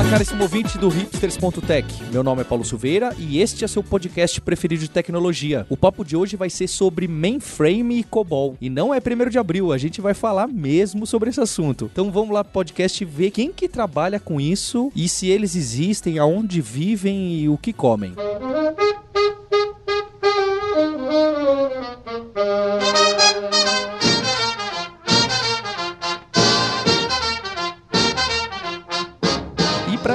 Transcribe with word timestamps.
Olá, 0.00 0.12
caríssimo 0.12 0.44
ouvinte 0.44 0.78
do 0.78 0.88
hipsters.tech. 0.88 1.86
Meu 2.10 2.22
nome 2.22 2.40
é 2.40 2.44
Paulo 2.44 2.64
Silveira 2.64 3.14
e 3.18 3.38
este 3.38 3.66
é 3.66 3.68
seu 3.68 3.82
podcast 3.82 4.40
preferido 4.40 4.80
de 4.80 4.88
tecnologia. 4.88 5.66
O 5.68 5.76
papo 5.76 6.06
de 6.06 6.16
hoje 6.16 6.36
vai 6.36 6.48
ser 6.48 6.68
sobre 6.68 7.06
mainframe 7.06 7.98
e 7.98 8.02
COBOL. 8.02 8.56
E 8.62 8.70
não 8.70 8.94
é 8.94 8.98
primeiro 8.98 9.30
de 9.30 9.38
abril, 9.38 9.74
a 9.74 9.76
gente 9.76 10.00
vai 10.00 10.14
falar 10.14 10.48
mesmo 10.48 11.06
sobre 11.06 11.28
esse 11.28 11.42
assunto. 11.42 11.90
Então 11.92 12.10
vamos 12.10 12.30
lá 12.30 12.42
pro 12.42 12.54
podcast 12.54 13.04
ver 13.04 13.30
quem 13.30 13.52
que 13.52 13.68
trabalha 13.68 14.18
com 14.18 14.40
isso 14.40 14.90
e 14.96 15.06
se 15.06 15.28
eles 15.28 15.54
existem, 15.54 16.18
aonde 16.18 16.62
vivem 16.62 17.34
e 17.34 17.50
o 17.50 17.58
que 17.58 17.70
comem. 17.70 18.14
para 22.32 23.79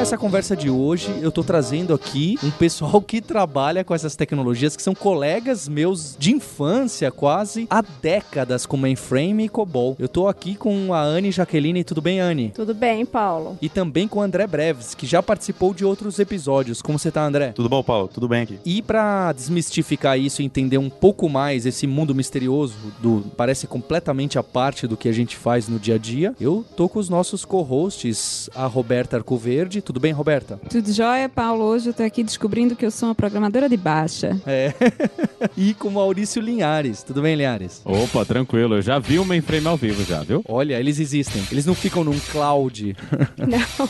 essa 0.05 0.19
conversa 0.19 0.55
de 0.55 0.69
hoje, 0.69 1.11
eu 1.19 1.31
tô 1.31 1.43
trazendo 1.43 1.91
aqui 1.91 2.37
um 2.43 2.51
pessoal 2.51 3.01
que 3.01 3.19
trabalha 3.19 3.83
com 3.83 3.91
essas 3.91 4.15
tecnologias, 4.15 4.75
que 4.75 4.83
são 4.83 4.93
colegas 4.93 5.67
meus 5.67 6.15
de 6.19 6.31
infância, 6.31 7.09
quase 7.09 7.65
há 7.71 7.81
décadas 7.81 8.67
com 8.67 8.77
mainframe 8.77 9.45
e 9.45 9.49
COBOL. 9.49 9.95
Eu 9.97 10.07
tô 10.07 10.27
aqui 10.27 10.53
com 10.53 10.93
a 10.93 11.01
Anne 11.01 11.31
Jaqueline. 11.31 11.83
Tudo 11.83 12.03
bem, 12.03 12.19
Anne? 12.19 12.51
Tudo 12.53 12.75
bem, 12.75 13.03
Paulo. 13.03 13.57
E 13.59 13.67
também 13.67 14.07
com 14.07 14.19
o 14.19 14.21
André 14.21 14.45
Breves, 14.45 14.93
que 14.93 15.07
já 15.07 15.23
participou 15.23 15.73
de 15.73 15.83
outros 15.83 16.19
episódios. 16.19 16.83
Como 16.83 16.99
você 16.99 17.09
tá, 17.09 17.25
André? 17.25 17.53
Tudo 17.53 17.67
bom, 17.67 17.81
Paulo? 17.81 18.07
Tudo 18.07 18.27
bem 18.27 18.43
aqui. 18.43 18.59
E 18.63 18.83
para 18.83 19.31
desmistificar 19.33 20.19
isso 20.19 20.43
e 20.43 20.45
entender 20.45 20.77
um 20.77 20.89
pouco 20.89 21.27
mais 21.27 21.65
esse 21.65 21.87
mundo 21.87 22.13
misterioso 22.13 22.75
do 23.01 23.23
parece 23.35 23.65
completamente 23.65 24.37
a 24.37 24.43
parte 24.43 24.85
do 24.85 24.95
que 24.95 25.09
a 25.09 25.13
gente 25.13 25.35
faz 25.35 25.67
no 25.67 25.79
dia 25.79 25.95
a 25.95 25.97
dia, 25.97 26.35
eu 26.39 26.63
tô 26.77 26.87
com 26.87 26.99
os 26.99 27.09
nossos 27.09 27.43
co-hosts, 27.43 28.51
a 28.53 28.67
Roberta 28.67 29.17
Arcoverde 29.17 29.81
tudo 29.94 29.94
bem, 29.99 30.11
Roberta? 30.11 30.59
Tudo 30.69 30.91
jóia, 30.91 31.29
Paulo. 31.29 31.63
Hoje 31.63 31.89
eu 31.89 31.93
tô 31.93 32.03
aqui 32.03 32.23
descobrindo 32.23 32.75
que 32.75 32.85
eu 32.85 32.91
sou 32.91 33.09
uma 33.09 33.15
programadora 33.15 33.69
de 33.69 33.77
baixa. 33.77 34.39
É. 34.45 34.73
e 35.57 35.73
com 35.73 35.89
Maurício 35.89 36.41
Linhares. 36.41 37.03
Tudo 37.03 37.21
bem, 37.21 37.35
Linhares? 37.35 37.81
Opa, 37.85 38.25
tranquilo. 38.25 38.75
Eu 38.75 38.81
já 38.81 38.99
vi 38.99 39.19
o 39.19 39.25
mainframe 39.25 39.67
ao 39.67 39.77
vivo 39.77 40.03
já, 40.03 40.21
viu? 40.21 40.43
Olha, 40.47 40.79
eles 40.79 40.99
existem. 40.99 41.43
Eles 41.51 41.65
não 41.65 41.75
ficam 41.75 42.03
num 42.03 42.19
cloud. 42.31 42.95
Não. 43.37 43.89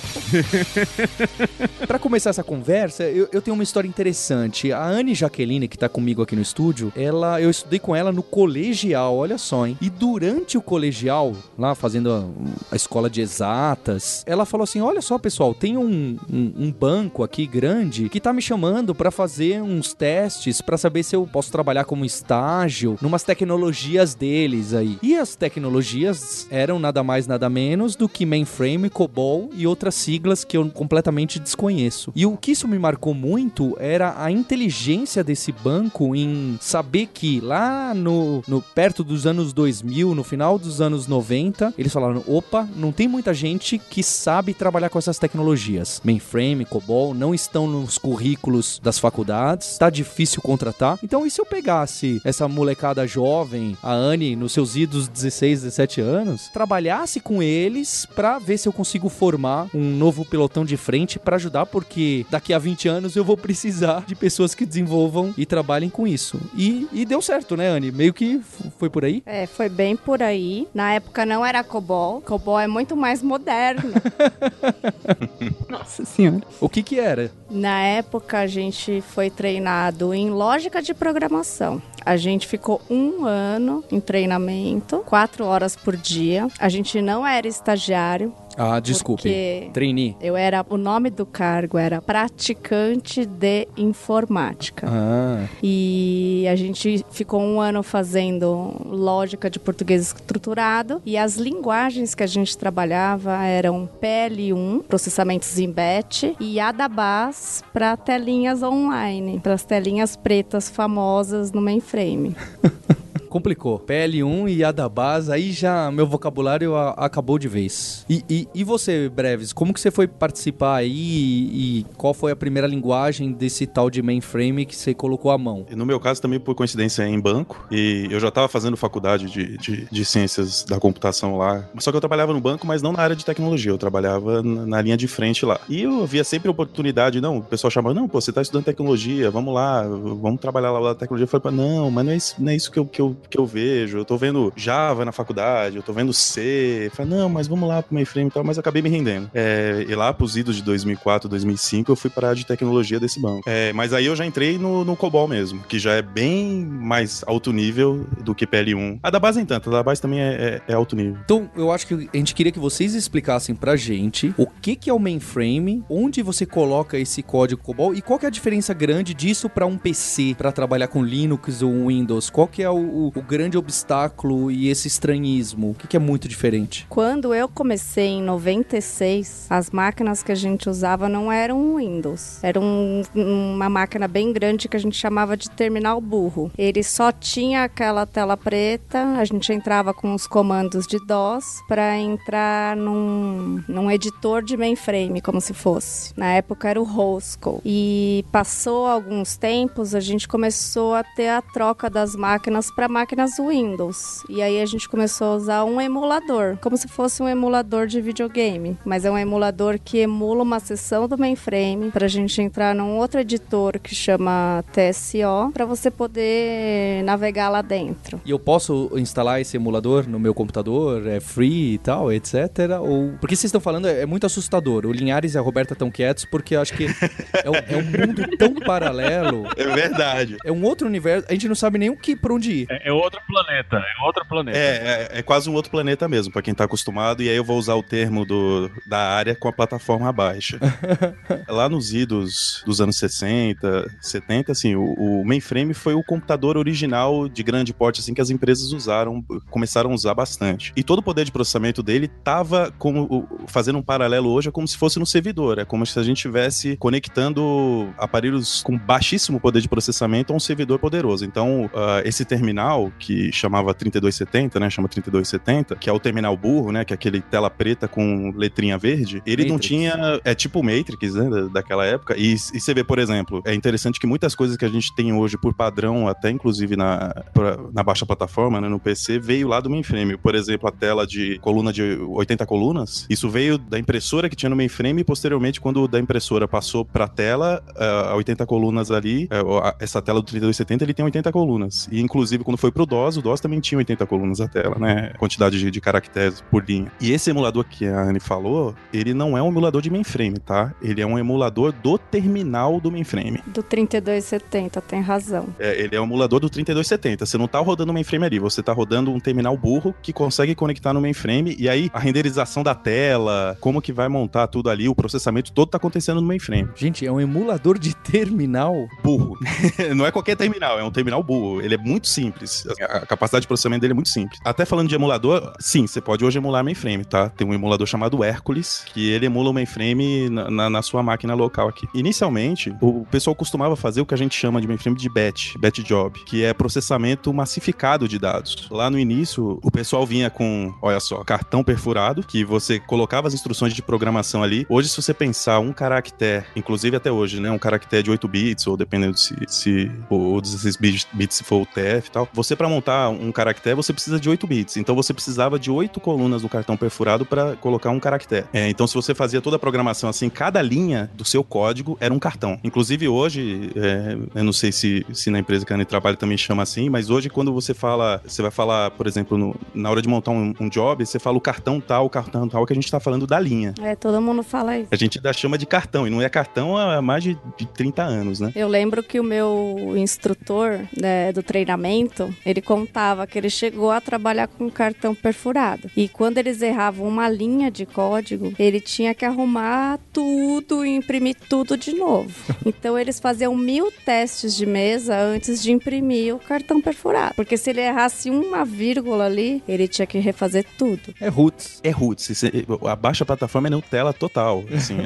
Para 1.88 2.00
começar 2.00 2.32
essa 2.32 2.44
conversa, 2.44 3.04
eu, 3.04 3.28
eu, 3.32 3.42
tenho 3.42 3.54
uma 3.54 3.64
história 3.64 3.88
interessante. 3.88 4.72
A 4.72 4.84
Anne 4.84 5.16
Jaqueline, 5.16 5.68
que 5.68 5.78
tá 5.78 5.88
comigo 5.88 6.22
aqui 6.22 6.36
no 6.36 6.42
estúdio, 6.42 6.92
ela, 6.96 7.42
eu 7.42 7.50
estudei 7.50 7.80
com 7.80 7.96
ela 7.96 8.12
no 8.12 8.24
colegial, 8.24 9.16
olha 9.16 9.38
só, 9.38 9.66
hein? 9.66 9.78
E 9.82 9.90
durante 9.90 10.58
o 10.58 10.62
colegial, 10.62 11.36
lá 11.58 11.76
fazendo 11.76 12.12
a, 12.12 12.26
a 12.72 12.76
escola 12.76 13.10
de 13.10 13.22
exatas, 13.22 14.24
ela 14.26 14.46
falou 14.46 14.64
assim: 14.64 14.82
olha 14.82 15.02
só, 15.02 15.18
pessoal, 15.18 15.54
tem 15.54 15.78
um, 15.78 15.95
um, 15.96 16.72
banco 16.72 17.24
aqui 17.24 17.48
grande 17.48 18.10
que 18.10 18.20
tá 18.20 18.34
me 18.34 18.42
chamando 18.42 18.94
para 18.94 19.12
fazer 19.12 19.62
uns 19.62 19.94
testes 19.94 20.62
para 20.62 20.78
saber 20.78 21.04
se 21.04 21.16
eu 21.16 21.26
posso 21.26 21.52
trabalhar 21.52 21.86
como 21.86 22.06
estágio 22.06 22.98
numas 23.02 23.24
tecnologias 23.24 24.14
deles 24.14 24.74
aí. 24.74 24.98
E 25.02 25.16
as 25.16 25.36
tecnologias 25.36 26.48
eram 26.52 26.80
nada 26.80 27.04
mais 27.04 27.28
nada 27.28 27.50
menos 27.50 27.96
do 27.96 28.10
que 28.10 28.26
mainframe, 28.26 28.90
COBOL 28.90 29.50
e 29.54 29.66
outras 29.66 29.96
siglas 29.96 30.44
que 30.44 30.58
eu 30.58 30.70
completamente 30.70 31.40
desconheço. 31.40 32.12
E 32.16 32.26
o 32.26 32.36
que 32.36 32.52
isso 32.52 32.68
me 32.68 32.78
marcou 32.78 33.14
muito 33.14 33.76
era 33.80 34.16
a 34.18 34.32
inteligência 34.32 35.24
desse 35.24 35.52
banco 35.52 36.16
em 36.16 36.58
saber 36.60 37.08
que 37.14 37.40
lá 37.40 37.94
no, 37.94 38.44
no 38.48 38.62
perto 38.62 39.04
dos 39.04 39.26
anos 39.26 39.54
2000, 39.54 40.14
no 40.14 40.24
final 40.24 40.58
dos 40.60 40.82
anos 40.82 41.08
90, 41.08 41.74
eles 41.78 41.94
falaram: 41.94 42.24
opa, 42.28 42.68
não 42.76 42.92
tem 42.92 43.08
muita 43.08 43.34
gente 43.34 43.78
que 43.78 44.04
sabe 44.04 44.54
trabalhar 44.54 44.90
com 44.90 45.00
essas 45.00 45.20
tecnologias 45.20 45.85
tecnologias. 45.86 46.02
Mainframe, 46.04 46.66
COBOL 46.66 47.14
não 47.14 47.34
estão 47.34 47.68
nos 47.68 47.98
currículos 47.98 48.80
das 48.84 49.00
faculdades, 49.00 49.78
tá 49.78 49.90
difícil 49.90 50.42
contratar. 50.42 50.98
Então, 51.04 51.26
e 51.26 51.32
se 51.32 51.40
eu 51.40 51.46
pegasse 51.46 52.22
essa 52.24 52.48
molecada 52.48 53.08
jovem, 53.08 53.78
a 53.82 53.92
Anne, 53.94 54.36
nos 54.36 54.54
seus 54.54 54.76
idos 54.76 55.08
16, 55.08 55.62
17 55.62 56.02
anos, 56.02 56.50
trabalhasse 56.50 57.20
com 57.20 57.42
eles 57.42 58.06
para 58.16 58.40
ver 58.40 58.58
se 58.58 58.68
eu 58.68 58.74
consigo 58.74 59.10
formar 59.10 59.68
um 59.74 59.96
novo 59.96 60.26
pelotão 60.26 60.66
de 60.66 60.78
frente 60.78 61.20
para 61.20 61.36
ajudar, 61.36 61.66
porque 61.66 62.26
daqui 62.30 62.54
a 62.54 62.60
20 62.60 62.88
anos 62.88 63.16
eu 63.16 63.24
vou 63.24 63.38
precisar 63.38 64.04
de 64.06 64.16
pessoas 64.16 64.56
que 64.56 64.66
desenvolvam 64.66 65.34
e 65.38 65.46
trabalhem 65.46 65.90
com 65.90 66.08
isso. 66.08 66.40
E, 66.56 66.88
e 66.92 67.06
deu 67.06 67.22
certo, 67.22 67.56
né, 67.56 67.70
Anne? 67.70 67.92
Meio 67.92 68.14
que 68.14 68.42
foi 68.78 68.90
por 68.90 69.06
aí? 69.06 69.22
É, 69.26 69.46
foi 69.46 69.70
bem 69.70 69.96
por 69.96 70.22
aí. 70.22 70.68
Na 70.74 70.94
época 70.94 71.26
não 71.26 71.46
era 71.46 71.64
COBOL. 71.64 72.22
COBOL 72.22 72.60
é 72.60 72.68
muito 72.68 72.96
mais 72.96 73.22
moderno. 73.22 73.94
Nossa 75.80 76.06
senhora. 76.06 76.42
O 76.60 76.70
que 76.70 76.82
que 76.82 77.00
era? 77.00 77.32
Na 77.50 77.82
época 77.82 78.40
a 78.40 78.48
gente 78.48 79.02
foi 79.02 79.30
treinado 79.30 80.14
em 80.14 80.30
lógica 80.30 80.82
de 80.82 80.94
programação. 80.94 81.82
A 82.06 82.18
gente 82.18 82.48
ficou 82.48 82.82
um 82.90 83.26
ano 83.26 83.84
em 83.92 84.00
treinamento, 84.00 85.00
quatro 85.00 85.44
horas 85.46 85.76
por 85.76 85.98
dia. 85.98 86.48
A 86.60 86.70
gente 86.70 87.02
não 87.02 87.26
era 87.26 87.48
estagiário, 87.48 88.34
ah, 88.58 88.80
desculpe. 88.80 89.70
Trainee. 89.74 90.16
Eu 90.22 90.36
era. 90.36 90.66
O 90.70 90.78
nome 90.78 91.10
do 91.10 91.26
cargo 91.26 91.78
era 91.78 92.02
praticante 92.02 93.26
de 93.26 93.68
informática. 93.78 94.88
Ah. 94.90 95.46
E 95.62 96.46
a 96.50 96.56
gente 96.56 97.04
ficou 97.12 97.42
um 97.42 97.60
ano 97.60 97.84
fazendo 97.84 98.74
lógica 98.86 99.50
de 99.50 99.60
português 99.60 100.14
estruturado. 100.14 101.02
E 101.06 101.18
as 101.18 101.36
linguagens 101.36 102.16
que 102.16 102.24
a 102.24 102.28
gente 102.28 102.58
trabalhava 102.58 103.44
eram 103.44 103.90
PL1, 104.02 104.84
processamentos 104.84 105.58
em 105.60 105.70
batch, 105.70 106.24
e 106.40 106.60
ADABAS 106.60 107.64
para 107.74 107.98
telinhas 107.98 108.64
online, 108.64 109.40
para 109.40 109.54
as 109.54 109.64
telinhas 109.64 110.16
pretas 110.16 110.70
famosas 110.70 111.52
no 111.52 111.62
mainframe. 111.62 112.36
complicou. 113.36 113.78
PL1 113.82 114.50
e 114.50 114.64
Adabas, 114.64 115.30
aí 115.30 115.52
já 115.52 115.92
meu 115.92 116.08
vocabulário 116.08 116.74
a, 116.74 116.92
acabou 116.92 117.38
de 117.38 117.50
vez. 117.50 118.06
E, 118.10 118.24
e, 118.30 118.48
e, 118.56 118.64
você, 118.64 119.10
Breves, 119.10 119.52
como 119.52 119.74
que 119.74 119.82
você 119.82 119.92
foi 119.92 120.08
participar 120.08 120.78
aí 120.78 120.90
e, 120.90 121.80
e, 121.80 121.86
qual 121.98 122.14
foi 122.14 122.32
a 122.32 122.36
primeira 122.36 122.66
linguagem 122.66 123.34
desse 123.34 123.68
tal 123.68 123.90
de 123.90 124.02
mainframe 124.02 124.66
que 124.66 124.74
você 124.74 124.94
colocou 124.94 125.32
à 125.32 125.38
mão? 125.38 125.66
No 125.70 125.86
meu 125.86 126.00
caso, 126.00 126.22
também 126.22 126.40
por 126.40 126.56
coincidência 126.56 127.04
é 127.04 127.10
em 127.10 127.20
banco, 127.20 127.68
e 127.70 128.08
eu 128.10 128.22
já 128.22 128.30
estava 128.30 128.48
fazendo 128.48 128.78
faculdade 128.78 129.30
de, 129.30 129.58
de, 129.58 129.86
de, 129.92 130.06
ciências 130.06 130.64
da 130.64 130.80
computação 130.80 131.36
lá, 131.38 131.68
só 131.80 131.92
que 131.92 131.98
eu 131.98 132.02
trabalhava 132.02 132.32
no 132.32 132.40
banco, 132.40 132.66
mas 132.66 132.82
não 132.82 132.94
na 132.94 133.02
área 133.02 133.18
de 133.18 133.26
tecnologia, 133.26 133.72
eu 133.72 133.78
trabalhava 133.78 134.42
na, 134.42 134.66
na 134.66 134.82
linha 134.82 134.96
de 134.96 135.10
frente 135.10 135.46
lá. 135.46 135.60
E 135.68 135.82
eu 135.82 136.06
via 136.06 136.24
sempre 136.24 136.50
oportunidade, 136.50 137.20
não, 137.20 137.40
o 137.40 137.44
pessoal 137.44 137.70
chamava, 137.70 137.94
não, 137.94 138.08
pô, 138.08 138.22
você 138.22 138.32
está 138.32 138.42
estudando 138.42 138.64
tecnologia, 138.64 139.30
vamos 139.30 139.54
lá, 139.54 139.84
vamos 139.84 140.40
trabalhar 140.40 140.72
lá 140.72 140.80
na 140.80 140.96
tecnologia. 140.96 141.26
Eu 141.26 141.42
falei, 141.42 141.58
não, 141.58 141.92
mas 141.92 142.06
não 142.06 142.12
é 142.14 142.16
isso, 142.16 142.36
não 142.40 142.52
é 142.54 142.56
isso 142.56 142.72
que 142.72 142.80
eu, 142.80 142.86
que 142.86 143.02
eu 143.02 143.18
que 143.30 143.38
eu 143.38 143.46
vejo. 143.46 143.98
Eu 143.98 144.06
tô 144.06 144.18
vendo 144.18 144.52
Java 144.56 145.06
na 145.06 145.12
faculdade, 145.12 145.78
eu 145.78 145.84
tô 145.84 145.94
vendo 145.94 146.14
C. 146.14 146.92
Falei, 146.94 147.12
não, 147.12 147.30
mas 147.30 147.48
vamos 147.48 147.68
lá 147.68 147.82
pro 147.82 147.94
mainframe 147.94 148.30
e 148.30 148.32
tal, 148.32 148.44
mas 148.44 148.58
acabei 148.58 148.82
me 148.82 148.90
rendendo. 148.90 149.30
É, 149.34 149.86
e 149.88 149.96
lá 149.96 150.14
pros 150.14 150.38
idos 150.38 150.56
de 150.56 150.64
2004, 150.64 151.30
2005, 151.30 151.92
eu 151.92 151.96
fui 151.96 152.10
para 152.10 152.28
a 152.28 152.30
área 152.30 152.40
de 152.40 152.46
tecnologia 152.46 153.00
desse 153.00 153.20
banco. 153.20 153.44
É, 153.48 153.74
mas 153.74 153.94
aí 153.94 154.06
eu 154.06 154.16
já 154.16 154.26
entrei 154.26 154.58
no, 154.58 154.84
no 154.84 154.96
COBOL 154.96 155.28
mesmo, 155.28 155.62
que 155.68 155.80
já 155.80 155.94
é 155.94 156.02
bem 156.02 156.66
mais 156.66 157.24
alto 157.28 157.52
nível 157.52 158.06
do 158.22 158.34
que 158.36 158.46
PL1. 158.46 159.00
A 159.02 159.10
da 159.10 159.20
base 159.20 159.38
nem 159.38 159.46
tanto, 159.46 159.70
a 159.70 159.74
da 159.74 159.84
base 159.84 160.02
também 160.02 160.22
é, 160.22 160.62
é, 160.68 160.72
é 160.72 160.74
alto 160.74 160.96
nível. 160.96 161.18
Então, 161.24 161.50
eu 161.56 161.72
acho 161.72 161.88
que 161.88 162.10
a 162.14 162.18
gente 162.18 162.34
queria 162.34 162.52
que 162.52 162.60
vocês 162.60 162.94
explicassem 162.94 163.56
pra 163.56 163.76
gente 163.76 164.34
o 164.38 164.48
que, 164.48 164.76
que 164.76 164.90
é 164.90 164.94
o 164.94 165.00
mainframe, 165.00 165.84
onde 165.90 166.22
você 166.22 166.46
coloca 166.46 166.98
esse 166.98 167.22
código 167.22 167.62
COBOL 167.62 167.94
e 167.94 168.02
qual 168.02 168.20
que 168.20 168.26
é 168.26 168.28
a 168.28 168.32
diferença 168.32 168.74
grande 168.74 169.14
disso 169.14 169.50
para 169.50 169.66
um 169.66 169.78
PC, 169.78 170.36
para 170.38 170.52
trabalhar 170.52 170.88
com 170.88 171.04
Linux 171.04 171.62
ou 171.62 171.88
Windows. 171.88 172.30
Qual 172.30 172.48
que 172.48 172.64
é 172.64 172.70
o, 172.70 173.05
o 173.16 173.22
grande 173.22 173.58
obstáculo 173.58 174.52
e 174.52 174.70
esse 174.70 174.88
estranhismo? 174.88 175.72
O 175.72 175.74
que, 175.74 175.88
que 175.88 175.98
é 175.98 176.00
muito 176.00 176.28
diferente? 176.28 176.86
Quando 176.90 177.34
eu 177.34 177.48
comecei 177.48 178.08
em 178.08 178.22
96, 178.22 179.48
as 179.50 179.70
máquinas 179.70 180.24
que 180.24 180.32
a 180.32 180.36
gente 180.36 180.70
usava 180.70 181.08
não 181.10 181.32
eram 181.32 181.78
Windows. 181.78 182.44
Era 182.44 182.60
um, 182.60 183.04
uma 183.14 183.70
máquina 183.70 184.08
bem 184.08 184.32
grande 184.32 184.68
que 184.68 184.78
a 184.78 184.80
gente 184.80 184.98
chamava 184.98 185.36
de 185.36 185.50
terminal 185.50 186.00
burro. 186.00 186.52
Ele 186.58 186.84
só 186.84 187.12
tinha 187.12 187.64
aquela 187.64 188.06
tela 188.06 188.38
preta, 188.38 189.18
a 189.18 189.26
gente 189.26 189.52
entrava 189.52 189.94
com 189.94 190.14
os 190.14 190.28
comandos 190.28 190.86
de 190.88 190.98
DOS 191.06 191.62
para 191.68 191.98
entrar 191.98 192.76
num, 192.76 193.64
num 193.68 193.90
editor 193.90 194.44
de 194.44 194.58
mainframe, 194.58 195.22
como 195.22 195.42
se 195.42 195.54
fosse. 195.54 196.14
Na 196.16 196.34
época 196.34 196.70
era 196.70 196.80
o 196.80 196.84
Roscoe. 196.84 197.60
E 197.64 198.26
passou 198.32 198.86
alguns 198.86 199.38
tempos, 199.38 199.96
a 199.96 200.00
gente 200.00 200.28
começou 200.28 200.94
a 200.94 201.04
ter 201.04 201.30
a 201.30 201.42
troca 201.42 201.90
das 201.90 202.16
máquinas 202.16 202.72
para 202.72 202.88
máquinas 202.96 203.34
Windows. 203.38 204.24
E 204.30 204.42
aí 204.42 204.62
a 204.62 204.66
gente 204.66 204.88
começou 204.88 205.28
a 205.28 205.36
usar 205.36 205.66
um 205.66 205.82
emulador, 205.82 206.58
como 206.62 206.78
se 206.78 206.88
fosse 206.88 207.22
um 207.22 207.28
emulador 207.28 207.88
de 207.88 208.00
videogame, 208.00 208.78
mas 208.86 209.04
é 209.04 209.12
um 209.12 209.18
emulador 209.18 209.78
que 209.84 209.98
emula 209.98 210.44
uma 210.44 210.62
seção 210.62 211.06
do 211.06 211.18
mainframe 211.18 211.92
para 211.92 212.06
a 212.06 212.08
gente 212.08 212.42
entrar 212.42 212.74
num 212.74 212.96
outro 212.96 213.20
editor 213.20 213.80
que 213.80 213.94
chama 213.94 214.64
TSO 214.72 215.52
para 215.54 215.66
você 215.66 215.92
poder 215.92 217.04
navegar 217.04 217.50
lá 217.50 217.62
dentro. 217.62 218.22
E 218.24 218.32
eu 218.32 218.40
posso 218.40 218.90
instalar 218.96 219.42
esse 219.42 219.58
emulador 219.58 220.08
no 220.08 220.18
meu 220.18 220.34
computador? 220.34 221.06
É 221.06 221.20
free 221.20 221.74
e 221.74 221.78
tal, 221.80 222.14
etc? 222.14 222.80
Ou... 222.80 223.12
Porque 223.20 223.36
vocês 223.36 223.50
estão 223.50 223.60
falando, 223.60 223.90
é 223.90 224.06
muito 224.06 224.26
assustador. 224.26 224.86
O 224.86 224.94
Linhares 224.94 225.34
e 225.34 225.38
a 225.38 225.42
Roberta 225.42 225.74
estão 225.74 225.92
quietos 225.92 226.24
porque 226.24 226.56
eu 226.56 226.62
acho 226.62 226.74
que 226.74 226.86
é 226.86 227.50
um, 227.50 227.56
é 227.56 227.76
um 227.76 228.08
mundo 228.08 228.38
tão 228.38 228.54
paralelo. 228.56 229.44
É 229.58 229.74
verdade. 229.74 230.38
É 230.46 230.52
um 230.52 230.64
outro 230.64 230.88
universo. 230.88 231.26
A 231.30 231.34
gente 231.34 231.48
não 231.48 231.56
sabe 231.56 231.78
nem 231.78 231.90
o 231.90 231.98
que, 231.98 232.16
pra 232.16 232.34
onde 232.34 232.52
ir. 232.52 232.68
É, 232.70 232.85
é 232.86 232.92
outro 232.92 233.20
planeta, 233.28 233.78
é 233.78 234.06
outro 234.06 234.26
planeta. 234.28 234.58
É, 234.58 235.10
é, 235.12 235.20
é 235.20 235.22
quase 235.24 235.50
um 235.50 235.54
outro 235.54 235.72
planeta 235.72 236.08
mesmo, 236.08 236.32
pra 236.32 236.44
quem 236.44 236.54
tá 236.54 236.66
acostumado. 236.66 237.24
E 237.24 237.30
aí 237.30 237.36
eu 237.36 237.44
vou 237.44 237.58
usar 237.58 237.74
o 237.74 237.82
termo 237.82 238.24
do, 238.26 238.70
da 238.88 239.00
área 239.00 239.36
com 239.36 239.48
a 239.48 239.52
plataforma 239.52 240.12
baixa. 240.12 240.60
Lá 241.50 241.68
nos 241.68 241.94
idos 241.94 242.64
dos 242.64 242.80
anos 242.80 242.98
60, 242.98 243.92
70, 244.00 244.52
assim, 244.52 244.76
o, 244.76 244.94
o 244.94 245.26
mainframe 245.26 245.74
foi 245.74 245.96
o 245.96 246.04
computador 246.04 246.58
original 246.58 247.28
de 247.28 247.42
grande 247.42 247.74
porte, 247.74 248.02
assim, 248.02 248.14
que 248.14 248.22
as 248.22 248.30
empresas 248.30 248.72
usaram, 248.72 249.26
começaram 249.50 249.90
a 249.90 249.94
usar 249.96 250.14
bastante. 250.14 250.72
E 250.76 250.84
todo 250.84 251.00
o 251.00 251.04
poder 251.04 251.26
de 251.26 251.32
processamento 251.32 251.82
dele 251.82 252.08
tava 252.08 252.72
como, 252.78 253.28
fazendo 253.48 253.80
um 253.80 253.84
paralelo 253.84 254.30
hoje, 254.30 254.50
é 254.50 254.52
como 254.52 254.68
se 254.68 254.78
fosse 254.78 255.00
no 255.00 255.08
servidor. 255.08 255.58
É 255.58 255.66
como 255.66 255.84
se 255.88 255.98
a 255.98 256.04
gente 256.04 256.18
estivesse 256.18 256.78
conectando 256.78 257.92
aparelhos 257.98 258.62
com 258.62 258.78
baixíssimo 258.78 259.40
poder 259.40 259.62
de 259.62 259.68
processamento 259.68 260.32
a 260.32 260.36
um 260.36 260.40
servidor 260.40 260.78
poderoso. 260.78 261.26
Então, 261.26 261.66
uh, 261.66 262.06
esse 262.06 262.24
terminal, 262.24 262.75
que 263.00 263.32
chamava 263.32 263.74
3270, 263.74 264.60
né, 264.60 264.70
chama 264.70 264.88
3270, 264.88 265.76
que 265.76 265.90
é 265.90 265.94
o 265.94 266.00
terminal 266.00 266.36
burro, 266.36 266.72
né, 266.72 266.86
que 266.86 266.94
é 266.94 266.96
aquele 266.96 267.22
tela 267.22 267.50
preta 267.50 267.88
com 267.88 268.32
letrinha 268.36 268.78
verde, 268.78 269.22
ele 269.26 269.44
Matrix. 269.44 269.52
não 269.52 269.60
tinha, 269.60 270.20
é 270.24 270.36
tipo 270.36 270.64
Matrix, 270.64 271.16
né, 271.16 271.50
daquela 271.52 271.86
época, 271.86 272.16
e, 272.18 272.34
e 272.34 272.38
você 272.38 272.74
vê, 272.74 272.84
por 272.84 273.00
exemplo, 273.00 273.42
é 273.46 273.54
interessante 273.54 274.00
que 274.00 274.08
muitas 274.08 274.36
coisas 274.36 274.58
que 274.58 274.66
a 274.66 274.70
gente 274.70 274.94
tem 274.96 275.14
hoje 275.14 275.38
por 275.38 275.54
padrão, 275.54 276.08
até 276.08 276.30
inclusive 276.30 276.76
na, 276.76 277.14
pra, 277.34 277.58
na 277.74 277.84
baixa 277.84 278.06
plataforma, 278.06 278.60
né, 278.62 278.68
no 278.68 278.80
PC, 278.80 279.20
veio 279.20 279.48
lá 279.48 279.60
do 279.60 279.70
mainframe. 279.70 280.18
Por 280.18 280.36
exemplo, 280.36 280.68
a 280.68 280.72
tela 280.72 281.06
de 281.06 281.40
coluna 281.40 281.72
de 281.72 281.82
80 281.82 282.46
colunas, 282.46 283.06
isso 283.10 283.30
veio 283.30 283.58
da 283.58 283.80
impressora 283.80 284.30
que 284.30 284.36
tinha 284.36 284.50
no 284.50 284.56
mainframe 284.56 285.02
e 285.02 285.04
posteriormente, 285.04 285.60
quando 285.60 285.88
da 285.88 286.00
impressora 286.00 286.48
passou 286.48 286.86
pra 286.86 287.08
tela, 287.08 287.64
uh, 287.76 288.10
a 288.10 288.16
80 288.16 288.46
colunas 288.46 288.92
ali, 288.92 289.26
uh, 289.26 289.76
essa 289.80 290.02
tela 290.02 290.20
do 290.20 290.26
3270, 290.26 290.84
ele 290.84 290.94
tem 290.94 291.06
80 291.06 291.32
colunas. 291.32 291.88
E 291.92 292.02
inclusive, 292.02 292.44
quando 292.44 292.58
foi 292.58 292.65
pro 292.72 292.86
DOS, 292.86 293.18
o 293.18 293.22
DOS 293.22 293.40
também 293.40 293.60
tinha 293.60 293.78
80 293.78 294.06
colunas 294.06 294.42
a 294.42 294.48
tela, 294.48 294.78
né? 294.78 295.14
Quantidade 295.18 295.60
de, 295.60 295.72
de 295.72 295.82
caracteres 295.82 296.42
por 296.42 296.64
linha. 296.64 296.92
E 297.00 297.12
esse 297.12 297.30
emulador 297.30 297.66
que 297.66 297.86
a 297.86 298.02
Anne 298.02 298.20
falou, 298.20 298.76
ele 298.94 299.14
não 299.14 299.38
é 299.38 299.42
um 299.42 299.48
emulador 299.48 299.82
de 299.82 299.90
mainframe, 299.90 300.40
tá? 300.40 300.74
Ele 300.82 301.02
é 301.02 301.06
um 301.06 301.18
emulador 301.18 301.72
do 301.72 301.98
terminal 301.98 302.80
do 302.80 302.92
mainframe. 302.92 303.42
Do 303.48 303.62
3270, 303.64 304.82
tem 304.82 305.02
razão. 305.02 305.48
É, 305.60 305.80
ele 305.82 305.96
é 305.96 306.02
um 306.02 306.06
emulador 306.06 306.40
do 306.40 306.50
3270. 306.50 307.26
Você 307.26 307.38
não 307.38 307.48
tá 307.48 307.60
rodando 307.60 307.92
o 307.92 307.94
mainframe 307.94 308.26
ali, 308.26 308.40
você 308.40 308.62
tá 308.62 308.74
rodando 308.74 309.12
um 309.12 309.20
terminal 309.20 309.56
burro 309.58 309.94
que 310.02 310.14
consegue 310.14 310.56
conectar 310.56 310.94
no 310.94 311.02
mainframe 311.02 311.56
e 311.58 311.68
aí 311.70 311.90
a 311.94 312.00
renderização 312.00 312.64
da 312.64 312.76
tela, 312.76 313.58
como 313.60 313.82
que 313.82 313.92
vai 313.92 314.08
montar 314.08 314.48
tudo 314.48 314.70
ali, 314.70 314.88
o 314.88 314.96
processamento 314.96 315.52
todo 315.52 315.70
tá 315.70 315.78
acontecendo 315.78 316.22
no 316.22 316.28
mainframe. 316.28 316.70
Gente, 316.76 317.06
é 317.06 317.12
um 317.12 317.20
emulador 317.20 317.78
de 317.78 317.96
terminal 317.96 318.88
burro. 319.04 319.38
não 319.96 320.06
é 320.06 320.12
qualquer 320.12 320.36
terminal, 320.36 320.80
é 320.80 320.84
um 320.84 320.92
terminal 320.92 321.24
burro. 321.24 321.62
Ele 321.62 321.76
é 321.76 321.78
muito 321.78 322.08
simples. 322.08 322.55
A 322.82 323.06
capacidade 323.06 323.42
de 323.42 323.48
processamento 323.48 323.82
dele 323.82 323.94
é 323.94 323.96
muito 323.96 324.10
simples. 324.10 324.40
Até 324.44 324.66
falando 324.66 324.90
de 324.90 324.96
emulador, 324.96 325.54
sim, 325.60 325.88
você 325.88 326.00
pode 326.00 326.24
hoje 326.24 326.38
emular 326.38 326.64
mainframe, 326.64 327.06
tá? 327.06 327.30
Tem 327.30 327.48
um 327.48 327.54
emulador 327.54 327.88
chamado 327.88 328.24
Hércules, 328.24 328.84
que 328.94 329.10
ele 329.10 329.26
emula 329.26 329.50
o 329.50 329.54
mainframe 329.54 330.30
na, 330.30 330.50
na, 330.50 330.70
na 330.70 330.82
sua 330.82 331.02
máquina 331.02 331.34
local 331.34 331.68
aqui. 331.68 331.88
Inicialmente, 331.94 332.76
o 332.82 333.06
pessoal 333.10 333.36
costumava 333.36 333.76
fazer 333.76 334.02
o 334.02 334.06
que 334.06 334.14
a 334.14 334.18
gente 334.18 334.36
chama 334.38 334.62
de 334.62 334.68
mainframe 334.68 334.98
de 334.98 335.10
batch, 335.10 335.56
batch 335.58 335.80
job, 335.80 336.20
que 336.26 336.44
é 336.44 336.54
processamento 336.54 337.34
massificado 337.34 338.08
de 338.08 338.20
dados. 338.20 338.68
Lá 338.70 338.90
no 338.90 339.00
início, 339.00 339.60
o 339.64 339.72
pessoal 339.72 340.06
vinha 340.06 340.30
com, 340.30 340.74
olha 340.82 341.00
só, 341.00 341.24
cartão 341.24 341.64
perfurado, 341.64 342.24
que 342.24 342.44
você 342.44 342.80
colocava 342.80 343.28
as 343.28 343.34
instruções 343.34 343.74
de 343.74 343.82
programação 343.82 344.44
ali. 344.44 344.66
Hoje, 344.70 344.90
se 344.90 345.02
você 345.02 345.14
pensar 345.14 345.60
um 345.60 345.74
caractere, 345.74 346.46
inclusive 346.56 346.96
até 346.98 347.12
hoje, 347.12 347.40
né, 347.40 347.52
um 347.52 347.60
caractere 347.60 348.04
de 348.04 348.12
8 348.12 348.28
bits, 348.28 348.68
ou 348.68 348.78
dependendo 348.78 349.18
se, 349.18 349.36
se 349.48 349.92
ou 350.10 350.40
16 350.42 350.78
bits, 350.78 351.08
bits 351.14 351.36
se 351.38 351.44
for 351.44 351.62
o 351.62 351.66
TF 351.66 352.08
e 352.08 352.12
tal, 352.12 352.28
você 352.46 352.56
para 352.56 352.70
montar 352.70 353.10
um 353.10 353.32
caractere, 353.32 353.76
você 353.76 353.94
precisa 353.94 354.20
de 354.20 354.30
8 354.30 354.48
bits. 354.48 354.78
Então 354.78 354.96
você 354.96 355.14
precisava 355.14 355.60
de 355.60 355.72
8 355.72 356.00
colunas 356.00 356.44
no 356.44 356.50
cartão 356.50 356.78
perfurado 356.78 357.26
para 357.26 357.56
colocar 357.56 357.90
um 357.90 358.00
caractere. 358.00 358.46
É, 358.54 358.70
então 358.70 358.88
se 358.88 358.94
você 358.94 359.14
fazia 359.14 359.42
toda 359.42 359.56
a 359.56 359.60
programação 359.60 360.10
assim, 360.10 360.30
cada 360.30 360.62
linha 360.62 361.10
do 361.14 361.26
seu 361.26 361.44
código 361.44 361.98
era 362.00 362.14
um 362.14 362.20
cartão. 362.20 362.60
Inclusive 362.64 363.08
hoje, 363.08 363.72
é, 363.76 364.18
eu 364.36 364.44
não 364.44 364.54
sei 364.54 364.72
se, 364.72 365.06
se 365.14 365.30
na 365.30 365.40
empresa 365.40 365.66
que 365.66 365.74
a 365.74 365.76
Anne 365.76 365.86
trabalha 365.86 366.16
também 366.16 366.38
chama 366.38 366.64
assim, 366.64 366.90
mas 366.90 367.10
hoje 367.10 367.30
quando 367.30 367.54
você 367.54 367.74
fala, 367.74 368.22
você 368.26 368.42
vai 368.42 368.52
falar, 368.52 368.92
por 368.92 369.08
exemplo, 369.08 369.38
no, 369.38 369.56
na 369.74 369.90
hora 369.90 370.02
de 370.02 370.08
montar 370.08 370.32
um, 370.32 370.54
um, 370.60 370.70
job, 370.70 371.06
você 371.06 371.20
fala 371.20 371.38
o 371.38 371.42
cartão 371.42 371.80
tal, 371.80 372.06
o 372.06 372.10
cartão 372.10 372.48
tal, 372.48 372.66
que 372.66 372.74
a 372.74 372.76
gente 372.76 372.90
tá 372.90 373.00
falando 373.00 373.26
da 373.26 373.40
linha. 373.40 373.74
É, 373.82 373.96
todo 373.96 374.22
mundo 374.22 374.44
fala 374.44 374.78
isso. 374.78 374.90
A 374.92 374.96
gente 374.96 375.18
ainda 375.18 375.34
chama 375.34 375.58
de 375.58 375.66
cartão, 375.66 376.08
e 376.08 376.10
não 376.10 376.22
é 376.22 376.30
cartão 376.30 376.78
há 376.78 377.02
mais 377.02 377.24
de, 377.24 377.38
de 377.58 377.66
30 377.66 378.04
anos, 378.04 378.40
né? 378.40 378.52
Eu 378.56 378.68
lembro 378.68 379.02
que 379.04 379.20
o 379.20 379.24
meu 379.24 379.94
instrutor 379.96 380.80
né, 381.00 381.32
do 381.32 381.42
treinamento, 381.42 382.35
ele 382.46 382.62
contava 382.62 383.28
que 383.28 383.38
ele 383.38 383.50
chegou 383.50 383.92
a 383.92 384.02
trabalhar 384.02 384.48
com 384.48 384.70
cartão 384.70 385.14
perfurado. 385.14 385.90
E 385.96 386.08
quando 386.08 386.38
eles 386.38 386.62
erravam 386.62 387.08
uma 387.08 387.30
linha 387.30 387.70
de 387.70 387.86
código, 387.86 388.54
ele 388.58 388.80
tinha 388.80 389.14
que 389.14 389.26
arrumar 389.26 390.00
tudo 390.12 390.86
e 390.86 390.90
imprimir 390.96 391.36
tudo 391.50 391.78
de 391.78 391.94
novo. 391.94 392.34
Então 392.66 392.98
eles 392.98 393.20
faziam 393.20 393.56
mil 393.56 393.92
testes 393.92 394.56
de 394.56 394.66
mesa 394.66 395.16
antes 395.18 395.62
de 395.62 395.72
imprimir 395.72 396.36
o 396.36 396.40
cartão 396.40 396.82
perfurado. 396.82 397.36
Porque 397.36 397.58
se 397.58 397.70
ele 397.70 397.82
errasse 397.82 398.30
uma 398.30 398.66
vírgula 398.66 399.26
ali, 399.26 399.64
ele 399.68 399.88
tinha 399.88 400.06
que 400.06 400.18
refazer 400.18 400.66
tudo. 400.78 401.14
É 401.22 401.28
roots. 401.28 401.80
É 401.84 401.92
roots. 401.92 402.44
A 402.88 402.96
baixa 402.96 403.24
plataforma 403.24 403.68
é 403.68 403.72
Nutella 403.72 404.14
total. 404.14 404.64
Assim, 404.74 404.98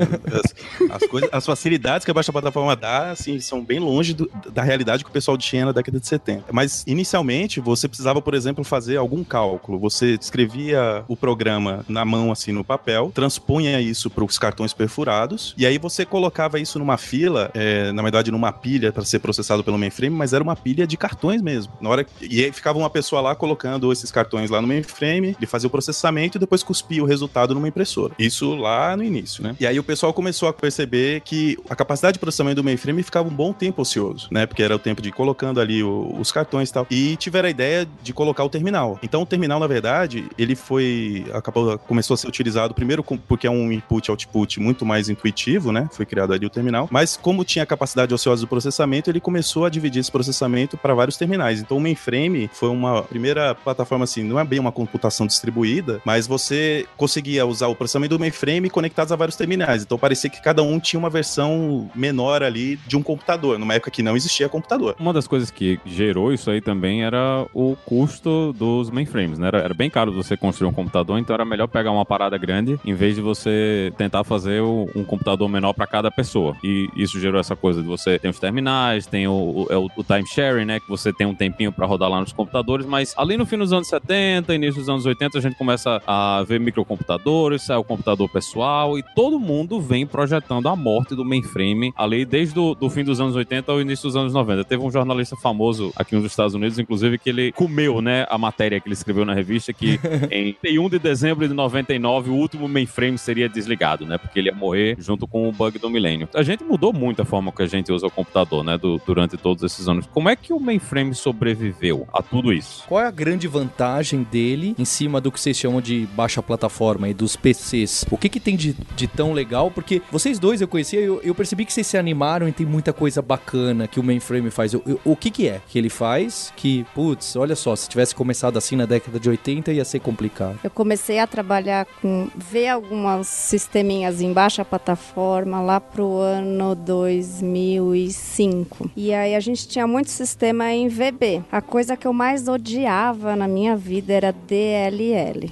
as, 0.90 1.02
as, 1.02 1.10
coisas, 1.10 1.30
as 1.32 1.46
facilidades 1.46 2.06
que 2.06 2.12
a 2.12 2.14
baixa 2.14 2.32
plataforma 2.32 2.76
dá, 2.76 3.12
assim, 3.12 3.40
são 3.40 3.64
bem 3.64 3.80
longe 3.80 4.14
do, 4.14 4.32
da 4.52 4.64
realidade 4.64 5.04
que 5.04 5.10
o 5.10 5.14
pessoal 5.14 5.38
tinha 5.38 5.66
na 5.66 5.72
década 5.72 6.00
de 6.00 6.08
70. 6.08 6.46
Mas, 6.52 6.84
inicialmente, 6.88 7.19
você 7.60 7.88
precisava, 7.88 8.22
por 8.22 8.34
exemplo, 8.34 8.64
fazer 8.64 8.98
algum 8.98 9.24
cálculo. 9.24 9.80
Você 9.80 10.18
escrevia 10.20 11.04
o 11.08 11.16
programa 11.16 11.86
na 11.88 12.06
mão, 12.06 12.32
assim, 12.32 12.52
no 12.52 12.64
papel, 12.64 13.12
transpunha 13.14 13.80
isso 13.82 14.10
para 14.10 14.24
os 14.24 14.38
cartões 14.38 14.74
perfurados, 14.74 15.54
e 15.58 15.66
aí 15.66 15.78
você 15.78 16.06
colocava 16.06 16.60
isso 16.60 16.80
numa 16.80 16.98
fila, 16.98 17.52
é, 17.54 17.92
na 17.92 18.02
verdade, 18.02 18.32
numa 18.32 18.52
pilha 18.52 18.92
para 18.92 19.04
ser 19.04 19.20
processado 19.20 19.64
pelo 19.64 19.78
mainframe, 19.78 20.16
mas 20.16 20.34
era 20.34 20.44
uma 20.44 20.56
pilha 20.56 20.86
de 20.86 20.98
cartões 20.98 21.42
mesmo. 21.42 21.74
Na 21.82 21.90
hora 21.90 22.06
E 22.22 22.44
aí 22.44 22.52
ficava 22.52 22.78
uma 22.78 22.90
pessoa 22.90 23.22
lá 23.22 23.36
colocando 23.36 23.92
esses 23.92 24.12
cartões 24.12 24.50
lá 24.50 24.62
no 24.62 24.68
mainframe, 24.68 25.36
ele 25.38 25.48
fazia 25.48 25.68
o 25.68 25.70
processamento 25.70 26.38
e 26.38 26.40
depois 26.40 26.64
cuspia 26.64 27.04
o 27.04 27.06
resultado 27.06 27.54
numa 27.54 27.68
impressora. 27.68 28.14
Isso 28.18 28.56
lá 28.56 28.96
no 28.96 29.04
início, 29.04 29.44
né? 29.44 29.56
E 29.60 29.66
aí 29.66 29.80
o 29.80 29.84
pessoal 29.84 30.14
começou 30.14 30.50
a 30.50 30.54
perceber 30.54 31.22
que 31.22 31.58
a 31.70 31.76
capacidade 31.76 32.14
de 32.14 32.20
processamento 32.20 32.58
do 32.58 32.64
mainframe 32.64 33.04
ficava 33.04 33.28
um 33.28 33.34
bom 33.34 33.54
tempo 33.54 33.82
ocioso, 33.82 34.28
né? 34.32 34.46
Porque 34.46 34.64
era 34.64 34.76
o 34.76 34.80
tempo 34.80 35.02
de 35.02 35.10
ir 35.10 35.12
colocando 35.12 35.60
ali 35.60 35.84
o, 35.84 36.16
os 36.20 36.32
cartões 36.32 36.70
e 36.70 36.74
tal. 36.74 36.88
E 36.90 36.99
tiveram 37.18 37.48
a 37.48 37.50
ideia 37.50 37.88
de 38.02 38.14
colocar 38.14 38.44
o 38.44 38.50
terminal. 38.50 39.00
Então 39.04 39.22
o 39.22 39.26
terminal, 39.26 39.60
na 39.60 39.68
verdade, 39.68 40.26
ele 40.38 40.56
foi. 40.56 41.26
Acabou, 41.34 41.78
começou 41.78 42.14
a 42.14 42.18
ser 42.18 42.28
utilizado 42.28 42.74
primeiro 42.74 43.04
porque 43.04 43.48
é 43.48 43.52
um 43.52 43.72
input-output 43.72 44.60
muito 44.60 44.86
mais 44.86 45.10
intuitivo, 45.10 45.72
né? 45.72 45.88
Foi 45.92 46.06
criado 46.06 46.34
ali 46.34 46.46
o 46.46 46.50
terminal. 46.50 46.88
Mas 46.92 47.18
como 47.18 47.44
tinha 47.44 47.66
capacidade 47.66 48.14
ociosa 48.14 48.42
do 48.42 48.48
processamento, 48.48 49.10
ele 49.10 49.20
começou 49.20 49.66
a 49.66 49.70
dividir 49.70 50.00
esse 50.00 50.12
processamento 50.12 50.78
para 50.78 50.94
vários 50.94 51.18
terminais. 51.18 51.60
Então 51.60 51.78
o 51.78 51.82
mainframe 51.82 52.50
foi 52.54 52.70
uma 52.70 53.04
primeira 53.04 53.56
plataforma 53.56 54.04
assim, 54.04 54.24
não 54.24 54.40
é 54.40 54.44
bem 54.44 54.60
uma 54.60 54.72
computação 54.72 55.28
distribuída, 55.28 56.02
mas 56.06 56.28
você 56.28 56.86
conseguia 56.98 57.46
usar 57.46 57.68
o 57.68 57.76
processamento 57.76 58.18
do 58.18 58.20
mainframe 58.20 58.70
conectados 58.70 59.12
a 59.12 59.16
vários 59.16 59.36
terminais. 59.36 59.84
Então 59.84 59.98
parecia 59.98 60.30
que 60.30 60.42
cada 60.42 60.64
um 60.64 60.80
tinha 60.80 61.00
uma 61.00 61.10
versão 61.10 61.90
menor 61.96 62.44
ali 62.44 62.78
de 62.88 62.98
um 62.98 63.04
computador, 63.04 63.60
numa 63.60 63.74
época 63.74 63.92
que 63.92 64.04
não 64.04 64.16
existia 64.16 64.50
computador. 64.50 64.96
Uma 65.00 65.14
das 65.14 65.28
coisas 65.28 65.52
que 65.52 65.80
gerou 65.86 66.34
isso 66.34 66.50
aí 66.50 66.62
também 66.62 66.89
era 66.98 67.46
o 67.54 67.76
custo 67.86 68.54
dos 68.54 68.90
mainframes, 68.90 69.40
né? 69.40 69.48
Era, 69.48 69.60
era 69.60 69.74
bem 69.74 69.90
caro 69.90 70.12
você 70.12 70.36
construir 70.36 70.70
um 70.70 70.74
computador, 70.74 71.18
então 71.20 71.34
era 71.34 71.46
melhor 71.46 71.68
pegar 71.68 71.92
uma 71.92 72.06
parada 72.06 72.38
grande 72.38 72.80
em 72.86 72.94
vez 72.94 73.16
de 73.16 73.22
você 73.22 73.94
tentar 73.98 74.24
fazer 74.24 74.62
um 74.62 75.04
computador 75.04 75.48
menor 75.48 75.74
para 75.74 75.88
cada 75.88 76.12
pessoa. 76.12 76.56
E 76.64 76.90
isso 76.96 77.20
gerou 77.20 77.40
essa 77.40 77.56
coisa 77.56 77.82
de 77.82 77.88
você 77.88 78.18
tem 78.18 78.32
os 78.32 78.40
terminais, 78.40 79.06
tem 79.06 79.28
o, 79.28 79.32
o, 79.32 79.68
é 79.70 79.78
o, 79.78 79.90
o 79.96 80.04
time 80.04 80.26
sharing, 80.28 80.66
né? 80.66 80.80
Que 80.80 80.90
você 80.90 81.14
tem 81.14 81.28
um 81.28 81.36
tempinho 81.36 81.72
para 81.72 81.86
rodar 81.86 82.10
lá 82.10 82.20
nos 82.20 82.34
computadores, 82.34 82.86
mas 82.86 83.14
ali 83.18 83.38
no 83.38 83.46
fim 83.46 83.58
dos 83.58 83.72
anos 83.72 83.88
70, 83.88 84.54
início 84.56 84.80
dos 84.80 84.90
anos 84.90 85.06
80, 85.06 85.38
a 85.38 85.42
gente 85.42 85.56
começa 85.56 86.02
a 86.08 86.44
ver 86.48 86.60
microcomputadores, 86.60 87.64
sai 87.64 87.78
o 87.78 87.84
computador 87.84 88.30
pessoal 88.30 88.98
e 88.98 89.04
todo 89.16 89.40
mundo 89.40 89.80
vem 89.80 90.06
projetando 90.08 90.68
a 90.68 90.76
morte 90.76 91.16
do 91.16 91.26
mainframe 91.26 91.94
ali 91.96 92.26
desde 92.26 92.60
o 92.60 92.74
do 92.74 92.90
fim 92.90 93.04
dos 93.04 93.20
anos 93.20 93.36
80 93.36 93.72
ao 93.72 93.82
início 93.82 94.08
dos 94.08 94.16
anos 94.16 94.34
90. 94.34 94.64
Teve 94.64 94.84
um 94.84 94.92
jornalista 94.92 95.36
famoso 95.36 95.92
aqui 95.96 96.16
nos 96.16 96.26
Estados 96.26 96.54
Unidos, 96.56 96.79
inclusive, 96.82 97.18
que 97.18 97.30
ele 97.30 97.52
comeu, 97.52 98.02
né, 98.02 98.26
a 98.30 98.38
matéria 98.38 98.80
que 98.80 98.88
ele 98.88 98.94
escreveu 98.94 99.26
na 99.26 99.34
revista, 99.34 99.74
que 99.74 100.00
em 100.32 100.54
31 100.54 100.90
de 100.90 101.00
dezembro 101.00 101.48
de 101.48 101.54
99 101.54 102.30
o 102.30 102.36
último 102.36 102.68
mainframe 102.68 103.18
seria 103.18 103.50
desligado, 103.50 104.06
né, 104.06 104.18
porque 104.18 104.40
ele 104.40 104.50
ia 104.50 104.56
morrer 104.56 104.96
junto 105.00 105.28
com 105.28 105.48
o 105.48 105.52
bug 105.52 105.78
do 105.80 105.90
milênio. 105.90 106.28
A 106.34 106.44
gente 106.44 106.64
mudou 106.64 106.94
muito 106.94 107.22
a 107.22 107.26
forma 107.26 107.52
que 107.52 107.62
a 107.62 107.68
gente 107.68 107.92
usa 107.92 108.08
o 108.08 108.12
computador, 108.12 108.64
né, 108.64 108.78
do, 108.78 109.02
durante 109.06 109.38
todos 109.38 109.64
esses 109.64 109.88
anos. 109.88 110.08
Como 110.08 110.30
é 110.30 110.36
que 110.36 110.54
o 110.54 110.60
mainframe 110.60 111.14
sobreviveu 111.14 112.08
a 112.14 112.22
tudo 112.22 112.54
isso? 112.54 112.84
Qual 112.88 113.02
é 113.02 113.08
a 113.08 113.12
grande 113.12 113.48
vantagem 113.48 114.24
dele 114.24 114.76
em 114.78 114.86
cima 114.86 115.20
do 115.22 115.32
que 115.32 115.40
vocês 115.40 115.58
chamam 115.58 115.82
de 115.82 116.08
baixa 116.16 116.42
plataforma 116.42 117.10
e 117.10 117.14
dos 117.14 117.36
PCs? 117.36 118.06
O 118.10 118.18
que 118.18 118.30
que 118.30 118.40
tem 118.40 118.56
de, 118.56 118.76
de 118.96 119.08
tão 119.08 119.34
legal? 119.34 119.72
Porque 119.72 120.02
vocês 120.12 120.40
dois 120.40 120.62
eu 120.62 120.68
conhecia, 120.68 121.00
eu, 121.00 121.22
eu 121.24 121.36
percebi 121.36 121.66
que 121.66 121.74
vocês 121.74 121.88
se 121.88 121.98
animaram 121.98 122.48
e 122.48 122.52
tem 122.52 122.66
muita 122.66 122.94
coisa 122.94 123.22
bacana 123.22 123.88
que 123.88 124.00
o 124.00 124.04
mainframe 124.04 124.50
faz. 124.50 124.74
Eu, 124.74 124.84
eu, 124.86 125.00
o 125.04 125.16
que 125.16 125.30
que 125.30 125.48
é 125.48 125.62
que 125.68 125.78
ele 125.78 125.90
faz 125.90 126.54
que, 126.56 126.69
putz, 126.94 127.36
olha 127.36 127.56
só, 127.56 127.76
se 127.76 127.90
tivesse 127.90 128.16
começado 128.16 128.58
assim 128.58 128.76
na 128.76 128.86
década 128.86 129.20
de 129.20 129.30
80 129.30 129.72
ia 129.72 129.86
ser 129.86 130.00
complicado. 130.00 130.60
Eu 130.64 130.70
comecei 130.70 131.18
a 131.20 131.28
trabalhar 131.28 131.86
com 132.02 132.28
ver 132.36 132.70
algumas 132.70 133.28
sisteminhas 133.28 134.22
em 134.22 134.34
baixa 134.34 134.66
plataforma 134.66 135.62
lá 135.62 135.80
pro 135.80 136.18
ano 136.18 136.76
2005. 136.76 138.92
E 138.96 139.14
aí 139.14 139.36
a 139.36 139.40
gente 139.40 139.68
tinha 139.68 139.88
muito 139.88 140.10
sistema 140.10 140.72
em 140.72 140.88
VB. 140.88 141.44
A 141.52 141.62
coisa 141.62 141.98
que 141.98 142.08
eu 142.08 142.14
mais 142.14 142.48
odiava 142.48 143.36
na 143.36 143.48
minha 143.48 143.76
vida 143.76 144.14
era 144.14 144.32
DLL. 144.32 145.52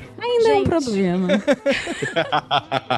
Ainda 0.30 0.48
é 0.48 0.52
um 0.52 0.56
Gente. 0.58 0.68
problema. 0.68 1.28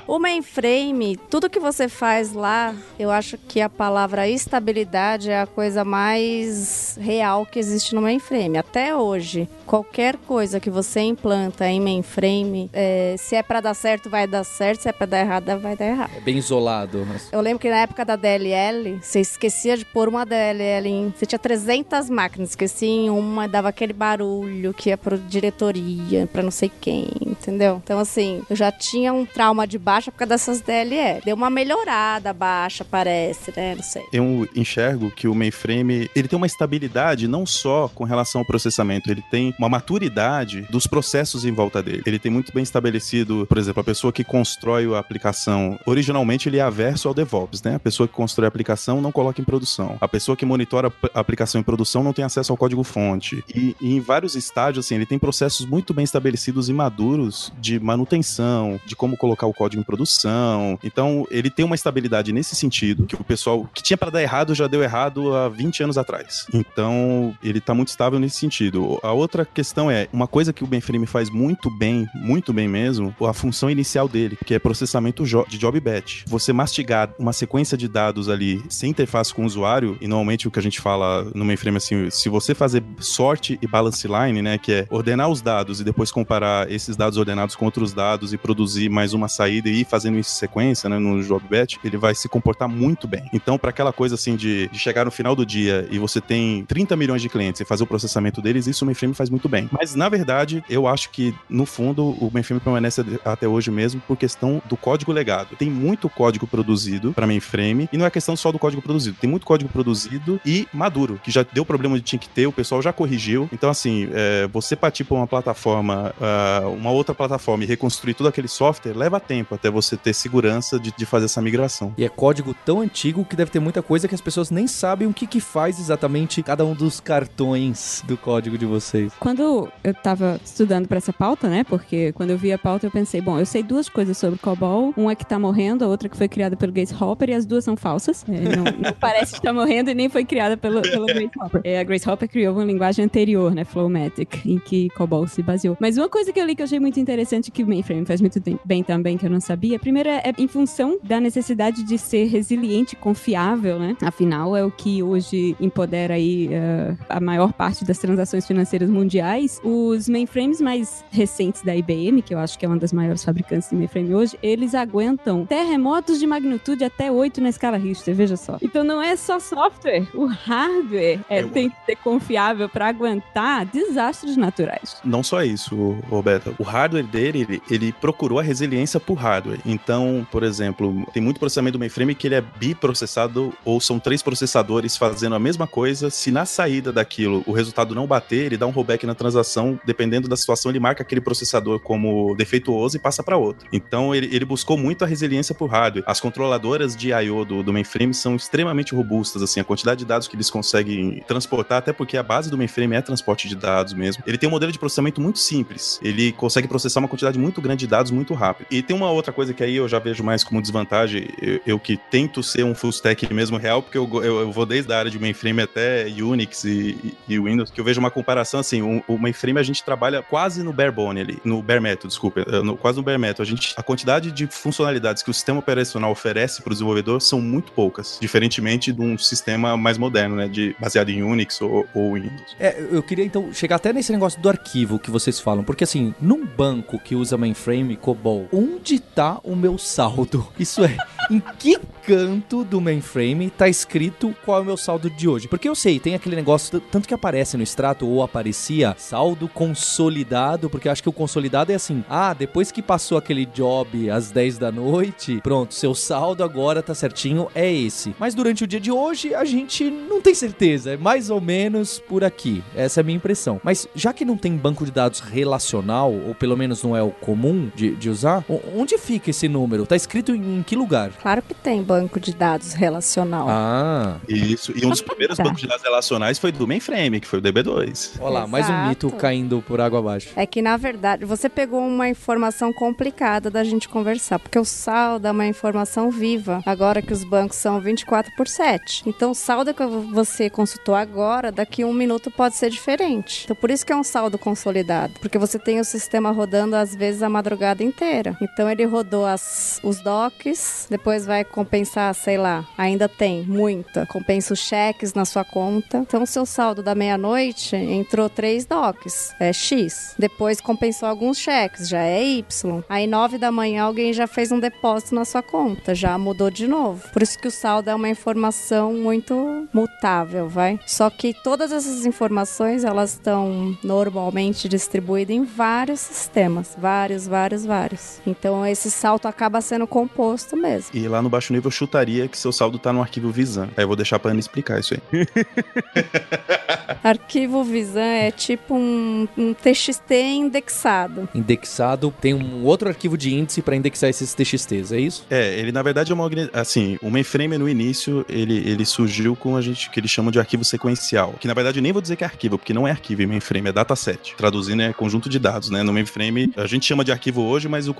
O 0.06 0.18
mainframe, 0.18 1.16
tudo 1.30 1.48
que 1.48 1.58
você 1.60 1.88
faz 1.88 2.32
lá, 2.32 2.74
eu 2.98 3.10
acho 3.10 3.38
que 3.38 3.60
a 3.60 3.68
palavra 3.68 4.28
estabilidade 4.28 5.30
é 5.30 5.40
a 5.40 5.46
coisa 5.46 5.84
mais 5.84 6.98
real 7.00 7.46
que 7.46 7.58
existe 7.58 7.94
no 7.94 8.02
mainframe. 8.02 8.58
Até 8.58 8.94
hoje, 8.94 9.48
qualquer 9.66 10.16
coisa 10.16 10.60
que 10.60 10.68
você 10.70 11.00
implanta 11.00 11.66
em 11.68 11.80
mainframe, 11.80 12.68
é, 12.72 13.14
se 13.18 13.34
é 13.36 13.42
pra 13.42 13.60
dar 13.60 13.74
certo, 13.74 14.10
vai 14.10 14.26
dar 14.26 14.44
certo, 14.44 14.82
se 14.82 14.88
é 14.88 14.92
pra 14.92 15.06
dar 15.06 15.20
errado, 15.20 15.58
vai 15.60 15.76
dar 15.76 15.86
errado. 15.86 16.10
É 16.16 16.20
bem 16.20 16.36
isolado. 16.38 17.06
mas- 17.08 17.28
Eu 17.32 17.40
lembro 17.40 17.58
que 17.60 17.70
na 17.70 17.76
época 17.78 18.04
da 18.04 18.16
DLL, 18.16 18.98
você 19.00 19.20
esquecia 19.20 19.76
de 19.76 19.84
pôr 19.84 20.08
uma 20.08 20.24
DLL 20.26 20.88
em. 20.88 21.14
Você 21.16 21.26
tinha 21.26 21.38
300 21.38 22.10
máquinas, 22.10 22.50
esquecia 22.50 22.88
em 22.88 23.08
uma, 23.10 23.46
dava 23.48 23.68
aquele 23.68 23.92
barulho 23.92 24.74
que 24.74 24.90
ia 24.90 24.98
pra 24.98 25.16
diretoria, 25.16 26.26
pra 26.30 26.42
não 26.42 26.50
sei 26.50 26.70
quem, 26.80 27.08
entendeu? 27.26 27.80
Então, 27.82 27.98
assim, 27.98 28.42
eu 28.48 28.56
já 28.56 28.70
tinha 28.70 29.12
um 29.12 29.24
trauma 29.24 29.66
de 29.66 29.78
baixa 29.78 30.10
por 30.10 30.18
causa 30.18 30.30
dessas 30.30 30.60
DLL. 30.60 31.20
Deu 31.24 31.36
uma 31.36 31.50
melhorada 31.50 32.32
baixa, 32.32 32.84
parece, 32.84 33.52
né? 33.56 33.74
Não 33.74 33.82
sei. 33.82 34.02
eu 34.12 34.48
enxergo 34.54 35.10
que 35.10 35.28
o 35.28 35.34
mainframe 35.34 36.10
ele 36.14 36.28
tem 36.28 36.36
uma 36.36 36.46
estabilidade 36.46 37.28
não 37.28 37.44
só 37.46 37.88
com 37.88 38.04
relação 38.04 38.40
ao 38.40 38.46
processamento, 38.46 39.10
ele 39.10 39.22
tem 39.30 39.54
uma 39.58 39.68
maturidade 39.68 40.62
dos 40.70 40.86
processos 40.86 41.44
em 41.44 41.52
volta 41.52 41.82
dele. 41.82 42.02
Ele 42.06 42.18
tem 42.18 42.30
muito 42.30 42.52
bem 42.52 42.62
estabelecido, 42.62 43.46
por 43.48 43.58
exemplo, 43.58 43.80
a 43.80 43.84
pessoa 43.84 44.12
que 44.12 44.24
constrói 44.24 44.92
a 44.94 44.98
aplicação, 44.98 45.78
originalmente 45.86 46.48
ele 46.48 46.58
é 46.58 46.62
averso 46.62 47.08
ao 47.08 47.14
DevOps, 47.14 47.62
né? 47.62 47.76
A 47.76 47.80
pessoa 47.80 48.08
que 48.08 48.14
constrói 48.14 48.46
a 48.46 48.48
aplicação 48.48 49.00
não 49.00 49.12
coloca 49.12 49.40
em 49.40 49.44
produção. 49.44 49.96
A 50.00 50.08
pessoa 50.08 50.36
que 50.36 50.44
monitora 50.44 50.92
a 51.14 51.20
aplicação 51.20 51.60
em 51.60 51.64
produção 51.64 52.02
não 52.02 52.12
tem 52.12 52.24
acesso 52.24 52.52
ao 52.52 52.56
código 52.56 52.82
fonte. 52.82 53.44
E, 53.54 53.76
e 53.80 53.96
em 53.96 54.00
vários 54.00 54.34
estágios, 54.34 54.86
assim, 54.86 54.94
ele 54.94 55.06
tem 55.06 55.18
processos 55.18 55.66
muito 55.66 55.92
bem 55.94 56.04
estabelecidos 56.04 56.68
e 56.68 56.72
maduros 56.72 57.11
de 57.58 57.78
manutenção, 57.78 58.80
de 58.86 58.96
como 58.96 59.16
colocar 59.16 59.46
o 59.46 59.52
código 59.52 59.80
em 59.80 59.84
produção. 59.84 60.78
Então, 60.82 61.26
ele 61.30 61.50
tem 61.50 61.64
uma 61.64 61.74
estabilidade 61.74 62.32
nesse 62.32 62.54
sentido, 62.54 63.06
que 63.06 63.14
o 63.14 63.24
pessoal 63.24 63.68
que 63.74 63.82
tinha 63.82 63.96
para 63.96 64.10
dar 64.10 64.22
errado 64.22 64.54
já 64.54 64.66
deu 64.66 64.82
errado 64.82 65.34
há 65.34 65.48
20 65.48 65.82
anos 65.84 65.98
atrás. 65.98 66.46
Então, 66.52 67.36
ele 67.42 67.60
tá 67.60 67.74
muito 67.74 67.88
estável 67.88 68.18
nesse 68.18 68.38
sentido. 68.38 68.98
A 69.02 69.12
outra 69.12 69.44
questão 69.44 69.90
é, 69.90 70.08
uma 70.12 70.26
coisa 70.26 70.52
que 70.52 70.64
o 70.64 70.68
mainframe 70.68 71.06
faz 71.06 71.30
muito 71.30 71.70
bem, 71.70 72.06
muito 72.14 72.52
bem 72.52 72.68
mesmo, 72.68 73.14
a 73.20 73.32
função 73.32 73.70
inicial 73.70 74.08
dele, 74.08 74.38
que 74.44 74.54
é 74.54 74.58
processamento 74.58 75.24
de 75.24 75.58
job 75.58 75.78
batch. 75.80 76.24
Você 76.26 76.52
mastigar 76.52 77.10
uma 77.18 77.32
sequência 77.32 77.76
de 77.76 77.88
dados 77.88 78.28
ali 78.28 78.62
sem 78.68 78.90
interface 78.90 79.32
com 79.32 79.42
o 79.42 79.46
usuário, 79.46 79.96
e 80.00 80.08
normalmente 80.08 80.48
o 80.48 80.50
que 80.50 80.58
a 80.58 80.62
gente 80.62 80.80
fala 80.80 81.24
no 81.34 81.44
mainframe 81.44 81.76
assim, 81.76 82.10
se 82.10 82.28
você 82.28 82.54
fazer 82.54 82.82
sorte 82.98 83.58
e 83.60 83.66
balance 83.66 84.06
line, 84.06 84.42
né, 84.42 84.58
que 84.58 84.72
é 84.72 84.86
ordenar 84.90 85.28
os 85.28 85.40
dados 85.40 85.80
e 85.80 85.84
depois 85.84 86.10
comparar 86.10 86.70
esses 86.70 86.96
dados 87.02 87.18
ordenados 87.18 87.56
com 87.56 87.64
outros 87.64 87.92
dados 87.92 88.32
e 88.32 88.38
produzir 88.38 88.88
mais 88.88 89.12
uma 89.12 89.26
saída 89.26 89.68
e 89.68 89.80
ir 89.80 89.84
fazendo 89.84 90.18
isso 90.18 90.30
em 90.30 90.38
sequência, 90.38 90.88
né, 90.88 90.98
no 90.98 91.20
job 91.22 91.44
batch, 91.50 91.76
ele 91.82 91.96
vai 91.96 92.14
se 92.14 92.28
comportar 92.28 92.68
muito 92.68 93.08
bem. 93.08 93.28
Então, 93.32 93.58
para 93.58 93.70
aquela 93.70 93.92
coisa 93.92 94.14
assim 94.14 94.36
de, 94.36 94.68
de 94.68 94.78
chegar 94.78 95.04
no 95.04 95.10
final 95.10 95.34
do 95.34 95.44
dia 95.44 95.88
e 95.90 95.98
você 95.98 96.20
tem 96.20 96.64
30 96.64 96.94
milhões 96.94 97.20
de 97.20 97.28
clientes 97.28 97.60
e 97.60 97.64
fazer 97.64 97.82
o 97.82 97.86
processamento 97.86 98.40
deles, 98.40 98.68
isso 98.68 98.84
o 98.84 98.86
mainframe 98.86 99.14
faz 99.14 99.28
muito 99.28 99.48
bem. 99.48 99.68
Mas 99.72 99.96
na 99.96 100.08
verdade, 100.08 100.62
eu 100.70 100.86
acho 100.86 101.10
que 101.10 101.34
no 101.50 101.66
fundo 101.66 102.10
o 102.10 102.30
mainframe 102.32 102.60
permanece 102.60 103.04
até 103.24 103.48
hoje 103.48 103.70
mesmo 103.70 104.00
por 104.06 104.16
questão 104.16 104.62
do 104.68 104.76
código 104.76 105.10
legado. 105.10 105.56
Tem 105.56 105.68
muito 105.68 106.08
código 106.08 106.46
produzido 106.46 107.12
para 107.12 107.26
mainframe 107.26 107.88
e 107.92 107.98
não 107.98 108.06
é 108.06 108.10
questão 108.10 108.36
só 108.36 108.52
do 108.52 108.60
código 108.60 108.80
produzido. 108.80 109.16
Tem 109.20 109.28
muito 109.28 109.44
código 109.44 109.68
produzido 109.70 110.40
e 110.46 110.68
maduro, 110.72 111.20
que 111.22 111.32
já 111.32 111.44
deu 111.52 111.64
problema 111.64 111.96
de 111.96 112.02
tinha 112.02 112.18
que 112.18 112.28
ter, 112.28 112.46
o 112.46 112.52
pessoal 112.52 112.80
já 112.80 112.92
corrigiu. 112.92 113.48
Então, 113.52 113.68
assim, 113.68 114.08
é, 114.12 114.46
você 114.52 114.76
partir 114.76 115.02
para 115.02 115.16
uma 115.16 115.26
plataforma, 115.26 116.14
ah, 116.20 116.62
uma 116.66 116.91
outra 116.92 117.14
plataforma 117.14 117.64
e 117.64 117.66
reconstruir 117.66 118.14
todo 118.14 118.28
aquele 118.28 118.48
software, 118.48 118.96
leva 118.96 119.18
tempo 119.20 119.54
até 119.54 119.70
você 119.70 119.96
ter 119.96 120.14
segurança 120.14 120.78
de, 120.78 120.92
de 120.96 121.06
fazer 121.06 121.26
essa 121.26 121.42
migração. 121.42 121.94
E 121.96 122.04
é 122.04 122.08
código 122.08 122.54
tão 122.64 122.80
antigo 122.80 123.24
que 123.24 123.36
deve 123.36 123.50
ter 123.50 123.60
muita 123.60 123.82
coisa 123.82 124.08
que 124.08 124.14
as 124.14 124.20
pessoas 124.20 124.50
nem 124.50 124.66
sabem 124.66 125.08
o 125.08 125.12
que, 125.12 125.26
que 125.26 125.40
faz 125.40 125.78
exatamente 125.78 126.42
cada 126.42 126.64
um 126.64 126.74
dos 126.74 127.00
cartões 127.00 128.02
do 128.06 128.16
código 128.16 128.56
de 128.56 128.66
vocês. 128.66 129.12
Quando 129.18 129.70
eu 129.82 129.94
tava 130.02 130.40
estudando 130.44 130.86
pra 130.86 130.98
essa 130.98 131.12
pauta, 131.12 131.48
né? 131.48 131.64
Porque 131.64 132.12
quando 132.12 132.30
eu 132.30 132.38
vi 132.38 132.52
a 132.52 132.58
pauta 132.58 132.86
eu 132.86 132.90
pensei, 132.90 133.20
bom, 133.20 133.38
eu 133.38 133.46
sei 133.46 133.62
duas 133.62 133.88
coisas 133.88 134.16
sobre 134.16 134.38
COBOL. 134.38 134.92
Uma 134.96 135.12
é 135.12 135.14
que 135.14 135.26
tá 135.26 135.38
morrendo, 135.38 135.84
a 135.84 135.88
outra 135.88 136.08
que 136.08 136.16
foi 136.16 136.28
criada 136.28 136.56
pelo 136.56 136.72
Grace 136.72 136.94
Hopper 136.94 137.30
e 137.30 137.34
as 137.34 137.46
duas 137.46 137.64
são 137.64 137.76
falsas. 137.76 138.24
É, 138.28 138.56
não, 138.56 138.64
não 138.64 138.92
parece 138.98 139.34
estar 139.34 139.52
morrendo 139.52 139.90
e 139.90 139.94
nem 139.94 140.08
foi 140.08 140.24
criada 140.24 140.56
pelo, 140.56 140.82
pelo 140.82 141.06
Grace 141.06 141.30
Hopper. 141.38 141.60
É, 141.64 141.78
a 141.78 141.84
Grace 141.84 142.08
Hopper 142.08 142.28
criou 142.28 142.54
uma 142.54 142.64
linguagem 142.64 143.04
anterior, 143.04 143.54
né? 143.54 143.64
Flowmatic, 143.64 144.44
em 144.46 144.58
que 144.58 144.90
COBOL 144.90 145.26
se 145.26 145.42
baseou. 145.42 145.76
Mas 145.80 145.96
uma 145.96 146.08
coisa 146.08 146.32
que 146.32 146.40
eu 146.40 146.46
li 146.46 146.54
que 146.54 146.62
eu 146.62 146.64
achei 146.64 146.78
muito 146.82 147.00
interessante 147.00 147.50
que 147.50 147.62
o 147.62 147.66
mainframe 147.66 148.04
faz 148.04 148.20
muito 148.20 148.38
bem- 148.40 148.58
bem 148.64 148.82
também, 148.82 149.16
que 149.16 149.24
eu 149.24 149.30
não 149.30 149.40
sabia. 149.40 149.78
Primeiro 149.78 150.08
é, 150.08 150.22
é 150.26 150.32
em 150.36 150.46
função 150.48 150.98
da 151.02 151.18
necessidade 151.20 151.82
de 151.82 151.96
ser 151.96 152.26
resiliente, 152.26 152.94
confiável, 152.96 153.78
né? 153.78 153.96
Afinal, 154.02 154.54
é 154.56 154.64
o 154.64 154.70
que 154.70 155.02
hoje 155.02 155.56
empodera 155.60 156.14
aí 156.14 156.48
eh, 156.52 156.94
a 157.08 157.20
maior 157.20 157.52
parte 157.52 157.84
das 157.84 157.98
transações 157.98 158.46
financeiras 158.46 158.90
mundiais. 158.90 159.60
Os 159.64 160.08
mainframes 160.08 160.60
mais 160.60 161.04
recentes 161.10 161.62
da 161.62 161.74
IBM, 161.74 162.20
que 162.22 162.34
eu 162.34 162.38
acho 162.38 162.58
que 162.58 162.64
é 162.66 162.68
uma 162.68 162.76
das 162.78 162.92
maiores 162.92 163.24
fabricantes 163.24 163.70
de 163.70 163.76
mainframe 163.76 164.14
hoje, 164.14 164.36
eles 164.42 164.74
aguentam 164.74 165.46
terremotos 165.46 166.18
de 166.18 166.26
magnitude 166.26 166.84
até 166.84 167.10
8 167.10 167.40
na 167.40 167.48
escala 167.48 167.76
Richter, 167.76 168.14
veja 168.14 168.36
só. 168.36 168.58
Então 168.60 168.82
não 168.84 169.00
é 169.00 169.14
só 169.16 169.38
software, 169.38 170.06
o 170.14 170.26
hardware 170.26 171.20
é, 171.28 171.42
tem 171.44 171.70
que 171.70 171.76
ser 171.86 171.96
confiável 171.96 172.68
para 172.68 172.88
aguentar 172.88 173.64
desastres 173.66 174.36
naturais. 174.36 174.96
Não 175.04 175.22
só 175.22 175.42
isso, 175.44 175.96
Roberto. 176.10 176.54
O 176.58 176.62
hardware 176.72 177.06
dele, 177.06 177.40
ele, 177.42 177.62
ele 177.70 177.92
procurou 177.92 178.38
a 178.38 178.42
resiliência 178.42 178.98
por 178.98 179.14
hardware. 179.14 179.60
Então, 179.66 180.26
por 180.30 180.42
exemplo, 180.42 181.06
tem 181.12 181.22
muito 181.22 181.38
processamento 181.38 181.76
do 181.76 181.78
mainframe 181.78 182.14
que 182.14 182.26
ele 182.26 182.34
é 182.34 182.40
biprocessado 182.40 183.52
ou 183.64 183.80
são 183.80 183.98
três 183.98 184.22
processadores 184.22 184.96
fazendo 184.96 185.34
a 185.34 185.38
mesma 185.38 185.66
coisa. 185.66 186.08
Se 186.08 186.30
na 186.30 186.46
saída 186.46 186.90
daquilo 186.90 187.42
o 187.46 187.52
resultado 187.52 187.94
não 187.94 188.06
bater, 188.06 188.46
ele 188.46 188.56
dá 188.56 188.66
um 188.66 188.70
rollback 188.70 189.04
na 189.06 189.14
transação. 189.14 189.78
Dependendo 189.84 190.28
da 190.28 190.36
situação, 190.36 190.70
ele 190.70 190.80
marca 190.80 191.02
aquele 191.02 191.20
processador 191.20 191.78
como 191.80 192.34
defeituoso 192.34 192.96
e 192.96 193.00
passa 193.00 193.22
para 193.22 193.36
outro. 193.36 193.68
Então, 193.72 194.14
ele, 194.14 194.34
ele 194.34 194.44
buscou 194.44 194.78
muito 194.78 195.04
a 195.04 195.06
resiliência 195.06 195.54
por 195.54 195.66
hardware. 195.66 196.04
As 196.06 196.20
controladoras 196.20 196.96
de 196.96 197.10
I/O 197.12 197.44
do, 197.44 197.62
do 197.62 197.72
mainframe 197.72 198.14
são 198.14 198.34
extremamente 198.34 198.94
robustas, 198.94 199.42
assim, 199.42 199.60
a 199.60 199.64
quantidade 199.64 200.00
de 200.00 200.06
dados 200.06 200.26
que 200.26 200.36
eles 200.36 200.48
conseguem 200.50 201.22
transportar, 201.26 201.78
até 201.78 201.92
porque 201.92 202.16
a 202.16 202.22
base 202.22 202.50
do 202.50 202.56
mainframe 202.56 202.96
é 202.96 203.02
transporte 203.02 203.48
de 203.48 203.56
dados 203.56 203.92
mesmo. 203.92 204.22
Ele 204.26 204.38
tem 204.38 204.48
um 204.48 204.52
modelo 204.52 204.72
de 204.72 204.78
processamento 204.78 205.20
muito 205.20 205.38
simples. 205.38 206.00
Ele 206.02 206.32
consegue 206.32 206.51
processar 206.68 207.00
uma 207.00 207.08
quantidade 207.08 207.38
muito 207.38 207.60
grande 207.60 207.80
de 207.80 207.86
dados 207.86 208.10
muito 208.10 208.34
rápido. 208.34 208.66
E 208.70 208.82
tem 208.82 208.94
uma 208.94 209.10
outra 209.10 209.32
coisa 209.32 209.54
que 209.54 209.62
aí 209.62 209.76
eu 209.76 209.88
já 209.88 209.98
vejo 209.98 210.22
mais 210.22 210.44
como 210.44 210.60
desvantagem, 210.60 211.28
eu, 211.40 211.60
eu 211.66 211.78
que 211.78 211.96
tento 211.96 212.42
ser 212.42 212.64
um 212.64 212.74
full 212.74 212.90
stack 212.90 213.32
mesmo 213.32 213.56
real, 213.56 213.82
porque 213.82 213.96
eu, 213.98 214.08
eu, 214.22 214.40
eu 214.40 214.52
vou 214.52 214.66
desde 214.66 214.92
a 214.92 214.98
área 214.98 215.10
de 215.10 215.18
mainframe 215.18 215.62
até 215.62 216.06
Unix 216.06 216.64
e, 216.64 216.96
e- 217.02 217.14
e 217.34 217.38
Windows, 217.40 217.70
que 217.70 217.80
eu 217.80 217.84
vejo 217.84 217.98
uma 218.00 218.10
comparação 218.10 218.60
assim, 218.60 218.82
o, 218.82 219.02
o 219.08 219.18
mainframe 219.18 219.58
a 219.58 219.62
gente 219.62 219.82
trabalha 219.82 220.22
quase 220.22 220.62
no 220.62 220.72
bare 220.72 220.90
bone 220.92 221.20
ali, 221.20 221.38
no 221.44 221.62
bare 221.62 221.80
metal, 221.80 222.08
desculpa, 222.08 222.40
eh, 222.40 222.62
no- 222.62 222.76
quase 222.76 222.98
no 222.98 223.02
bare 223.04 223.18
metal. 223.18 223.42
A 223.42 223.46
gente, 223.46 223.74
a 223.76 223.82
quantidade 223.82 224.30
de 224.30 224.46
funcionalidades 224.46 225.22
que 225.22 225.30
o 225.30 225.34
sistema 225.34 225.58
operacional 225.60 226.10
oferece 226.10 226.60
para 226.62 226.70
o 226.70 226.74
desenvolvedor 226.74 227.20
são 227.20 227.40
muito 227.40 227.72
poucas, 227.72 228.18
diferentemente 228.20 228.92
de 228.92 229.00
um 229.00 229.16
sistema 229.18 229.76
mais 229.76 229.96
moderno, 229.98 230.36
né, 230.36 230.48
de 230.48 230.74
baseado 230.78 231.08
em 231.10 231.22
Unix 231.22 231.60
ou, 231.60 231.86
ou 231.94 232.14
Windows. 232.14 232.56
É, 232.58 232.76
eu 232.90 233.02
queria 233.02 233.24
então 233.24 233.52
chegar 233.52 233.76
até 233.76 233.92
nesse 233.92 234.12
negócio 234.12 234.40
do 234.40 234.48
arquivo 234.48 234.98
que 234.98 235.10
vocês 235.10 235.38
falam, 235.40 235.62
porque 235.64 235.84
assim, 235.84 236.14
num 236.20 236.41
banco 236.44 236.98
que 236.98 237.14
usa 237.14 237.36
mainframe 237.36 237.96
COBOL, 237.96 238.48
onde 238.52 238.98
tá 238.98 239.40
o 239.42 239.54
meu 239.54 239.78
saldo? 239.78 240.46
Isso 240.58 240.84
é, 240.84 240.96
em 241.30 241.40
que 241.58 241.78
canto 242.06 242.64
do 242.64 242.80
mainframe 242.80 243.48
tá 243.50 243.68
escrito 243.68 244.34
qual 244.44 244.58
é 244.58 244.60
o 244.62 244.64
meu 244.64 244.76
saldo 244.76 245.08
de 245.08 245.28
hoje. 245.28 245.48
Porque 245.48 245.68
eu 245.68 245.74
sei, 245.74 245.98
tem 246.00 246.14
aquele 246.14 246.36
negócio, 246.36 246.80
tanto 246.80 247.06
que 247.06 247.14
aparece 247.14 247.56
no 247.56 247.62
extrato 247.62 248.06
ou 248.06 248.22
aparecia 248.22 248.94
saldo 248.98 249.48
consolidado, 249.48 250.68
porque 250.68 250.88
eu 250.88 250.92
acho 250.92 251.02
que 251.02 251.08
o 251.08 251.12
consolidado 251.12 251.72
é 251.72 251.74
assim: 251.74 252.04
ah, 252.08 252.34
depois 252.34 252.72
que 252.72 252.82
passou 252.82 253.16
aquele 253.16 253.46
job 253.46 254.10
às 254.10 254.30
10 254.30 254.58
da 254.58 254.72
noite, 254.72 255.40
pronto, 255.42 255.74
seu 255.74 255.94
saldo 255.94 256.42
agora 256.42 256.82
tá 256.82 256.94
certinho, 256.94 257.48
é 257.54 257.72
esse. 257.72 258.14
Mas 258.18 258.34
durante 258.34 258.64
o 258.64 258.66
dia 258.66 258.80
de 258.80 258.90
hoje, 258.90 259.34
a 259.34 259.44
gente 259.44 259.90
não 259.90 260.20
tem 260.20 260.34
certeza, 260.34 260.92
é 260.92 260.96
mais 260.96 261.30
ou 261.30 261.40
menos 261.40 261.98
por 261.98 262.24
aqui. 262.24 262.62
Essa 262.74 263.00
é 263.00 263.02
a 263.02 263.04
minha 263.04 263.16
impressão. 263.16 263.60
Mas 263.62 263.88
já 263.94 264.12
que 264.12 264.24
não 264.24 264.36
tem 264.36 264.56
banco 264.56 264.84
de 264.84 264.90
dados 264.90 265.20
relacional, 265.20 266.12
ou 266.32 266.34
pelo 266.34 266.56
menos 266.56 266.82
não 266.82 266.96
é 266.96 267.02
o 267.02 267.10
comum 267.10 267.70
de, 267.74 267.94
de 267.94 268.08
usar, 268.08 268.42
onde 268.74 268.96
fica 268.96 269.28
esse 269.30 269.48
número? 269.48 269.84
Tá 269.86 269.94
escrito 269.94 270.34
em 270.34 270.62
que 270.66 270.74
lugar? 270.74 271.10
Claro 271.20 271.42
que 271.42 271.52
tem 271.54 271.82
banco 271.82 272.18
de 272.18 272.34
dados 272.34 272.72
relacional. 272.72 273.46
Ah. 273.48 274.16
Isso. 274.26 274.72
E 274.74 274.84
um 274.86 274.90
dos 274.90 275.02
primeiros 275.02 275.36
Tá. 275.36 275.44
bancos 275.44 275.60
de 275.60 275.68
dados 275.68 275.82
relacionais 275.84 276.38
foi 276.38 276.50
do 276.52 276.66
mainframe, 276.66 277.20
que 277.20 277.26
foi 277.26 277.38
o 277.38 277.42
DB2. 277.42 278.12
Olha 278.20 278.30
lá, 278.40 278.46
mais 278.46 278.68
um 278.68 278.88
mito 278.88 279.10
caindo 279.10 279.62
por 279.66 279.80
água 279.80 279.98
abaixo. 279.98 280.30
É 280.36 280.46
que, 280.46 280.62
na 280.62 280.76
verdade, 280.76 281.24
você 281.24 281.48
pegou 281.48 281.80
uma 281.86 282.08
informação 282.08 282.72
complicada 282.72 283.50
da 283.50 283.62
gente 283.64 283.88
conversar, 283.88 284.38
porque 284.38 284.58
o 284.58 284.64
saldo 284.64 285.26
é 285.26 285.30
uma 285.30 285.46
informação 285.46 286.10
viva, 286.10 286.62
agora 286.64 287.02
que 287.02 287.12
os 287.12 287.24
bancos 287.24 287.56
são 287.58 287.80
24 287.80 288.32
por 288.36 288.46
7. 288.48 289.02
Então, 289.06 289.32
o 289.32 289.34
saldo 289.34 289.74
que 289.74 289.84
você 290.12 290.48
consultou 290.48 290.94
agora, 290.94 291.50
daqui 291.52 291.82
a 291.82 291.86
um 291.86 291.92
minuto 291.92 292.30
pode 292.30 292.54
ser 292.56 292.70
diferente. 292.70 293.42
Então, 293.44 293.56
por 293.56 293.70
isso 293.70 293.84
que 293.84 293.92
é 293.92 293.96
um 293.96 294.04
saldo 294.04 294.38
consolidado, 294.38 295.14
porque 295.20 295.38
você 295.38 295.58
tem 295.58 295.80
o 295.80 295.84
sistema 295.84 296.21
rodando, 296.30 296.76
às 296.76 296.94
vezes, 296.94 297.22
a 297.22 297.28
madrugada 297.28 297.82
inteira. 297.82 298.36
Então, 298.40 298.70
ele 298.70 298.84
rodou 298.84 299.26
as, 299.26 299.80
os 299.82 300.00
docs, 300.00 300.86
depois 300.90 301.26
vai 301.26 301.44
compensar, 301.44 302.14
sei 302.14 302.38
lá, 302.38 302.66
ainda 302.76 303.08
tem 303.08 303.42
muita, 303.42 304.06
compensa 304.06 304.52
os 304.52 304.60
cheques 304.60 305.14
na 305.14 305.24
sua 305.24 305.44
conta. 305.44 305.98
Então, 305.98 306.22
o 306.22 306.26
seu 306.26 306.46
saldo 306.46 306.82
da 306.82 306.94
meia-noite 306.94 307.76
entrou 307.76 308.28
três 308.28 308.64
docs, 308.64 309.34
é 309.40 309.52
X. 309.52 310.14
Depois 310.18 310.60
compensou 310.60 311.08
alguns 311.08 311.38
cheques, 311.38 311.88
já 311.88 312.02
é 312.02 312.22
Y. 312.22 312.82
Aí, 312.88 313.06
nove 313.06 313.38
da 313.38 313.50
manhã, 313.50 313.84
alguém 313.84 314.12
já 314.12 314.26
fez 314.26 314.52
um 314.52 314.60
depósito 314.60 315.14
na 315.14 315.24
sua 315.24 315.42
conta, 315.42 315.94
já 315.94 316.16
mudou 316.18 316.50
de 316.50 316.66
novo. 316.66 317.08
Por 317.12 317.22
isso 317.22 317.38
que 317.38 317.48
o 317.48 317.50
saldo 317.50 317.90
é 317.90 317.94
uma 317.94 318.08
informação 318.08 318.92
muito 318.92 319.68
mutável, 319.72 320.48
vai? 320.48 320.78
Só 320.86 321.10
que 321.10 321.34
todas 321.42 321.72
essas 321.72 322.06
informações, 322.06 322.84
elas 322.84 323.12
estão 323.12 323.76
normalmente 323.82 324.68
distribuídas 324.68 325.36
em 325.36 325.44
vários 325.44 326.00
sistemas. 326.12 326.76
Vários, 326.78 327.26
vários, 327.26 327.64
vários. 327.64 328.20
Então, 328.26 328.66
esse 328.66 328.90
salto 328.90 329.26
acaba 329.26 329.60
sendo 329.60 329.86
composto 329.86 330.56
mesmo. 330.56 330.90
E 330.94 331.06
lá 331.08 331.22
no 331.22 331.28
baixo 331.28 331.52
nível 331.52 331.68
eu 331.68 331.72
chutaria 331.72 332.28
que 332.28 332.38
seu 332.38 332.52
saldo 332.52 332.78
tá 332.78 332.92
no 332.92 333.00
arquivo 333.00 333.30
Visan. 333.30 333.68
Aí 333.76 333.84
eu 333.84 333.88
vou 333.88 333.96
deixar 333.96 334.18
pra 334.18 334.30
Ana 334.30 334.40
explicar 334.40 334.80
isso 334.80 334.94
aí. 334.94 335.26
Arquivo 337.02 337.64
Visan 337.64 338.00
é 338.00 338.30
tipo 338.30 338.74
um, 338.74 339.26
um 339.36 339.54
TXT 339.54 340.12
indexado. 340.12 341.28
Indexado, 341.34 342.14
tem 342.20 342.34
um 342.34 342.64
outro 342.64 342.88
arquivo 342.88 343.16
de 343.16 343.34
índice 343.34 343.60
para 343.62 343.74
indexar 343.74 344.10
esses 344.10 344.34
TXTs, 344.34 344.92
é 344.92 345.00
isso? 345.00 345.26
É, 345.28 345.58
ele 345.58 345.72
na 345.72 345.82
verdade 345.82 346.12
é 346.12 346.14
uma 346.14 346.30
assim, 346.52 346.98
o 347.02 347.10
mainframe 347.10 347.58
no 347.58 347.68
início, 347.68 348.24
ele, 348.28 348.56
ele 348.68 348.84
surgiu 348.84 349.34
com 349.34 349.56
a 349.56 349.60
gente 349.60 349.90
que 349.90 349.98
eles 349.98 350.10
chamam 350.10 350.30
de 350.30 350.38
arquivo 350.38 350.64
sequencial, 350.64 351.34
que 351.40 351.48
na 351.48 351.54
verdade 351.54 351.78
eu 351.78 351.82
nem 351.82 351.92
vou 351.92 352.00
dizer 352.00 352.16
que 352.16 352.24
é 352.24 352.26
arquivo, 352.26 352.56
porque 352.56 352.72
não 352.72 352.86
é 352.86 352.90
arquivo 352.90 353.22
em 353.22 353.26
mainframe, 353.26 353.68
é 353.68 353.72
dataset. 353.72 354.34
Traduzindo 354.36 354.82
é 354.82 354.92
conjunto 354.92 355.28
de 355.28 355.38
dados, 355.38 355.70
né? 355.70 355.82
No 355.82 355.92
mainframe 356.02 356.52
a 356.56 356.66
gente 356.66 356.86
chama 356.86 357.04
de 357.04 357.12
arquivo 357.12 357.42
hoje, 357.42 357.68
mas 357.68 357.88
o, 357.88 357.94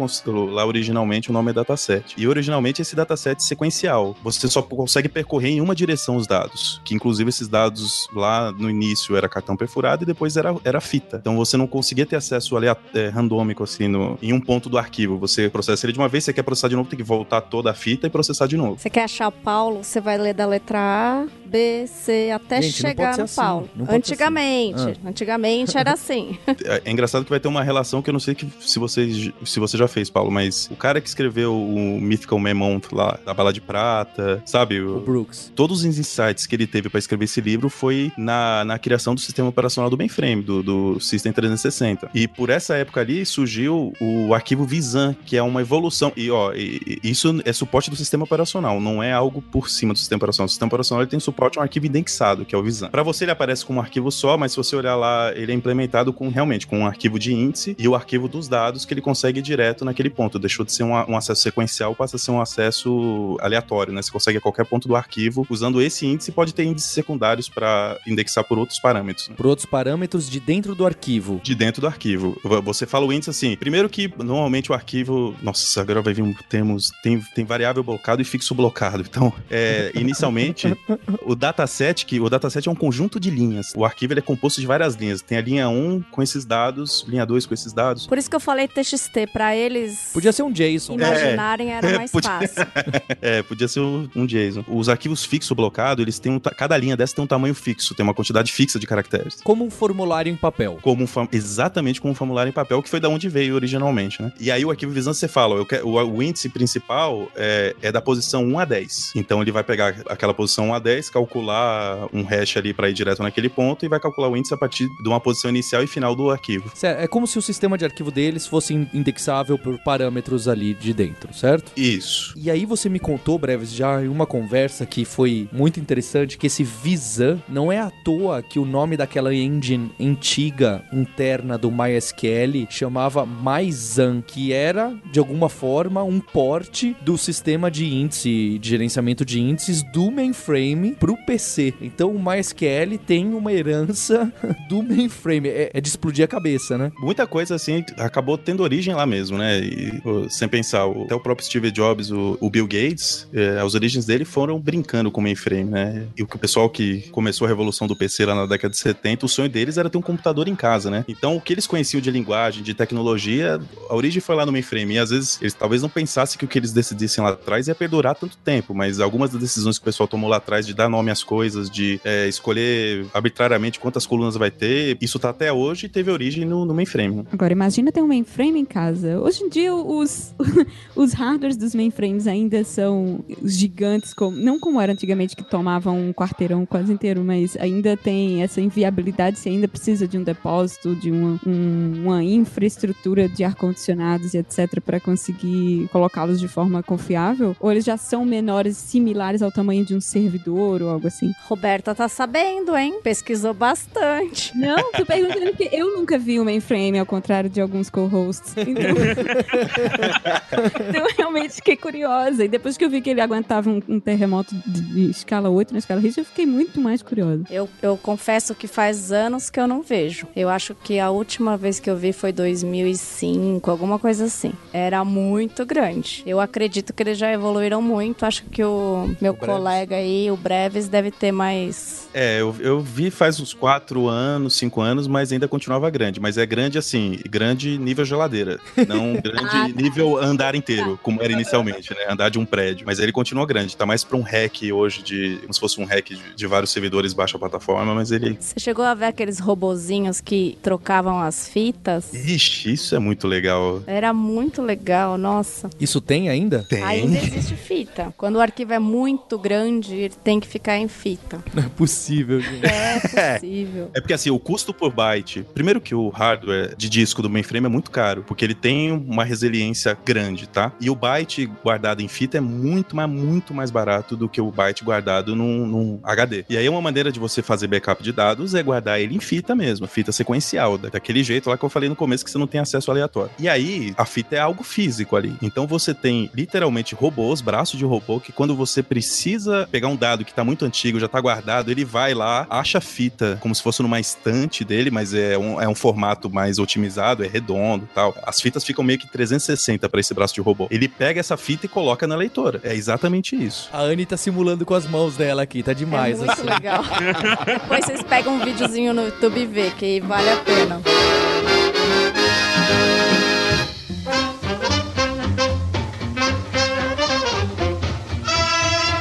lá 0.46 0.66
originalmente 0.66 1.30
o 1.30 1.32
nome 1.32 1.50
é 1.50 1.54
dataset. 1.54 2.14
E 2.16 2.26
originalmente 2.26 2.82
esse 2.82 2.94
dataset 2.96 3.42
sequencial, 3.42 4.16
você 4.22 4.48
só 4.48 4.60
consegue 4.60 5.08
percorrer 5.08 5.50
em 5.50 5.60
uma 5.60 5.74
direção 5.74 6.16
os 6.16 6.26
dados, 6.26 6.80
que 6.84 6.94
inclusive 6.94 7.28
esses 7.28 7.48
dados 7.48 8.08
lá 8.14 8.52
no 8.52 8.68
início 8.68 9.16
era 9.16 9.28
cartão 9.28 9.56
perfurado 9.56 10.02
e 10.02 10.06
depois 10.06 10.36
era, 10.36 10.54
era 10.64 10.80
fita. 10.80 11.18
Então 11.20 11.36
você 11.36 11.56
não 11.56 11.66
conseguia 11.66 12.04
ter 12.04 12.16
acesso 12.16 12.56
alea- 12.56 12.76
é, 12.94 13.08
randômico 13.08 13.62
assim 13.62 13.88
no, 13.88 14.18
em 14.20 14.32
um 14.32 14.40
ponto 14.40 14.68
do 14.68 14.78
arquivo. 14.78 15.18
Você 15.18 15.48
processa 15.48 15.86
ele 15.86 15.92
de 15.92 15.98
uma 15.98 16.08
vez, 16.08 16.24
você 16.24 16.32
quer 16.32 16.42
processar 16.42 16.68
de 16.68 16.76
novo, 16.76 16.88
tem 16.88 16.96
que 16.96 17.04
voltar 17.04 17.40
toda 17.40 17.70
a 17.70 17.74
fita 17.74 18.06
e 18.06 18.10
processar 18.10 18.46
de 18.46 18.56
novo. 18.56 18.78
Você 18.78 18.90
quer 18.90 19.04
achar 19.04 19.30
Paulo, 19.30 19.82
você 19.82 20.00
vai 20.00 20.18
ler 20.18 20.34
da 20.34 20.46
letra 20.46 20.78
A, 20.78 21.26
B, 21.52 21.86
C, 21.86 22.30
até 22.34 22.62
Gente, 22.62 22.72
chegar 22.80 23.16
no 23.18 23.24
assim, 23.24 23.36
Paulo. 23.36 23.68
Antigamente, 23.88 24.80
assim. 24.80 24.94
antigamente 25.06 25.76
era 25.78 25.92
assim. 25.94 26.38
É, 26.64 26.82
é 26.84 26.90
engraçado 26.90 27.24
que 27.24 27.30
vai 27.30 27.38
ter 27.40 27.48
uma 27.48 27.62
relação 27.62 28.00
que 28.02 28.10
eu 28.10 28.12
não 28.12 28.20
sei 28.20 28.34
que, 28.34 28.46
se, 28.60 28.78
você, 28.78 29.32
se 29.44 29.60
você 29.60 29.76
já 29.76 29.86
fez, 29.86 30.08
Paulo, 30.10 30.30
mas 30.30 30.68
o 30.70 30.76
cara 30.76 31.00
que 31.00 31.08
escreveu 31.08 31.54
o 31.54 32.00
Mythical 32.00 32.38
Memont 32.38 32.88
lá, 32.94 33.18
da 33.24 33.34
Bala 33.34 33.52
de 33.52 33.60
Prata, 33.60 34.42
sabe? 34.46 34.80
O 34.80 34.96
O, 34.96 35.00
Brooks. 35.00 35.52
todos 35.54 35.80
os 35.80 35.84
insights 35.84 36.46
que 36.46 36.54
ele 36.56 36.66
teve 36.66 36.88
para 36.88 36.98
escrever 36.98 37.24
esse 37.24 37.40
livro 37.40 37.68
foi 37.68 38.10
na, 38.16 38.64
na 38.64 38.78
criação 38.78 39.14
do 39.14 39.20
sistema 39.20 39.48
operacional 39.48 39.90
do 39.90 39.96
mainframe, 39.98 40.42
do, 40.42 40.62
do 40.62 41.00
System 41.00 41.32
360. 41.32 42.10
E 42.14 42.26
por 42.26 42.50
essa 42.50 42.74
época 42.76 43.00
ali 43.00 43.24
surgiu 43.26 43.92
o 44.00 44.32
arquivo 44.34 44.64
Visan, 44.64 45.14
que 45.26 45.36
é 45.36 45.42
uma 45.42 45.60
evolução. 45.60 46.12
E 46.16 46.30
ó, 46.30 46.52
e- 46.54 46.98
e 47.02 47.10
isso 47.10 47.40
é 47.44 47.52
suporte 47.52 47.90
do 47.90 47.96
sistema 47.96 48.24
operacional, 48.24 48.80
não 48.80 49.02
é 49.02 49.12
algo 49.12 49.42
por 49.42 49.68
cima 49.68 49.92
do 49.92 49.98
sistema 49.98 50.18
operacional. 50.18 50.46
O 50.46 50.48
sistema 50.48 50.68
operacional 50.68 51.02
ele 51.02 51.10
tem 51.10 51.20
suporte 51.20 51.41
a 51.46 51.60
um 51.60 51.62
arquivo 51.62 51.86
indexado, 51.86 52.44
que 52.44 52.54
é 52.54 52.58
o 52.58 52.62
Visan. 52.62 52.88
Para 52.88 53.02
você 53.02 53.24
ele 53.24 53.30
aparece 53.30 53.64
como 53.64 53.78
um 53.78 53.82
arquivo 53.82 54.10
só, 54.10 54.36
mas 54.36 54.52
se 54.52 54.56
você 54.56 54.76
olhar 54.76 54.96
lá, 54.96 55.32
ele 55.34 55.52
é 55.52 55.54
implementado 55.54 56.12
com 56.12 56.28
realmente 56.28 56.66
com 56.66 56.80
um 56.80 56.86
arquivo 56.86 57.18
de 57.18 57.32
índice 57.32 57.74
e 57.78 57.88
o 57.88 57.94
arquivo 57.94 58.28
dos 58.28 58.48
dados 58.48 58.84
que 58.84 58.94
ele 58.94 59.00
consegue 59.00 59.40
ir 59.40 59.42
direto 59.42 59.84
naquele 59.84 60.10
ponto. 60.10 60.38
Deixou 60.38 60.64
de 60.64 60.72
ser 60.72 60.84
um, 60.84 60.92
um 60.92 61.16
acesso 61.16 61.42
sequencial, 61.42 61.94
passa 61.94 62.16
a 62.16 62.18
ser 62.18 62.30
um 62.30 62.40
acesso 62.40 63.36
aleatório, 63.40 63.92
né? 63.92 64.02
Você 64.02 64.10
consegue 64.10 64.38
a 64.38 64.40
qualquer 64.40 64.64
ponto 64.66 64.88
do 64.88 64.96
arquivo 64.96 65.46
usando 65.48 65.80
esse 65.80 66.06
índice, 66.06 66.32
pode 66.32 66.54
ter 66.54 66.64
índices 66.64 66.90
secundários 66.90 67.48
para 67.48 67.98
indexar 68.06 68.44
por 68.44 68.58
outros 68.58 68.78
parâmetros. 68.78 69.28
né? 69.28 69.34
Por 69.36 69.46
outros 69.46 69.66
parâmetros 69.66 70.28
de 70.28 70.40
dentro 70.40 70.74
do 70.74 70.86
arquivo. 70.86 71.40
de 71.42 71.54
dentro 71.54 71.80
do 71.80 71.86
arquivo. 71.86 72.38
Você 72.64 72.86
fala 72.86 73.06
o 73.06 73.12
índice 73.12 73.30
assim. 73.30 73.56
Primeiro 73.56 73.88
que 73.88 74.12
normalmente 74.18 74.70
o 74.70 74.74
arquivo. 74.74 75.34
Nossa, 75.42 75.80
agora 75.80 76.02
vai 76.02 76.14
vir 76.14 76.22
um 76.22 76.32
termos. 76.48 76.90
Tem, 77.02 77.20
tem 77.34 77.44
variável 77.44 77.82
blocado 77.82 78.22
e 78.22 78.24
fixo 78.24 78.54
blocado. 78.54 79.04
Então, 79.08 79.32
é, 79.50 79.92
inicialmente, 79.94 80.76
o 81.32 81.36
dataset, 81.36 82.04
que 82.06 82.20
o 82.20 82.28
dataset 82.28 82.68
é 82.68 82.70
um 82.70 82.74
conjunto 82.74 83.18
de 83.18 83.30
linhas. 83.30 83.72
O 83.76 83.84
arquivo 83.84 84.12
ele 84.12 84.20
é 84.20 84.22
composto 84.22 84.60
de 84.60 84.66
várias 84.66 84.94
linhas. 84.94 85.20
Tem 85.22 85.38
a 85.38 85.40
linha 85.42 85.68
1 85.68 86.02
com 86.10 86.22
esses 86.22 86.44
dados, 86.44 87.04
linha 87.08 87.24
2 87.26 87.46
com 87.46 87.54
esses 87.54 87.72
dados. 87.72 88.06
Por 88.06 88.18
isso 88.18 88.28
que 88.30 88.36
eu 88.36 88.40
falei 88.40 88.68
TXT, 88.68 89.26
pra 89.32 89.56
eles 89.56 90.10
Podia 90.12 90.32
ser 90.32 90.42
um 90.42 90.52
JSON. 90.52 90.94
imaginarem 90.94 91.70
era 91.72 91.88
É, 91.90 91.96
mais 91.98 92.10
podia- 92.10 92.30
fácil. 92.30 92.66
É, 93.20 93.42
podia 93.42 93.68
ser 93.68 93.80
um 93.80 94.26
JSON. 94.26 94.64
Os 94.68 94.88
arquivos 94.88 95.24
fixo 95.24 95.54
blocado, 95.54 96.02
eles 96.02 96.18
têm 96.18 96.32
um, 96.32 96.38
ta- 96.38 96.50
cada 96.50 96.76
linha 96.76 96.96
dessa 96.96 97.14
tem 97.14 97.24
um 97.24 97.26
tamanho 97.26 97.54
fixo, 97.54 97.94
tem 97.94 98.02
uma 98.04 98.14
quantidade 98.14 98.52
fixa 98.52 98.78
de 98.78 98.86
caracteres. 98.86 99.40
Como 99.42 99.64
um 99.64 99.70
formulário 99.70 100.30
em 100.32 100.36
papel. 100.36 100.78
como 100.82 101.04
um 101.04 101.28
exatamente 101.32 102.00
como 102.00 102.12
um 102.12 102.14
formulário 102.14 102.50
em 102.50 102.52
papel, 102.52 102.82
que 102.82 102.88
foi 102.88 103.00
da 103.00 103.08
onde 103.08 103.28
veio 103.28 103.54
originalmente, 103.54 104.20
né? 104.20 104.32
E 104.40 104.50
aí 104.50 104.64
o 104.64 104.70
arquivo 104.70 104.92
visando 104.92 105.14
você 105.14 105.28
fala, 105.28 105.60
ó, 105.60 105.64
quero, 105.64 105.86
o, 105.86 105.92
o 105.94 106.22
índice 106.22 106.48
principal 106.48 107.28
é, 107.36 107.74
é 107.82 107.92
da 107.92 108.00
posição 108.00 108.44
1 108.44 108.58
a 108.58 108.64
10. 108.64 109.12
Então 109.14 109.40
ele 109.42 109.52
vai 109.52 109.62
pegar 109.62 109.94
aquela 110.08 110.34
posição 110.34 110.68
1 110.68 110.74
a 110.74 110.78
10, 110.78 111.10
calcular 111.12 112.08
um 112.12 112.22
hash 112.24 112.56
ali 112.56 112.72
para 112.74 112.88
ir 112.88 112.92
direto 112.94 113.22
naquele 113.22 113.48
ponto 113.48 113.84
e 113.84 113.88
vai 113.88 114.00
calcular 114.00 114.28
o 114.28 114.36
índice 114.36 114.54
a 114.54 114.56
partir 114.56 114.86
de 115.02 115.08
uma 115.08 115.20
posição 115.20 115.50
inicial 115.50 115.82
e 115.82 115.86
final 115.86 116.14
do 116.16 116.30
arquivo. 116.30 116.70
Certo, 116.74 117.00
É 117.00 117.06
como 117.06 117.26
se 117.26 117.38
o 117.38 117.42
sistema 117.42 117.76
de 117.78 117.84
arquivo 117.84 118.10
deles 118.10 118.46
fosse 118.46 118.74
in- 118.74 118.88
indexável 118.94 119.58
por 119.58 119.78
parâmetros 119.82 120.48
ali 120.48 120.74
de 120.74 120.92
dentro, 120.92 121.32
certo? 121.34 121.72
Isso. 121.76 122.34
E 122.36 122.50
aí 122.50 122.64
você 122.64 122.88
me 122.88 122.98
contou, 122.98 123.38
Breves, 123.38 123.72
já 123.72 124.02
em 124.02 124.08
uma 124.08 124.26
conversa 124.26 124.86
que 124.86 125.04
foi 125.04 125.48
muito 125.52 125.78
interessante, 125.78 126.38
que 126.38 126.46
esse 126.46 126.62
Visan 126.64 127.38
não 127.48 127.70
é 127.70 127.78
à 127.78 127.90
toa 128.04 128.42
que 128.42 128.58
o 128.58 128.64
nome 128.64 128.96
daquela 128.96 129.34
engine 129.34 129.90
antiga 130.00 130.84
interna 130.92 131.58
do 131.58 131.70
MySQL 131.70 132.66
chamava 132.70 133.26
MyZan, 133.26 134.22
que 134.22 134.52
era, 134.52 134.94
de 135.10 135.18
alguma 135.18 135.48
forma, 135.48 136.02
um 136.02 136.20
porte 136.20 136.96
do 137.02 137.18
sistema 137.18 137.70
de 137.70 137.86
índice, 137.86 138.58
de 138.58 138.68
gerenciamento 138.68 139.24
de 139.24 139.40
índices 139.40 139.82
do 139.92 140.10
mainframe 140.10 140.94
pro 141.02 141.16
PC. 141.16 141.74
Então 141.80 142.14
o 142.14 142.22
MySQL 142.22 142.96
tem 143.04 143.34
uma 143.34 143.52
herança 143.52 144.32
do 144.70 144.84
mainframe. 144.84 145.48
É, 145.48 145.70
é 145.74 145.80
de 145.80 145.88
explodir 145.88 146.24
a 146.24 146.28
cabeça, 146.28 146.78
né? 146.78 146.92
Muita 147.00 147.26
coisa 147.26 147.56
assim 147.56 147.84
acabou 147.98 148.38
tendo 148.38 148.62
origem 148.62 148.94
lá 148.94 149.04
mesmo, 149.04 149.36
né? 149.36 149.58
E, 149.58 150.00
sem 150.30 150.46
pensar, 150.46 150.88
até 150.88 151.12
o 151.12 151.18
próprio 151.18 151.44
Steve 151.44 151.72
Jobs, 151.72 152.12
o, 152.12 152.38
o 152.40 152.48
Bill 152.48 152.68
Gates, 152.68 153.26
é, 153.34 153.58
as 153.58 153.74
origens 153.74 154.06
dele 154.06 154.24
foram 154.24 154.60
brincando 154.60 155.10
com 155.10 155.20
o 155.20 155.24
mainframe, 155.24 155.64
né? 155.64 156.06
E 156.16 156.22
o 156.22 156.26
pessoal 156.26 156.70
que 156.70 157.00
começou 157.10 157.46
a 157.46 157.48
revolução 157.48 157.88
do 157.88 157.96
PC 157.96 158.24
lá 158.24 158.36
na 158.36 158.46
década 158.46 158.70
de 158.70 158.78
70, 158.78 159.26
o 159.26 159.28
sonho 159.28 159.48
deles 159.48 159.78
era 159.78 159.90
ter 159.90 159.98
um 159.98 160.02
computador 160.02 160.46
em 160.46 160.54
casa, 160.54 160.88
né? 160.88 161.04
Então 161.08 161.34
o 161.34 161.40
que 161.40 161.52
eles 161.52 161.66
conheciam 161.66 162.00
de 162.00 162.12
linguagem, 162.12 162.62
de 162.62 162.74
tecnologia, 162.74 163.60
a 163.90 163.96
origem 163.96 164.20
foi 164.20 164.36
lá 164.36 164.46
no 164.46 164.52
mainframe. 164.52 164.94
E 164.94 164.98
às 165.00 165.10
vezes 165.10 165.40
eles 165.40 165.54
talvez 165.54 165.82
não 165.82 165.88
pensassem 165.88 166.38
que 166.38 166.44
o 166.44 166.48
que 166.48 166.60
eles 166.60 166.72
decidissem 166.72 167.24
lá 167.24 167.30
atrás 167.30 167.66
ia 167.66 167.74
perdurar 167.74 168.14
tanto 168.14 168.36
tempo, 168.36 168.72
mas 168.72 169.00
algumas 169.00 169.32
das 169.32 169.40
decisões 169.40 169.78
que 169.78 169.82
o 169.82 169.86
pessoal 169.86 170.06
tomou 170.06 170.30
lá 170.30 170.36
atrás 170.36 170.64
de 170.64 170.72
dar 170.72 170.91
nome 170.92 171.10
às 171.10 171.22
coisas, 171.24 171.68
de 171.70 172.00
é, 172.04 172.28
escolher 172.28 173.06
arbitrariamente 173.14 173.80
quantas 173.80 174.06
colunas 174.06 174.36
vai 174.36 174.50
ter, 174.50 174.96
isso 175.00 175.18
tá 175.18 175.30
até 175.30 175.52
hoje 175.52 175.86
e 175.86 175.88
teve 175.88 176.10
origem 176.10 176.44
no, 176.44 176.64
no 176.64 176.74
mainframe. 176.74 177.16
né? 177.16 177.24
Agora, 177.32 177.52
imagina 177.52 177.90
ter 177.90 178.02
um 178.02 178.06
mainframe 178.06 178.60
em 178.60 178.64
casa. 178.64 179.18
Hoje 179.20 179.42
em 179.44 179.48
dia, 179.48 179.74
os, 179.74 180.34
os 180.94 181.12
hardwares 181.12 181.56
dos 181.56 181.74
mainframes 181.74 182.26
ainda 182.26 182.62
são 182.64 183.24
gigantes, 183.42 184.12
como, 184.14 184.36
não 184.36 184.60
como 184.60 184.80
era 184.80 184.92
antigamente, 184.92 185.34
que 185.34 185.42
tomavam 185.42 185.98
um 185.98 186.12
quarteirão 186.12 186.64
quase 186.66 186.92
inteiro, 186.92 187.22
mas 187.24 187.56
ainda 187.56 187.96
tem 187.96 188.42
essa 188.42 188.60
inviabilidade. 188.60 189.38
Você 189.38 189.48
ainda 189.48 189.66
precisa 189.66 190.06
de 190.06 190.18
um 190.18 190.22
depósito, 190.22 190.94
de 190.94 191.10
uma, 191.10 191.40
um- 191.46 192.02
uma 192.04 192.22
infraestrutura 192.22 193.28
de 193.28 193.44
ar-condicionados 193.44 194.34
e 194.34 194.38
etc. 194.38 194.80
para 194.84 195.00
conseguir 195.00 195.88
colocá-los 195.90 196.38
de 196.38 196.48
forma 196.48 196.82
confiável. 196.82 197.56
Ou 197.60 197.70
eles 197.70 197.84
já 197.84 197.96
são 197.96 198.24
menores, 198.24 198.76
similares 198.76 199.42
ao 199.42 199.50
tamanho 199.50 199.84
de 199.84 199.94
um 199.94 200.00
servidor 200.00 200.81
ou 200.82 200.90
algo 200.90 201.06
assim. 201.06 201.32
Roberta 201.44 201.94
tá 201.94 202.08
sabendo, 202.08 202.76
hein? 202.76 203.00
Pesquisou 203.02 203.54
bastante. 203.54 204.56
Não, 204.56 204.92
tô 204.92 205.04
perguntando 205.04 205.46
porque 205.46 205.68
eu 205.72 205.96
nunca 205.96 206.18
vi 206.18 206.40
o 206.40 206.44
mainframe, 206.44 206.98
ao 206.98 207.06
contrário 207.06 207.48
de 207.48 207.60
alguns 207.60 207.90
co-hosts. 207.90 208.54
Então... 208.56 208.82
então, 210.88 211.06
eu 211.06 211.14
realmente 211.16 211.54
fiquei 211.54 211.76
curiosa. 211.76 212.44
E 212.44 212.48
depois 212.48 212.76
que 212.76 212.84
eu 212.84 212.90
vi 212.90 213.00
que 213.00 213.10
ele 213.10 213.20
aguentava 213.20 213.68
um, 213.68 213.80
um 213.88 214.00
terremoto 214.00 214.54
de, 214.66 214.80
de 214.80 215.10
escala 215.10 215.48
8 215.48 215.72
na 215.72 215.78
escala 215.78 216.00
Richter, 216.00 216.22
eu 216.22 216.26
fiquei 216.26 216.46
muito 216.46 216.80
mais 216.80 217.02
curiosa. 217.02 217.44
Eu, 217.50 217.68
eu 217.80 217.96
confesso 217.96 218.54
que 218.54 218.66
faz 218.66 219.12
anos 219.12 219.50
que 219.50 219.60
eu 219.60 219.66
não 219.66 219.82
vejo. 219.82 220.26
Eu 220.34 220.48
acho 220.48 220.74
que 220.74 220.98
a 220.98 221.10
última 221.10 221.56
vez 221.56 221.78
que 221.78 221.88
eu 221.88 221.96
vi 221.96 222.12
foi 222.12 222.32
2005, 222.32 223.70
alguma 223.70 223.98
coisa 223.98 224.24
assim. 224.24 224.52
Era 224.72 225.04
muito 225.04 225.64
grande. 225.64 226.22
Eu 226.26 226.40
acredito 226.40 226.92
que 226.92 227.02
eles 227.02 227.18
já 227.18 227.32
evoluíram 227.32 227.82
muito. 227.82 228.24
Acho 228.24 228.44
que 228.44 228.62
o 228.64 229.10
meu 229.20 229.34
Breves. 229.34 229.56
colega 229.56 229.96
aí, 229.96 230.30
o 230.30 230.36
Breves, 230.36 230.71
deve 230.88 231.10
ter 231.10 231.32
mais. 231.32 232.08
É, 232.14 232.40
eu, 232.40 232.54
eu 232.60 232.80
vi 232.80 233.10
faz 233.10 233.40
uns 233.40 233.52
4 233.54 234.06
anos, 234.08 234.54
5 234.56 234.80
anos, 234.80 235.06
mas 235.06 235.32
ainda 235.32 235.48
continuava 235.48 235.88
grande. 235.90 236.20
Mas 236.20 236.36
é 236.36 236.44
grande 236.44 236.78
assim, 236.78 237.18
grande 237.28 237.78
nível 237.78 238.04
geladeira. 238.04 238.58
Não 238.86 239.14
grande 239.20 239.56
Ah, 239.56 239.68
nível 239.68 240.18
andar 240.18 240.54
inteiro, 240.54 240.98
como 241.02 241.22
era 241.22 241.32
inicialmente, 241.32 241.92
né? 241.94 242.00
Andar 242.08 242.28
de 242.28 242.38
um 242.38 242.44
prédio. 242.44 242.84
Mas 242.86 242.98
ele 242.98 243.12
continua 243.12 243.46
grande. 243.46 243.76
Tá 243.76 243.84
mais 243.86 244.04
pra 244.04 244.16
um 244.16 244.22
hack 244.22 244.62
hoje 244.72 245.02
de. 245.02 245.38
Como 245.42 245.52
se 245.54 245.60
fosse 245.60 245.80
um 245.80 245.84
hack 245.84 246.08
de, 246.10 246.34
de 246.34 246.46
vários 246.46 246.70
servidores 246.70 247.12
baixa 247.12 247.38
plataforma, 247.38 247.94
mas 247.94 248.10
ele. 248.10 248.36
Você 248.38 248.60
chegou 248.60 248.84
a 248.84 248.94
ver 248.94 249.06
aqueles 249.06 249.38
robozinhos 249.38 250.20
que 250.20 250.58
trocavam 250.62 251.20
as 251.20 251.48
fitas? 251.48 252.12
Ixi, 252.12 252.72
isso 252.72 252.94
é 252.94 252.98
muito 252.98 253.26
legal. 253.26 253.82
Era 253.86 254.12
muito 254.12 254.62
legal, 254.62 255.16
nossa. 255.18 255.68
Isso 255.80 256.00
tem 256.00 256.28
ainda? 256.28 256.64
Tem. 256.68 256.82
Ainda 256.82 257.18
existe 257.18 257.56
fita. 257.56 258.12
Quando 258.16 258.36
o 258.36 258.40
arquivo 258.40 258.72
é 258.72 258.78
muito 258.78 259.38
grande, 259.38 259.94
ele 259.94 260.14
tem 260.22 260.38
que 260.38 260.46
ficar 260.46 260.61
em 260.78 260.88
fita. 260.88 261.42
Não 261.54 261.62
é 261.64 261.68
possível, 261.68 262.40
gente. 262.40 262.64
É 262.66 262.98
possível. 263.34 263.90
É 263.94 264.00
porque 264.00 264.12
assim, 264.14 264.30
o 264.30 264.38
custo 264.38 264.72
por 264.72 264.92
byte, 264.92 265.44
primeiro 265.54 265.80
que 265.80 265.94
o 265.94 266.08
hardware 266.08 266.74
de 266.76 266.88
disco 266.88 267.20
do 267.22 267.28
mainframe 267.30 267.66
é 267.66 267.68
muito 267.68 267.90
caro, 267.90 268.24
porque 268.26 268.44
ele 268.44 268.54
tem 268.54 268.90
uma 268.92 269.24
resiliência 269.24 269.96
grande, 270.04 270.46
tá? 270.48 270.72
E 270.80 270.88
o 270.88 270.94
byte 270.94 271.46
guardado 271.62 272.00
em 272.02 272.08
fita 272.08 272.38
é 272.38 272.40
muito, 272.40 272.96
mas 272.96 273.08
muito 273.08 273.52
mais 273.54 273.70
barato 273.70 274.16
do 274.16 274.28
que 274.28 274.40
o 274.40 274.50
byte 274.50 274.82
guardado 274.84 275.34
num, 275.36 275.66
num 275.66 276.00
HD. 276.02 276.44
E 276.48 276.56
aí 276.56 276.68
uma 276.68 276.80
maneira 276.80 277.10
de 277.12 277.18
você 277.20 277.42
fazer 277.42 277.66
backup 277.66 278.02
de 278.02 278.12
dados 278.12 278.54
é 278.54 278.62
guardar 278.62 279.00
ele 279.00 279.14
em 279.16 279.20
fita 279.20 279.54
mesmo, 279.54 279.86
fita 279.86 280.10
sequencial, 280.12 280.78
da- 280.78 280.88
daquele 280.88 281.22
jeito 281.22 281.48
lá 281.50 281.56
que 281.58 281.64
eu 281.64 281.68
falei 281.68 281.88
no 281.88 281.96
começo 281.96 282.24
que 282.24 282.30
você 282.30 282.38
não 282.38 282.46
tem 282.46 282.60
acesso 282.60 282.90
aleatório. 282.90 283.30
E 283.38 283.48
aí 283.48 283.92
a 283.96 284.04
fita 284.04 284.36
é 284.36 284.38
algo 284.38 284.62
físico 284.62 285.16
ali. 285.16 285.34
Então 285.42 285.66
você 285.66 285.92
tem 285.94 286.30
literalmente 286.34 286.94
robôs, 286.94 287.40
braços 287.40 287.78
de 287.78 287.84
robô 287.84 288.20
que 288.20 288.32
quando 288.32 288.54
você 288.56 288.82
precisa 288.82 289.68
pegar 289.70 289.88
um 289.88 289.96
dado 289.96 290.24
que 290.24 290.32
tá 290.34 290.44
muito 290.44 290.51
antigo, 290.64 291.00
já 291.00 291.08
tá 291.08 291.20
guardado, 291.20 291.70
ele 291.70 291.84
vai 291.84 292.14
lá, 292.14 292.46
acha 292.50 292.78
a 292.78 292.80
fita 292.80 293.38
como 293.40 293.54
se 293.54 293.62
fosse 293.62 293.82
numa 293.82 294.00
estante 294.00 294.64
dele, 294.64 294.90
mas 294.90 295.14
é 295.14 295.36
um, 295.38 295.60
é 295.60 295.68
um 295.68 295.74
formato 295.74 296.30
mais 296.30 296.58
otimizado, 296.58 297.24
é 297.24 297.28
redondo 297.28 297.88
tal. 297.94 298.14
As 298.22 298.40
fitas 298.40 298.64
ficam 298.64 298.84
meio 298.84 298.98
que 298.98 299.06
360 299.06 299.88
para 299.88 300.00
esse 300.00 300.12
braço 300.14 300.34
de 300.34 300.40
robô. 300.40 300.66
Ele 300.70 300.88
pega 300.88 301.20
essa 301.20 301.36
fita 301.36 301.66
e 301.66 301.68
coloca 301.68 302.06
na 302.06 302.16
leitora. 302.16 302.60
É 302.64 302.74
exatamente 302.74 303.36
isso. 303.36 303.68
A 303.72 303.80
Anne 303.82 304.06
tá 304.06 304.16
simulando 304.16 304.64
com 304.64 304.74
as 304.74 304.86
mãos 304.86 305.16
dela 305.16 305.42
aqui, 305.42 305.62
tá 305.62 305.72
demais. 305.72 306.14
é 306.14 306.18
muito 306.18 306.32
assim. 306.32 306.42
legal. 306.42 306.84
Depois 307.46 307.84
vocês 307.84 308.02
pegam 308.02 308.36
um 308.36 308.44
videozinho 308.44 308.92
no 308.94 309.04
YouTube 309.04 309.40
e 309.40 309.46
vê, 309.46 309.70
que 309.70 310.00
vale 310.00 310.30
a 310.30 310.36
pena. 310.36 310.80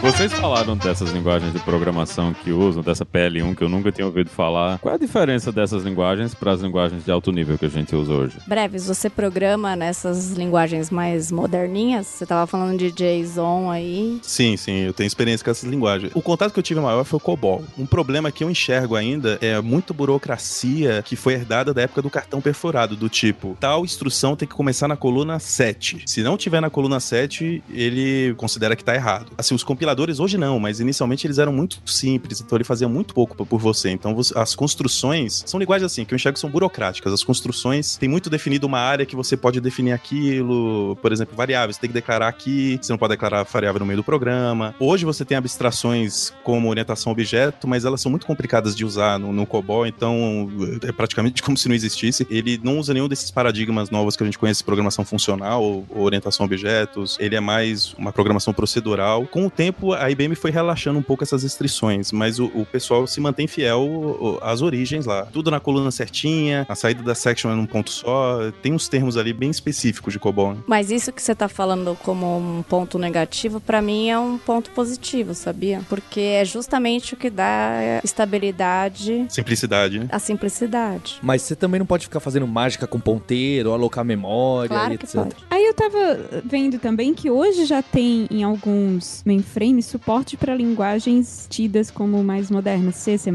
Vocês 0.02 0.34
falaram 0.34 0.76
dessas 0.76 1.12
linguagens 1.12 1.54
de 1.54 1.60
programação 1.60 2.34
que 2.34 2.52
usam, 2.52 2.82
dessa 2.82 3.06
PL1 3.06 3.56
que 3.56 3.64
eu 3.64 3.70
nunca 3.70 3.92
tinha 3.92 4.06
ouvido 4.08 4.32
falar. 4.32 4.80
Qual 4.80 4.92
é 4.92 4.96
a 4.96 5.00
diferença 5.00 5.52
dessas 5.52 5.84
linguagens 5.84 6.34
para 6.34 6.52
as 6.52 6.62
linguagens 6.62 7.06
de 7.06 7.12
alto 7.12 7.32
nível 7.32 7.56
que 7.56 7.66
a 7.66 7.70
gente 7.70 7.96
usa 7.96 8.12
hoje? 8.12 8.38
Breves, 8.48 8.88
você 8.88 9.12
programa 9.12 9.76
nessas 9.76 10.32
linguagens 10.32 10.90
mais 10.90 11.32
moderninhas? 11.32 12.08
Você 12.08 12.26
tava 12.26 12.48
falando 12.48 12.80
de 12.80 12.92
JSON 12.92 13.70
aí. 13.70 14.20
Sim, 14.24 14.58
sim, 14.58 14.86
eu 14.86 14.92
tenho 14.92 15.06
experiência 15.06 15.44
com 15.44 15.52
essas 15.52 15.70
linguagens. 15.70 16.12
O 16.16 16.22
contato 16.22 16.52
que 16.52 16.58
eu 16.58 16.64
tive 16.64 16.80
maior 16.80 17.04
foi 17.04 17.18
o 17.18 17.22
COBOL. 17.22 17.64
Um 17.78 17.86
problema 17.86 18.32
que 18.32 18.44
eu 18.44 18.50
enxergo 18.50 18.96
ainda 18.96 19.38
é 19.40 19.62
muito 19.62 19.94
burocracia 19.94 21.04
que 21.06 21.16
foi 21.16 21.34
herdada 21.34 21.76
da 21.76 21.84
época 21.84 22.02
do 22.02 22.10
cartão 22.10 22.42
perfurado, 22.42 22.96
do 22.96 23.08
tipo, 23.08 23.56
tal 23.60 23.86
instrução 23.86 24.36
tem 24.36 24.48
que 24.48 24.56
começar 24.56 24.88
na 24.88 24.98
coluna 24.98 25.38
7. 25.38 26.02
Se 26.08 26.24
não 26.24 26.38
tiver 26.38 26.60
na 26.60 26.72
coluna 26.72 27.00
7, 27.00 27.64
ele 27.70 28.34
considera 28.36 28.76
que 28.76 28.84
tá 28.84 28.96
errado. 28.96 29.32
Assim, 29.38 29.54
os 29.54 29.64
compiladores 29.64 29.90
hoje 30.19 30.38
não, 30.38 30.60
mas 30.60 30.80
inicialmente 30.80 31.25
eles 31.27 31.38
eram 31.38 31.51
muito 31.51 31.82
simples, 31.86 32.41
então 32.41 32.58
ele 32.58 32.63
fazia 32.63 32.88
muito 32.88 33.13
pouco 33.13 33.45
por 33.45 33.60
você. 33.60 33.89
Então 33.89 34.15
as 34.36 34.56
construções 34.56 35.43
são 35.45 35.60
linguagens 35.60 35.91
assim, 35.91 36.06
que 36.06 36.13
eu 36.13 36.15
enxergo 36.15 36.36
que 36.36 36.39
são 36.39 36.49
burocráticas. 36.49 37.12
As 37.13 37.23
construções 37.23 37.97
tem 37.97 38.08
muito 38.08 38.30
definido 38.30 38.67
uma 38.67 38.80
área 38.80 39.06
que 39.06 39.15
você 39.15 39.36
pode 39.36 39.60
definir 39.60 39.91
aquilo, 39.91 40.95
por 41.01 41.12
exemplo, 41.12 41.36
variáveis, 41.36 41.77
tem 41.77 41.89
que 41.89 41.93
declarar 41.93 42.27
aqui, 42.27 42.80
você 42.82 42.93
não 42.93 42.97
pode 42.97 43.12
declarar 43.12 43.43
variável 43.43 43.80
no 43.80 43.86
meio 43.86 43.97
do 43.97 44.04
programa. 44.04 44.75
Hoje 44.80 45.06
você 45.06 45.25
tem 45.25 45.38
abstrações 45.38 46.32
como 46.43 46.69
orientação 46.69 47.12
objeto, 47.12 47.67
mas 47.67 47.86
elas 47.86 48.01
são 48.01 48.10
muito 48.10 48.25
complicadas 48.25 48.75
de 48.75 48.86
usar 48.86 49.19
no, 49.19 49.34
no 49.34 49.45
COBOL, 49.45 49.88
então 49.88 50.49
é 50.84 50.91
praticamente 50.91 51.41
como 51.41 51.58
se 51.58 51.67
não 51.67 51.75
existisse. 51.75 52.25
Ele 52.30 52.60
não 52.63 52.80
usa 52.80 52.93
nenhum 52.93 53.08
desses 53.08 53.32
paradigmas 53.32 53.89
novos 53.89 54.15
que 54.15 54.23
a 54.23 54.25
gente 54.25 54.38
conhece, 54.38 54.63
programação 54.63 55.04
funcional 55.04 55.63
ou 55.63 55.86
orientação 55.95 56.45
a 56.45 56.51
objetos. 56.51 57.17
Ele 57.19 57.36
é 57.36 57.39
mais 57.39 57.93
uma 57.93 58.12
programação 58.12 58.54
procedural. 58.54 59.25
Com 59.25 59.45
o 59.45 59.49
tempo, 59.49 59.81
a 60.00 60.10
IBM 60.10 60.36
foi 60.36 60.52
relaxando 60.52 61.00
um 61.00 61.04
pouco 61.04 61.24
essas 61.24 61.44
restrições, 61.44 62.12
mas 62.12 62.39
o, 62.39 62.46
o 62.54 62.65
pessoal 62.65 63.06
se 63.08 63.20
mantém 63.20 63.48
fiel 63.48 64.39
às 64.41 64.62
origens 64.62 65.06
lá. 65.06 65.26
Tudo 65.26 65.50
na 65.52 65.60
coluna 65.60 65.91
certinha, 65.91 66.65
a 66.70 66.76
saída 66.76 67.02
da 67.04 67.15
section 67.15 67.52
é 67.52 67.56
num 67.56 67.65
ponto 67.65 67.89
só. 67.89 68.52
Tem 68.62 68.74
uns 68.74 68.88
termos 68.88 69.17
ali 69.17 69.34
bem 69.34 69.50
específicos 69.50 70.13
de 70.13 70.20
COBOL. 70.20 70.54
né? 70.54 70.60
Mas 70.67 70.91
isso 70.91 71.12
que 71.12 71.22
você 71.22 71.34
tá 71.34 71.48
falando 71.48 71.98
como 72.04 72.38
um 72.38 72.63
ponto 72.63 72.98
negativo, 73.00 73.60
pra 73.60 73.82
mim 73.82 74.10
é 74.10 74.20
um 74.20 74.38
ponto 74.38 74.72
positivo, 74.72 75.34
sabia? 75.34 75.82
Porque 75.89 76.20
é 76.20 76.46
justamente 76.46 77.13
o 77.13 77.17
que 77.17 77.30
dá 77.30 78.02
estabilidade, 78.04 79.26
Simplicidade, 79.30 80.00
né? 80.00 80.08
a 80.12 80.20
simplicidade. 80.20 81.17
Mas 81.22 81.41
você 81.44 81.56
também 81.56 81.80
não 81.80 81.86
pode 81.86 82.06
ficar 82.06 82.20
fazendo 82.20 82.48
mágica 82.48 82.88
com 82.88 83.00
ponteiro, 83.00 83.72
alocar 83.72 84.04
memória 84.04 84.70
Claro 84.70 84.94
e 84.94 84.98
que 84.98 85.06
etc. 85.06 85.22
pode. 85.22 85.36
Aí 85.50 85.65
eu 85.65 85.74
tava 85.74 86.41
vendo 86.46 86.80
também 86.80 87.13
que 87.13 87.30
hoje 87.30 87.65
já 87.65 87.82
tem 87.82 88.28
em 88.30 88.44
alguns 88.44 89.22
mainframes 89.26 89.70
suporte 89.79 90.36
para 90.36 90.55
linguagens 90.55 91.45
tidas 91.47 91.91
como 91.91 92.23
mais 92.23 92.49
modernas, 92.49 92.95
C, 92.95 93.15
C++. 93.19 93.29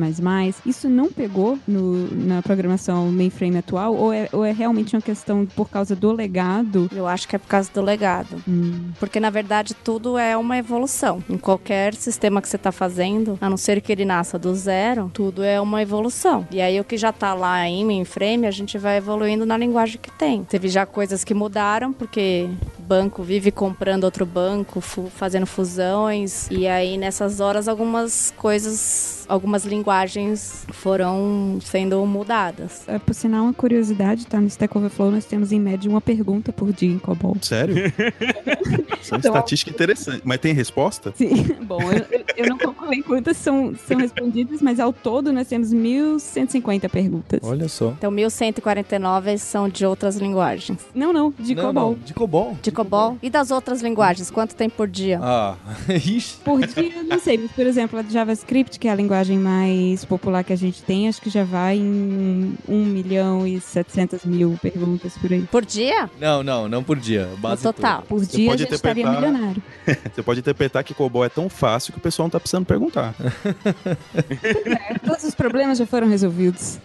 Isso 0.66 0.88
não 0.88 1.07
pegou 1.12 1.57
no- 1.68 2.09
na 2.12 2.42
programação 2.42 3.07
mainframe 3.12 3.59
atual 3.59 3.94
ou 3.94 4.12
é, 4.12 4.29
ou 4.33 4.44
é 4.44 4.51
realmente 4.51 4.96
uma 4.96 5.01
questão 5.03 5.46
por 5.46 5.70
causa 5.70 5.94
do 5.94 6.11
legado? 6.11 6.90
Eu 6.92 7.07
acho 7.07 7.29
que 7.29 7.37
é 7.37 7.38
por 7.38 7.46
causa 7.46 7.70
do 7.72 7.81
legado. 7.81 8.42
Hum, 8.49 8.90
Porque, 8.99 9.20
na 9.20 9.31
verdade, 9.31 9.75
tudo 9.85 10.18
é 10.18 10.37
uma 10.37 10.59
evolução. 10.59 11.22
Em 11.31 11.38
qualquer 11.38 11.94
sistema 11.94 12.42
que 12.42 12.49
você 12.49 12.57
está 12.57 12.72
fazendo, 12.72 13.38
a 13.40 13.49
não 13.49 13.57
ser 13.57 13.81
que 13.81 13.92
ele 13.92 14.05
nasça 14.05 14.37
do 14.38 14.53
zero, 14.55 15.09
tudo 15.14 15.44
é 15.44 15.61
uma 15.61 15.81
evolução. 15.83 16.46
E 16.51 16.61
aí, 16.61 16.81
o 16.81 16.85
que 16.85 16.96
já 16.96 17.11
está 17.11 17.35
lá 17.35 17.68
em 17.68 17.85
mainframe, 17.85 18.46
a 18.46 18.51
gente 18.51 18.77
vai 18.79 18.96
evoluindo 18.96 19.46
na 19.46 19.57
linguagem 19.57 20.01
que 20.03 20.11
tem. 20.11 20.42
Teve 20.44 20.68
já 20.68 20.85
coisas 20.87 21.22
que 21.22 21.35
mudaram, 21.35 21.92
porque 21.92 22.49
o 22.79 22.83
banco 22.83 23.22
vive 23.22 23.51
comprando 23.53 24.05
outro 24.05 24.25
banco, 24.27 24.81
fu- 24.81 25.11
fazendo 25.14 25.46
fusões. 25.46 26.26
E 26.51 26.67
aí, 26.67 26.97
nessas 26.97 27.41
horas, 27.41 27.69
algumas 27.69 28.33
coisas, 28.37 29.25
algumas 29.29 29.65
linguagens 29.65 30.65
foram 30.73 31.59
sendo 31.65 32.05
mudadas. 32.07 32.83
é, 32.87 32.99
por 32.99 33.15
sinal, 33.15 33.45
uma 33.45 33.53
curiosidade, 33.55 34.27
tá? 34.27 34.41
No 34.41 34.47
Stack 34.47 34.77
Overflow 34.77 35.11
nós 35.11 35.25
temos 35.25 35.53
em 35.53 35.61
média 35.61 35.91
uma 35.91 36.01
pergunta 36.01 36.53
por 36.53 36.73
dia 36.73 36.91
em 36.91 36.99
COBOL. 36.99 37.37
Sério? 37.43 37.75
Isso 39.01 39.15
é 39.15 39.17
uma 39.17 39.19
Então- 39.19 39.33
estatística 39.33 39.71
interessante. 39.71 40.23
Mas 40.25 40.39
tem 40.39 40.53
resposta? 40.53 41.12
Sim, 41.17 41.45
bom, 41.62 41.81
eu, 41.83 42.25
eu- 42.37 42.47
não 42.49 42.59
calculei 42.59 43.03
quantas 43.03 43.37
são, 43.37 43.75
são 43.87 43.97
respondidas, 43.99 44.61
mas 44.62 44.79
ao 44.81 44.93
todo 44.93 45.33
nós 45.33 45.47
temos 45.49 45.73
1.150 45.73 46.89
perguntas. 46.89 47.41
Olha 47.43 47.69
só. 47.69 47.91
Então, 47.91 48.11
1149 48.11 49.39
são 49.39 49.69
de 49.69 49.85
outras 49.87 50.17
linguagens. 50.17 50.79
Não, 50.95 51.12
não, 51.12 51.33
de 51.39 51.55
não, 51.55 51.65
COBOL. 51.67 51.91
não, 51.93 51.99
de 51.99 52.15
COBOL. 52.15 52.57
De. 52.62 52.71
COBOL. 52.73 53.19
E 53.23 53.31
das 53.31 53.51
outras 53.51 53.81
linguagens, 53.83 54.31
quanto 54.31 54.55
tem 54.55 54.69
por 54.69 54.87
dia? 54.89 55.19
Ah, 55.23 55.55
ixi. 56.17 56.37
Por 56.45 56.65
dia, 56.67 57.03
não 57.03 57.19
sei, 57.19 57.39
mas, 57.39 57.53
por 57.53 57.67
exemplo, 57.67 57.99
a 57.99 58.03
JavaScript, 58.03 58.79
que 58.79 58.89
é 58.89 58.91
a 58.91 58.95
linguagem 58.95 59.39
mais 59.39 60.05
popular 60.05 60.45
que 60.45 60.53
a 60.53 60.57
gente 60.57 60.83
tem, 60.83 61.09
acho 61.09 61.21
que 61.21 61.31
já 61.31 61.45
vai 61.45 61.77
em 61.77 62.57
1 62.69 62.85
milhão 62.85 63.47
e 63.47 63.61
700 63.61 64.25
mil 64.25 64.59
perguntas 64.61 65.17
por 65.19 65.33
aí. 65.33 65.43
Por 65.43 65.65
dia? 65.65 66.11
Não, 66.21 66.43
não, 66.43 66.69
não 66.69 66.83
por 66.83 66.99
dia. 66.99 67.27
No 67.27 67.37
Base 67.37 67.63
total. 67.63 68.03
Por 68.03 68.21
Você 68.21 68.37
dia 68.37 68.49
a 68.49 68.51
pode 68.51 68.63
gente 68.63 68.75
estaria 68.75 69.11
milionário. 69.11 69.63
Você 70.15 70.23
pode 70.23 70.41
interpretar 70.41 70.85
que 70.85 70.95
COBOL 70.95 71.25
é 71.25 71.29
tão 71.29 71.49
fácil 71.49 71.93
que 71.93 71.99
o 71.99 72.03
pessoal 72.03 72.27
não 72.27 72.31
tá 72.31 72.41
precisando 72.41 72.67
perguntar. 72.67 73.15
Todos 75.05 75.25
os 75.25 75.35
problemas 75.35 75.79
já 75.79 75.87
foram 75.87 76.09
resolvidos. 76.09 76.79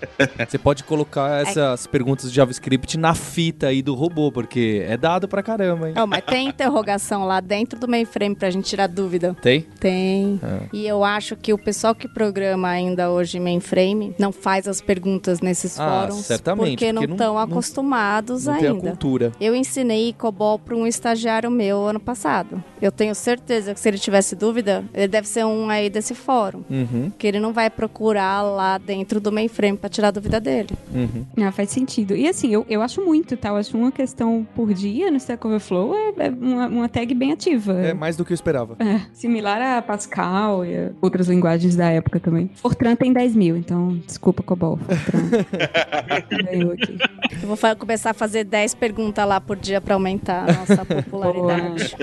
Você 0.47 0.57
pode 0.57 0.83
colocar 0.83 1.41
essas 1.41 1.87
perguntas 1.87 2.29
de 2.29 2.35
JavaScript 2.35 2.97
na 2.97 3.13
fita 3.13 3.67
aí 3.67 3.81
do 3.81 3.93
robô, 3.93 4.31
porque 4.31 4.83
é 4.87 4.97
dado 4.97 5.27
pra 5.27 5.41
caramba, 5.41 5.87
hein? 5.89 5.93
Não, 5.95 6.07
mas 6.07 6.23
tem 6.23 6.47
interrogação 6.47 7.25
lá 7.25 7.39
dentro 7.39 7.79
do 7.79 7.87
mainframe 7.87 8.35
pra 8.35 8.49
gente 8.49 8.65
tirar 8.65 8.87
dúvida. 8.87 9.20
Tem? 9.41 9.61
Tem. 9.79 10.39
Ah. 10.43 10.59
E 10.73 10.85
eu 10.87 11.03
acho 11.03 11.35
que 11.35 11.53
o 11.53 11.57
pessoal 11.57 11.93
que 11.95 12.07
programa 12.07 12.67
ainda 12.69 13.09
hoje 13.11 13.39
mainframe 13.39 14.13
não 14.19 14.31
faz 14.31 14.67
as 14.67 14.81
perguntas 14.81 15.41
nesses 15.41 15.79
Ah, 15.79 15.87
fóruns 16.07 16.25
certamente, 16.25 16.69
porque 16.71 16.91
não 16.93 17.01
porque 17.01 17.07
não- 17.07 17.15
estão 17.15 17.33
não- 17.35 17.41
acostumados 17.41 18.45
Não 18.45 18.57
tem 18.57 18.67
a 18.67 18.71
ainda. 18.71 18.81
cultura. 18.89 19.31
Eu 19.39 19.55
ensinei 19.55 20.13
COBOL 20.13 20.59
para 20.59 20.75
um 20.75 20.85
estagiário 20.87 21.49
meu 21.51 21.85
ano 21.85 21.99
passado. 21.99 22.63
Eu 22.81 22.91
tenho 22.91 23.13
certeza 23.15 23.73
que 23.73 23.79
se 23.79 23.87
ele 23.87 23.97
tivesse 23.97 24.35
dúvida, 24.35 24.83
ele 24.93 25.07
deve 25.07 25.27
ser 25.27 25.45
um 25.45 25.69
aí 25.69 25.89
desse 25.89 26.13
fórum. 26.15 26.63
Uhum, 26.69 27.11
Que 27.17 27.27
ele 27.27 27.39
não 27.39 27.53
vai 27.53 27.69
procurar 27.69 28.41
lá 28.41 28.77
dentro 28.77 29.19
do 29.19 29.31
mainframe 29.31 29.77
para 29.77 29.89
tirar 29.89 30.07
a 30.09 30.11
dúvida 30.11 30.39
dele. 30.39 30.69
uhum. 30.93 31.25
Ah, 31.45 31.51
faz 31.51 31.69
sentido. 31.69 32.15
E 32.15 32.27
assim, 32.27 32.51
eu, 32.53 32.65
eu 32.69 32.81
acho 32.81 33.01
muito, 33.03 33.35
tá? 33.37 33.49
Eu 33.49 33.55
acho 33.57 33.77
uma 33.77 33.91
questão 33.91 34.47
por 34.55 34.73
dia 34.73 35.09
no 35.11 35.17
Stack 35.17 35.45
Overflow 35.45 35.93
é, 35.95 36.27
é 36.27 36.29
uma, 36.29 36.67
uma 36.67 36.89
tag 36.89 37.13
bem 37.13 37.31
ativa. 37.31 37.73
É 37.73 37.93
mais 37.93 38.15
do 38.15 38.23
que 38.25 38.31
eu 38.31 38.35
esperava. 38.35 38.75
É, 38.79 39.01
similar 39.13 39.61
a 39.61 39.81
Pascal 39.81 40.65
e 40.65 40.75
a 40.75 40.89
outras 41.01 41.27
linguagens 41.27 41.75
da 41.75 41.89
época 41.89 42.19
também. 42.19 42.49
Fortran 42.55 42.95
tem 42.95 43.13
10 43.13 43.35
mil, 43.35 43.57
então 43.57 43.97
desculpa, 44.05 44.43
Cobol. 44.43 44.77
Fortran. 44.77 45.29
Aqui. 46.73 46.97
Eu 47.41 47.47
vou 47.47 47.57
começar 47.77 48.11
a 48.11 48.13
fazer 48.13 48.43
10 48.43 48.75
perguntas 48.75 49.27
lá 49.27 49.39
por 49.39 49.57
dia 49.57 49.81
para 49.81 49.95
aumentar 49.95 50.49
a 50.49 50.53
nossa 50.53 50.85
popularidade. 50.85 51.95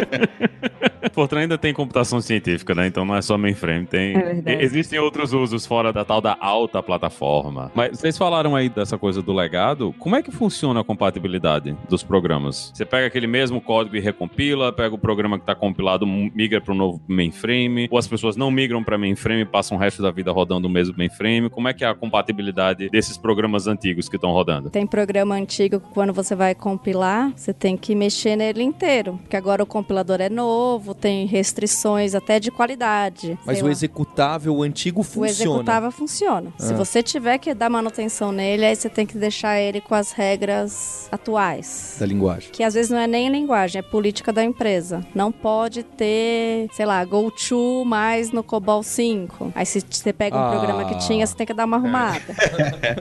Fortran 1.13 1.41
ainda 1.41 1.59
tem 1.59 1.73
computação 1.73 2.21
científica, 2.21 2.75
né? 2.75 2.87
Então 2.87 3.05
não 3.05 3.17
é 3.17 3.23
só 3.23 3.37
mainframe. 3.39 3.87
Tem... 3.87 4.17
É 4.17 4.23
verdade. 4.23 4.65
Existem 4.65 4.99
outros 4.99 5.33
usos 5.33 5.67
fora 5.67 5.93
da 5.93 6.05
tal 6.05 6.21
da 6.21 6.37
alta 6.41 6.83
plataforma. 6.83 7.71
Mas 7.75 7.99
vocês 7.99 8.17
falaram 8.17 8.55
aí 8.55 8.69
dessa 8.69 8.99
coisa 8.99 9.23
do 9.23 9.33
legado. 9.33 9.95
Como 9.99 10.17
é 10.17 10.23
que 10.23 10.31
funciona 10.31 10.81
a 10.81 10.85
compatibilidade 10.85 11.77
dos 11.89 12.03
programas? 12.03 12.73
Você 12.75 12.85
pega 12.85 13.07
aquele 13.07 13.27
mesmo 13.27 13.61
código 13.61 13.97
e 13.97 14.01
recompila, 14.01 14.73
pega 14.73 14.95
o 14.95 14.99
programa 14.99 15.39
que 15.39 15.43
está 15.43 15.55
compilado, 15.55 16.07
migra 16.07 16.61
para 16.61 16.75
um 16.75 16.77
novo 16.77 17.01
mainframe, 17.07 17.89
ou 17.91 17.99
as 17.99 18.07
pessoas 18.07 18.37
não 18.37 18.51
migram 18.51 18.83
para 18.83 18.99
mainframe 18.99 19.43
e 19.43 19.47
passam 19.47 19.77
o 19.77 19.81
resto 19.81 20.03
da 20.03 20.11
vida 20.11 20.33
rodando 20.33 20.67
o 20.67 20.71
mesmo 20.71 20.95
mainframe. 20.97 21.51
Como 21.51 21.69
é 21.69 21.75
que 21.75 21.85
é 21.85 21.89
a 21.89 21.95
compatibilidade 21.95 22.89
desses 22.91 23.17
programas 23.17 23.67
antigos 23.67 24.09
que 24.09 24.17
estão 24.17 24.33
rodando? 24.33 24.71
Tem 24.71 24.87
programa 24.87 25.35
antigo 25.35 25.81
que 25.81 25.89
quando 25.93 26.13
você 26.13 26.35
vai 26.35 26.55
compilar, 26.55 27.33
você 27.35 27.53
tem 27.53 27.77
que 27.77 27.95
mexer 27.95 28.37
nele 28.37 28.63
inteiro. 28.63 29.19
Porque 29.23 29.37
agora 29.37 29.63
o 29.63 29.67
compilador 29.67 30.21
é 30.21 30.29
novo, 30.29 30.88
tem 30.95 31.27
restrições 31.27 32.15
até 32.15 32.39
de 32.41 32.51
qualidade. 32.51 33.39
Mas 33.45 33.61
o 33.61 33.65
lá. 33.67 33.71
executável 33.71 34.55
o 34.57 34.63
antigo 34.63 35.01
O 35.01 35.05
funciona. 35.05 35.31
executável 35.31 35.91
funciona. 35.91 36.53
Se 36.59 36.73
Ah. 36.73 36.77
você 36.77 37.03
tiver 37.03 37.39
que 37.39 37.53
dar 37.55 37.69
manutenção 37.71 38.33
nele, 38.33 38.65
aí 38.65 38.75
você 38.77 38.89
tem 38.89 39.07
que 39.07 39.17
deixar 39.19 39.61
ele 39.61 39.81
com 39.81 39.95
as 39.95 40.13
regras 40.13 41.09
atuais. 41.11 41.97
Da 41.99 42.07
linguagem. 42.07 42.51
Que 42.53 42.63
às 42.63 42.75
vezes 42.75 42.91
não 42.91 42.99
é 42.99 43.07
nem 43.07 43.29
linguagem, 43.29 43.79
é 43.79 43.83
política 43.83 44.33
da 44.33 44.45
empresa. 44.45 45.05
Não 45.15 45.31
pode 45.33 45.83
ter, 45.83 46.69
sei 46.73 46.87
lá, 46.87 47.05
GoTo 47.05 47.85
mais 47.85 48.31
no 48.33 48.43
COBOL 48.43 48.83
5. 48.83 49.53
Aí 49.55 49.67
se 49.67 49.81
você 49.89 50.13
pega 50.13 50.37
um 50.37 50.41
Ah. 50.41 50.51
programa 50.51 50.85
que 50.85 50.99
tinha, 51.07 51.27
você 51.27 51.35
tem 51.35 51.47
que 51.47 51.55
dar 51.55 51.65
uma 51.65 51.77
arrumada. 51.77 52.23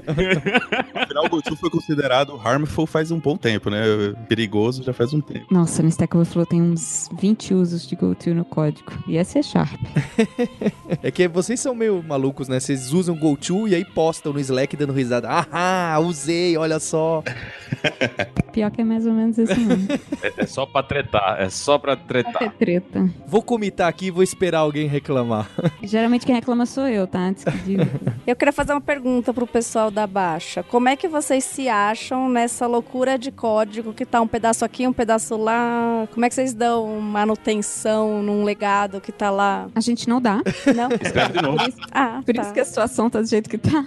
Afinal, 0.96 1.26
o 1.26 1.30
GoTo 1.30 1.56
foi 1.56 1.70
considerado 1.70 2.40
harmful 2.44 2.86
faz 2.86 3.12
um 3.12 3.20
bom 3.20 3.38
tempo, 3.38 3.70
né? 3.70 3.82
Perigoso 4.28 4.84
já 4.84 4.94
faz 4.94 5.14
um 5.14 5.22
tempo. 5.22 5.46
Nossa, 5.52 5.82
no 5.84 5.90
Stack 5.90 6.16
Overflow 6.16 6.46
tem 6.46 6.62
uns 6.62 7.10
20 7.20 7.54
usos 7.54 7.77
de 7.86 7.96
GoTo 7.96 8.34
no 8.34 8.46
código. 8.46 8.92
E 9.08 9.18
é 9.18 9.24
C 9.24 9.44
Sharp. 9.44 9.80
É 11.04 11.12
que 11.12 11.28
vocês 11.28 11.60
são 11.60 11.76
meio 11.76 12.02
malucos, 12.02 12.48
né? 12.48 12.60
Vocês 12.60 12.94
usam 12.94 13.16
GoTo 13.16 13.68
e 13.68 13.76
aí 13.76 13.84
postam 13.86 14.34
no 14.34 14.40
Slack 14.40 14.76
dando 14.76 14.94
risada. 14.94 15.28
Ah, 15.52 16.00
usei, 16.00 16.58
olha 16.58 16.80
só. 16.80 17.24
Pior 18.58 18.72
que 18.72 18.82
é 18.82 18.84
mais 18.84 19.06
ou 19.06 19.14
menos 19.14 19.38
isso 19.38 19.60
mesmo. 19.60 19.88
É, 20.24 20.34
é 20.38 20.46
só 20.48 20.66
pra 20.66 20.82
tretar, 20.82 21.40
é 21.40 21.48
só 21.48 21.78
pra 21.78 21.96
tretar. 21.96 22.40
ter 22.40 22.50
treta. 22.54 23.08
Vou 23.28 23.40
comitar 23.44 23.88
aqui 23.88 24.08
e 24.08 24.12
vou 24.12 24.24
esperar 24.24 24.60
alguém 24.60 24.88
reclamar. 24.88 25.48
Geralmente 25.84 26.26
quem 26.26 26.34
reclama 26.34 26.66
sou 26.66 26.88
eu, 26.88 27.06
tá? 27.06 27.20
Antes 27.20 27.44
que 27.44 27.52
diga. 27.60 27.88
Eu 28.26 28.36
queria 28.36 28.52
fazer 28.52 28.72
uma 28.72 28.82
pergunta 28.82 29.32
pro 29.32 29.46
pessoal 29.46 29.92
da 29.92 30.08
Baixa. 30.08 30.64
Como 30.64 30.90
é 30.90 30.96
que 30.96 31.08
vocês 31.08 31.44
se 31.44 31.70
acham 31.70 32.28
nessa 32.30 32.66
loucura 32.66 33.16
de 33.20 33.32
código 33.32 33.94
que 33.94 34.06
tá 34.08 34.20
um 34.20 34.28
pedaço 34.28 34.66
aqui, 34.66 34.88
um 34.88 34.94
pedaço 34.94 35.38
lá? 35.38 36.08
Como 36.12 36.26
é 36.26 36.30
que 36.30 36.34
vocês 36.34 36.52
dão 36.52 37.00
manutenção 37.00 38.24
num 38.24 38.44
legado 38.44 39.00
que 39.00 39.12
tá 39.12 39.30
lá? 39.30 39.68
A 39.76 39.80
gente 39.80 40.10
não 40.10 40.20
dá. 40.20 40.38
Não? 40.76 40.90
Escreve 41.00 41.34
de 41.34 41.42
novo. 41.44 41.58
Por 41.58 41.70
isso, 41.70 41.78
Ah, 41.92 42.22
por 42.26 42.34
tá. 42.34 42.42
isso 42.42 42.54
que 42.54 42.60
a 42.60 42.66
situação 42.66 43.08
tá 43.10 43.22
do 43.22 43.28
jeito 43.28 43.48
que 43.50 43.58
tá. 43.60 43.86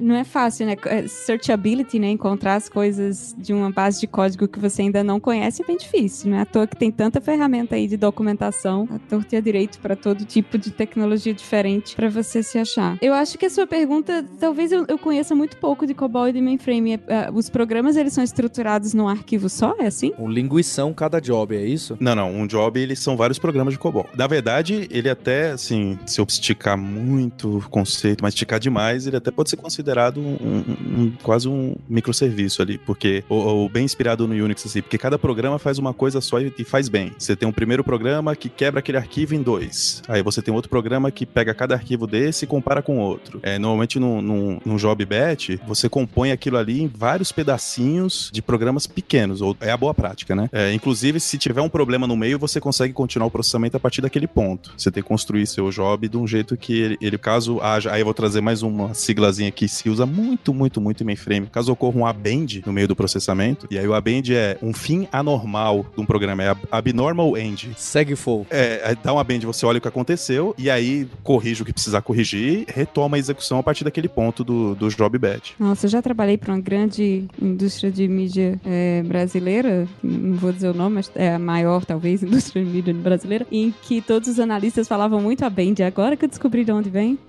Não 0.00 0.16
é 0.16 0.24
fácil, 0.24 0.66
né? 0.66 0.76
É, 0.86 1.06
Searchability, 1.06 2.00
né? 2.00 2.08
Encontrar 2.10 2.56
as 2.56 2.68
coisas 2.68 3.32
de 3.38 3.52
uma 3.52 3.70
base 3.70 3.91
de 4.00 4.06
código 4.06 4.46
que 4.48 4.58
você 4.58 4.82
ainda 4.82 5.02
não 5.04 5.18
conhece 5.20 5.62
é 5.62 5.66
bem 5.66 5.76
difícil. 5.76 6.30
Não 6.30 6.38
é 6.38 6.42
à 6.42 6.44
toa 6.46 6.66
que 6.66 6.76
tem 6.76 6.90
tanta 6.90 7.20
ferramenta 7.20 7.74
aí 7.76 7.86
de 7.86 7.96
documentação, 7.96 8.88
a 8.90 8.98
torta 8.98 9.34
e 9.34 9.38
a 9.38 9.40
direito 9.40 9.78
para 9.80 9.94
todo 9.96 10.24
tipo 10.24 10.56
de 10.58 10.70
tecnologia 10.70 11.34
diferente 11.34 11.94
para 11.96 12.08
você 12.08 12.42
se 12.42 12.58
achar. 12.58 12.96
Eu 13.02 13.12
acho 13.14 13.36
que 13.38 13.46
a 13.46 13.50
sua 13.50 13.66
pergunta, 13.66 14.24
talvez 14.40 14.72
eu, 14.72 14.84
eu 14.88 14.98
conheça 14.98 15.34
muito 15.34 15.56
pouco 15.56 15.86
de 15.86 15.94
COBOL 15.94 16.28
e 16.28 16.32
de 16.32 16.40
mainframe. 16.40 16.94
É, 16.94 17.00
é, 17.08 17.30
os 17.32 17.48
programas, 17.50 17.96
eles 17.96 18.12
são 18.12 18.22
estruturados 18.24 18.94
num 18.94 19.08
arquivo 19.08 19.48
só? 19.48 19.74
É 19.78 19.86
assim? 19.86 20.12
Um 20.18 20.28
linguição 20.30 20.92
cada 20.92 21.20
job, 21.20 21.54
é 21.56 21.64
isso? 21.64 21.96
Não, 22.00 22.14
não. 22.14 22.30
Um 22.32 22.46
job, 22.46 22.78
eles 22.80 22.98
são 22.98 23.16
vários 23.16 23.38
programas 23.38 23.74
de 23.74 23.78
COBOL. 23.78 24.06
Na 24.16 24.26
verdade, 24.26 24.86
ele 24.90 25.08
até, 25.08 25.50
assim, 25.52 25.98
se 26.06 26.20
eu 26.20 26.26
esticar 26.28 26.76
muito 26.78 27.58
o 27.58 27.68
conceito, 27.68 28.22
mas 28.22 28.34
esticar 28.34 28.58
demais, 28.60 29.06
ele 29.06 29.16
até 29.16 29.30
pode 29.30 29.50
ser 29.50 29.56
considerado 29.56 30.18
um, 30.20 30.36
um- 30.40 31.02
um- 31.02 31.12
quase 31.22 31.48
um 31.48 31.74
microserviço 31.88 32.62
ali, 32.62 32.78
porque, 32.78 33.24
ou, 33.28 33.40
ou 33.44 33.68
bem 33.72 33.84
inspirado 33.84 34.28
no 34.28 34.34
Unix, 34.34 34.66
assim, 34.66 34.82
porque 34.82 34.98
cada 34.98 35.18
programa 35.18 35.58
faz 35.58 35.78
uma 35.78 35.94
coisa 35.94 36.20
só 36.20 36.40
e, 36.40 36.52
e 36.58 36.64
faz 36.64 36.88
bem. 36.88 37.12
Você 37.18 37.34
tem 37.34 37.48
um 37.48 37.52
primeiro 37.52 37.82
programa 37.82 38.36
que 38.36 38.48
quebra 38.48 38.80
aquele 38.80 38.98
arquivo 38.98 39.34
em 39.34 39.42
dois. 39.42 40.02
Aí 40.06 40.22
você 40.22 40.42
tem 40.42 40.52
outro 40.52 40.68
programa 40.68 41.10
que 41.10 41.24
pega 41.24 41.54
cada 41.54 41.74
arquivo 41.74 42.06
desse 42.06 42.44
e 42.44 42.48
compara 42.48 42.82
com 42.82 42.98
outro. 42.98 43.40
É, 43.42 43.58
normalmente, 43.58 43.98
num, 43.98 44.20
num, 44.20 44.60
num 44.64 44.76
job 44.76 45.04
batch, 45.04 45.58
você 45.66 45.88
compõe 45.88 46.32
aquilo 46.32 46.58
ali 46.58 46.82
em 46.82 46.86
vários 46.86 47.32
pedacinhos 47.32 48.30
de 48.32 48.42
programas 48.42 48.86
pequenos, 48.86 49.40
ou 49.40 49.56
é 49.60 49.70
a 49.70 49.76
boa 49.76 49.94
prática, 49.94 50.34
né? 50.34 50.48
É, 50.52 50.72
inclusive, 50.72 51.18
se 51.18 51.38
tiver 51.38 51.62
um 51.62 51.68
problema 51.68 52.06
no 52.06 52.16
meio, 52.16 52.38
você 52.38 52.60
consegue 52.60 52.92
continuar 52.92 53.26
o 53.26 53.30
processamento 53.30 53.76
a 53.76 53.80
partir 53.80 54.02
daquele 54.02 54.26
ponto. 54.26 54.74
Você 54.76 54.90
tem 54.90 55.02
que 55.02 55.08
construir 55.08 55.46
seu 55.46 55.70
job 55.70 56.08
de 56.08 56.16
um 56.16 56.26
jeito 56.26 56.56
que 56.56 56.78
ele, 56.78 56.98
ele, 57.00 57.18
caso 57.18 57.60
haja. 57.60 57.92
Aí 57.92 58.00
eu 58.00 58.04
vou 58.04 58.14
trazer 58.14 58.40
mais 58.40 58.62
uma 58.62 58.94
siglazinha 58.94 59.50
que 59.50 59.68
se 59.68 59.88
usa 59.88 60.04
muito, 60.04 60.52
muito, 60.52 60.80
muito 60.80 61.02
em 61.02 61.06
mainframe. 61.06 61.46
Caso 61.46 61.72
ocorra 61.72 61.98
um 61.98 62.06
abend 62.06 62.62
no 62.66 62.72
meio 62.72 62.88
do 62.88 62.96
processamento, 62.96 63.61
e 63.70 63.78
aí 63.78 63.86
o 63.86 63.94
abend 63.94 64.34
é 64.34 64.56
um 64.62 64.72
fim 64.72 65.06
anormal 65.12 65.86
de 65.94 66.00
um 66.00 66.06
programa, 66.06 66.42
é 66.42 66.48
ab- 66.48 66.66
abnormal 66.70 67.36
end. 67.36 67.72
Segue 67.76 68.16
fogo. 68.16 68.46
É, 68.50 68.80
aí 68.84 68.96
dá 69.02 69.12
uma 69.12 69.24
bend, 69.24 69.44
você 69.46 69.64
olha 69.66 69.78
o 69.78 69.80
que 69.80 69.88
aconteceu, 69.88 70.54
e 70.58 70.70
aí 70.70 71.08
corrige 71.22 71.62
o 71.62 71.64
que 71.64 71.72
precisar 71.72 72.02
corrigir, 72.02 72.64
retoma 72.68 73.16
a 73.16 73.18
execução 73.20 73.58
a 73.58 73.62
partir 73.62 73.84
daquele 73.84 74.08
ponto 74.08 74.42
do, 74.44 74.74
do 74.74 74.88
job 74.88 75.16
batch. 75.18 75.52
Nossa, 75.58 75.86
eu 75.86 75.90
já 75.90 76.02
trabalhei 76.02 76.36
para 76.36 76.52
uma 76.52 76.60
grande 76.60 77.26
indústria 77.40 77.90
de 77.90 78.06
mídia 78.08 78.60
é, 78.64 79.02
brasileira, 79.02 79.86
não 80.02 80.36
vou 80.36 80.52
dizer 80.52 80.68
o 80.68 80.74
nome, 80.74 80.96
mas 80.96 81.10
é 81.14 81.34
a 81.34 81.38
maior, 81.38 81.84
talvez, 81.84 82.22
indústria 82.24 82.64
de 82.64 82.70
mídia 82.70 82.94
brasileira, 82.94 83.46
em 83.50 83.72
que 83.82 84.00
todos 84.00 84.28
os 84.28 84.38
analistas 84.40 84.88
falavam 84.88 85.20
muito 85.20 85.44
a 85.44 85.50
Band. 85.50 85.74
Agora 85.86 86.16
que 86.16 86.24
eu 86.24 86.28
descobri 86.28 86.64
de 86.64 86.72
onde 86.72 86.90
vem. 86.90 87.18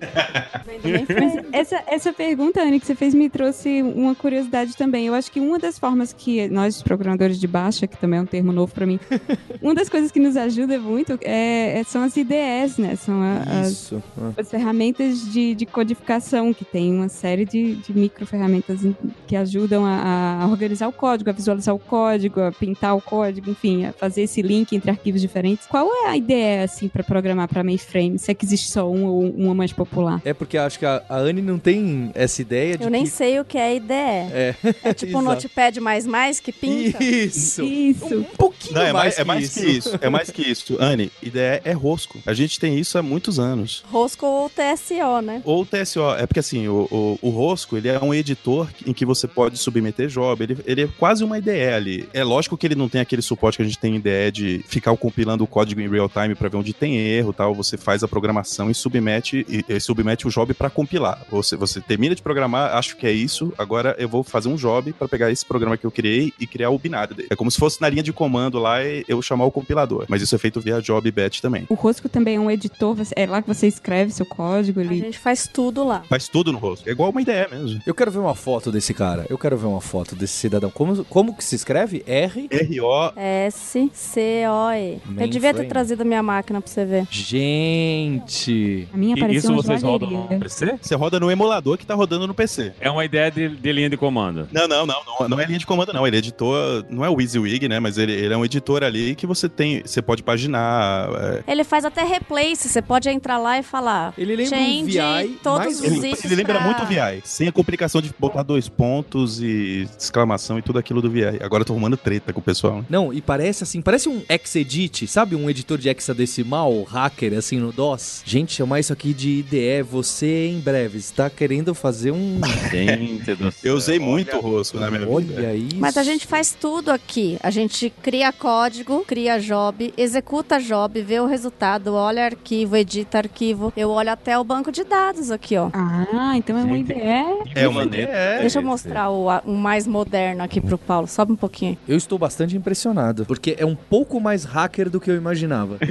Mas 0.84 1.44
essa, 1.52 1.82
essa 1.86 2.12
pergunta, 2.12 2.62
Anne, 2.62 2.80
que 2.80 2.86
você 2.86 2.94
fez 2.94 3.14
me 3.14 3.28
trouxe 3.28 3.82
uma 3.82 4.14
curiosidade 4.14 4.76
também. 4.76 5.06
Eu 5.06 5.14
acho 5.14 5.30
que 5.30 5.40
uma 5.40 5.58
das 5.58 5.78
formas 5.78 6.12
que 6.12 6.23
nós, 6.50 6.82
programadores 6.82 7.38
de 7.38 7.46
baixa, 7.46 7.86
que 7.86 7.96
também 7.96 8.18
é 8.18 8.22
um 8.22 8.26
termo 8.26 8.52
novo 8.52 8.72
para 8.74 8.86
mim, 8.86 8.98
uma 9.62 9.74
das 9.74 9.88
coisas 9.88 10.10
que 10.10 10.18
nos 10.20 10.36
ajuda 10.36 10.78
muito 10.78 11.18
é, 11.22 11.78
é- 11.80 11.84
são 11.84 12.02
as 12.02 12.16
IDEs, 12.16 12.78
né? 12.78 12.96
São 12.96 13.20
a- 13.22 13.60
as. 13.60 13.92
Ah. 13.92 14.32
as 14.36 14.50
ferramentas 14.50 15.32
de, 15.32 15.54
de 15.54 15.66
codificação, 15.66 16.52
que 16.52 16.64
tem 16.64 16.92
uma 16.94 17.08
série 17.08 17.44
de, 17.44 17.76
de 17.76 17.92
micro 17.96 18.26
ferramentas 18.26 18.80
que 19.26 19.36
ajudam 19.36 19.84
a, 19.84 20.40
a 20.42 20.48
organizar 20.48 20.88
o 20.88 20.92
código, 20.92 21.30
a 21.30 21.32
visualizar 21.32 21.74
o 21.74 21.78
código, 21.78 22.40
a 22.40 22.52
pintar 22.52 22.96
o 22.96 23.00
código, 23.00 23.50
enfim, 23.50 23.84
a 23.84 23.92
fazer 23.92 24.22
esse 24.22 24.42
link 24.42 24.74
entre 24.74 24.90
arquivos 24.90 25.20
diferentes. 25.20 25.66
Qual 25.66 25.88
é 26.04 26.08
a 26.08 26.16
ideia, 26.16 26.64
assim, 26.64 26.88
para 26.88 27.02
programar 27.02 27.48
para 27.48 27.62
mainframe? 27.62 28.18
Se 28.18 28.30
é 28.30 28.34
que 28.34 28.44
existe 28.44 28.70
só 28.70 28.90
um 28.90 29.04
ou 29.06 29.22
uma 29.30 29.54
mais 29.54 29.72
popular? 29.72 30.20
É 30.24 30.32
porque 30.34 30.56
acho 30.58 30.78
que 30.78 30.86
a, 30.86 31.02
a 31.08 31.16
Anne 31.18 31.42
não 31.42 31.58
tem 31.58 32.10
essa 32.14 32.40
ideia 32.42 32.76
de 32.76 32.84
Eu 32.84 32.90
nem 32.90 33.04
que... 33.04 33.10
sei 33.10 33.38
o 33.40 33.44
que 33.44 33.58
é 33.58 33.76
IDE. 33.76 33.92
É, 33.92 34.54
É 34.82 34.94
tipo 34.94 35.18
um 35.18 35.22
notepad++? 35.22 35.80
mais 35.80 36.06
que 36.40 36.52
pinta? 36.52 37.02
Isso. 37.02 37.62
Isso. 37.62 38.18
Um 38.18 38.22
pouquinho 38.22 38.74
Não, 38.74 38.82
é 38.82 38.92
mais, 38.92 39.04
mais, 39.04 39.18
é 39.18 39.24
mais 39.24 39.54
que 39.54 39.66
isso. 39.66 39.98
É 40.00 40.08
mais 40.08 40.30
que 40.30 40.42
isso. 40.42 40.76
Anne, 40.80 41.10
ideia 41.22 41.60
é 41.64 41.72
rosco. 41.72 42.20
A 42.24 42.32
gente 42.32 42.60
tem 42.60 42.78
isso 42.78 42.96
há 42.96 43.02
muitos 43.02 43.38
anos. 43.38 43.84
Rosco 43.90 44.26
ou 44.26 44.48
TSO, 44.48 45.20
né? 45.22 45.42
Ou 45.44 45.66
TSO, 45.66 46.14
é 46.18 46.26
porque 46.26 46.40
assim, 46.40 46.68
o, 46.68 46.88
o, 46.90 47.18
o 47.20 47.30
Rosco, 47.30 47.76
ele 47.76 47.88
é 47.88 47.98
um 48.00 48.14
editor 48.14 48.68
em 48.86 48.92
que 48.92 49.04
você 49.04 49.26
pode 49.26 49.58
submeter 49.58 50.08
job, 50.08 50.42
ele, 50.42 50.56
ele 50.66 50.82
é 50.82 50.88
quase 50.98 51.24
uma 51.24 51.38
IDE 51.38 51.50
ali. 51.50 52.08
É 52.12 52.22
lógico 52.22 52.56
que 52.56 52.66
ele 52.66 52.74
não 52.74 52.88
tem 52.88 53.00
aquele 53.00 53.22
suporte 53.22 53.56
que 53.56 53.62
a 53.62 53.66
gente 53.66 53.78
tem 53.78 53.94
em 53.94 53.96
IDE 53.96 54.30
de 54.32 54.64
ficar 54.66 54.96
compilando 54.96 55.44
o 55.44 55.46
código 55.46 55.80
em 55.80 55.88
real 55.88 56.08
time 56.08 56.34
para 56.34 56.48
ver 56.48 56.56
onde 56.56 56.72
tem 56.72 56.96
erro 56.96 57.32
tal, 57.32 57.54
você 57.54 57.76
faz 57.76 58.02
a 58.02 58.08
programação 58.08 58.70
e 58.70 58.74
submete, 58.74 59.44
e, 59.48 59.64
e 59.68 59.80
submete 59.80 60.26
o 60.26 60.30
job 60.30 60.54
para 60.54 60.70
compilar. 60.70 61.24
Você, 61.30 61.56
você 61.56 61.80
termina 61.80 62.14
de 62.14 62.22
programar, 62.22 62.76
acho 62.76 62.96
que 62.96 63.06
é 63.06 63.12
isso, 63.12 63.52
agora 63.58 63.94
eu 63.98 64.08
vou 64.08 64.22
fazer 64.22 64.48
um 64.48 64.56
job 64.56 64.92
para 64.92 65.08
pegar 65.08 65.30
esse 65.30 65.44
programa 65.44 65.76
que 65.76 65.84
eu 65.84 65.90
criei 66.04 66.34
e 66.38 66.46
criar 66.46 66.68
o 66.68 66.78
binário 66.78 67.14
dele. 67.14 67.28
É 67.30 67.36
como 67.36 67.50
se 67.50 67.58
fosse 67.58 67.80
na 67.80 67.88
linha 67.88 68.02
de 68.02 68.12
comando 68.12 68.58
lá 68.58 68.84
e 68.84 69.04
eu 69.08 69.22
chamar 69.22 69.46
o 69.46 69.50
compilador, 69.50 70.04
mas 70.06 70.20
isso 70.20 70.34
é 70.34 70.38
feito 70.38 70.60
via 70.60 70.80
job 70.82 71.10
batch 71.10 71.40
também. 71.40 71.64
O 71.70 71.74
Rosco 71.74 72.10
também 72.10 72.36
é 72.36 72.40
um 72.40 72.50
editor, 72.50 72.94
é 73.16 73.26
lá 73.26 73.40
que 73.40 73.48
você 73.48 73.66
escreve 73.66 74.12
seu 74.12 74.26
código, 74.26 74.80
A 74.80 74.82
ele 74.84 74.98
gente 75.00 75.18
faz 75.18 75.48
tudo 75.48 75.82
lá. 75.82 76.02
Faz 76.08 76.28
tudo 76.28 76.52
no 76.52 76.58
Rosco. 76.58 76.86
É 76.86 76.92
igual 76.92 77.10
uma 77.10 77.22
ideia 77.22 77.48
mesmo. 77.50 77.80
Eu 77.86 77.94
quero 77.94 78.10
ver 78.10 78.18
uma 78.18 78.34
foto 78.34 78.70
desse 78.70 78.92
cara. 78.92 79.24
Eu 79.30 79.38
quero 79.38 79.56
ver 79.56 79.66
uma 79.66 79.80
foto 79.80 80.14
desse 80.14 80.34
cidadão. 80.34 80.70
Como, 80.70 81.04
como 81.06 81.34
que 81.34 81.42
se 81.42 81.56
escreve? 81.56 82.04
R. 82.06 82.48
RO 82.52 83.12
S-C-O-E. 83.16 85.00
Eu 85.18 85.28
devia 85.28 85.54
ter 85.54 85.66
trazido 85.66 86.02
a 86.02 86.04
minha 86.04 86.22
máquina 86.22 86.60
pra 86.60 86.70
você 86.70 86.84
ver. 86.84 87.06
Gente. 87.10 88.88
a 88.92 88.96
minha 88.96 89.14
apareceu 89.14 89.52
isso 89.52 89.62
vocês 89.62 89.82
rodam 89.82 90.10
no. 90.10 90.38
PC? 90.38 90.78
Você 90.82 90.94
roda 90.94 91.18
no 91.18 91.30
emulador 91.30 91.78
que 91.78 91.86
tá 91.86 91.94
rodando 91.94 92.26
no 92.26 92.34
PC. 92.34 92.74
É 92.78 92.90
uma 92.90 93.04
ideia 93.04 93.30
de, 93.30 93.48
de 93.48 93.72
linha 93.72 93.88
de 93.88 93.96
comando. 93.96 94.48
Não, 94.52 94.68
não, 94.68 94.84
não, 94.84 94.96
não, 95.20 95.28
não 95.28 95.40
é 95.40 95.46
linha 95.46 95.58
de 95.58 95.66
comando, 95.66 95.93
não. 95.94 96.06
Ele 96.06 96.16
é 96.16 96.18
editor, 96.18 96.84
não 96.90 97.04
é 97.04 97.08
o 97.08 97.14
WYSIWYG, 97.14 97.68
né? 97.68 97.80
Mas 97.80 97.96
ele, 97.98 98.12
ele 98.12 98.34
é 98.34 98.36
um 98.36 98.44
editor 98.44 98.82
ali 98.82 99.14
que 99.14 99.26
você 99.26 99.48
tem, 99.48 99.82
você 99.84 100.02
pode 100.02 100.22
paginar. 100.22 101.08
é, 101.46 101.52
Ele 101.52 101.64
faz 101.64 101.84
até 101.84 102.02
replace, 102.04 102.68
você 102.68 102.82
pode 102.82 103.08
entrar 103.08 103.38
lá 103.38 103.58
e 103.58 103.62
falar. 103.62 104.12
Ele 104.18 104.36
lembra 104.36 104.58
um 104.58 104.84
VI, 104.84 105.38
todos 105.42 105.58
mas 105.66 105.80
os 105.80 105.84
ele, 105.84 106.14
ele 106.24 106.34
lembra 106.34 106.54
pra- 106.56 106.64
muito 106.64 106.82
o 106.82 106.86
VI, 106.86 107.22
sem 107.24 107.48
a 107.48 107.52
complicação 107.52 108.02
de 108.02 108.12
botar 108.18 108.42
dois 108.42 108.68
pontos 108.68 109.40
e 109.42 109.88
exclamação 109.98 110.58
e 110.58 110.62
tudo 110.62 110.78
aquilo 110.78 111.00
do 111.00 111.10
VI. 111.10 111.38
Agora 111.40 111.62
eu 111.62 111.64
tô 111.64 111.72
arrumando 111.72 111.96
treta 111.96 112.32
com 112.32 112.40
o 112.40 112.42
pessoal. 112.42 112.78
né? 112.78 112.84
Não, 112.90 113.12
e 113.12 113.20
parece 113.20 113.62
assim, 113.62 113.80
parece 113.80 114.08
um 114.08 114.22
Xedit, 114.44 115.06
sabe? 115.06 115.34
Um 115.36 115.48
editor 115.48 115.78
de 115.78 115.88
hexadecimal, 115.88 116.82
hacker, 116.84 117.34
assim, 117.38 117.58
no 117.58 117.72
DOS. 117.72 118.22
Gente, 118.24 118.52
chamar 118.54 118.80
isso 118.80 118.92
aqui 118.92 119.14
de 119.14 119.38
IDE, 119.40 119.82
você 119.82 120.48
em 120.48 120.60
breve 120.60 120.98
está 120.98 121.30
querendo 121.30 121.74
fazer 121.74 122.10
um... 122.10 122.40
Gente 122.70 123.34
do 123.34 123.50
céu. 123.52 123.72
Eu 123.72 123.76
usei 123.76 123.98
muito 123.98 124.36
o 124.36 124.40
rosco 124.40 124.78
na 124.78 124.90
minha 124.90 125.00
vida. 125.00 125.12
Olha 125.12 125.54
isso. 125.54 125.76
Mas 125.84 125.98
a 125.98 126.02
gente 126.02 126.26
faz 126.26 126.56
tudo 126.58 126.90
aqui. 126.90 127.38
A 127.42 127.50
gente 127.50 127.90
cria 128.02 128.32
código, 128.32 129.04
cria 129.06 129.38
job, 129.38 129.92
executa 129.96 130.58
job, 130.58 131.00
vê 131.02 131.20
o 131.20 131.26
resultado, 131.26 131.94
olha 131.94 132.24
arquivo, 132.24 132.76
edita 132.76 133.18
arquivo. 133.18 133.72
Eu 133.76 133.90
olho 133.90 134.10
até 134.10 134.38
o 134.38 134.44
banco 134.44 134.72
de 134.72 134.82
dados 134.84 135.30
aqui, 135.30 135.56
ó. 135.56 135.68
Ah, 135.72 136.32
então 136.36 136.58
é 136.58 136.64
uma 136.64 136.76
Gente. 136.76 136.92
ideia. 136.92 137.38
É 137.54 137.68
uma 137.68 137.80
maneira. 137.84 138.10
ideia. 138.10 138.40
Deixa 138.40 138.58
eu 138.58 138.62
mostrar 138.62 139.10
o, 139.10 139.26
o 139.44 139.54
mais 139.56 139.86
moderno 139.86 140.42
aqui 140.42 140.60
pro 140.60 140.78
Paulo. 140.78 141.06
Sobe 141.06 141.32
um 141.32 141.36
pouquinho. 141.36 141.76
Eu 141.86 141.96
estou 141.96 142.18
bastante 142.18 142.56
impressionado, 142.56 143.26
porque 143.26 143.54
é 143.58 143.66
um 143.66 143.76
pouco 143.76 144.18
mais 144.20 144.44
hacker 144.44 144.88
do 144.88 144.98
que 145.00 145.10
eu 145.10 145.16
imaginava. 145.16 145.78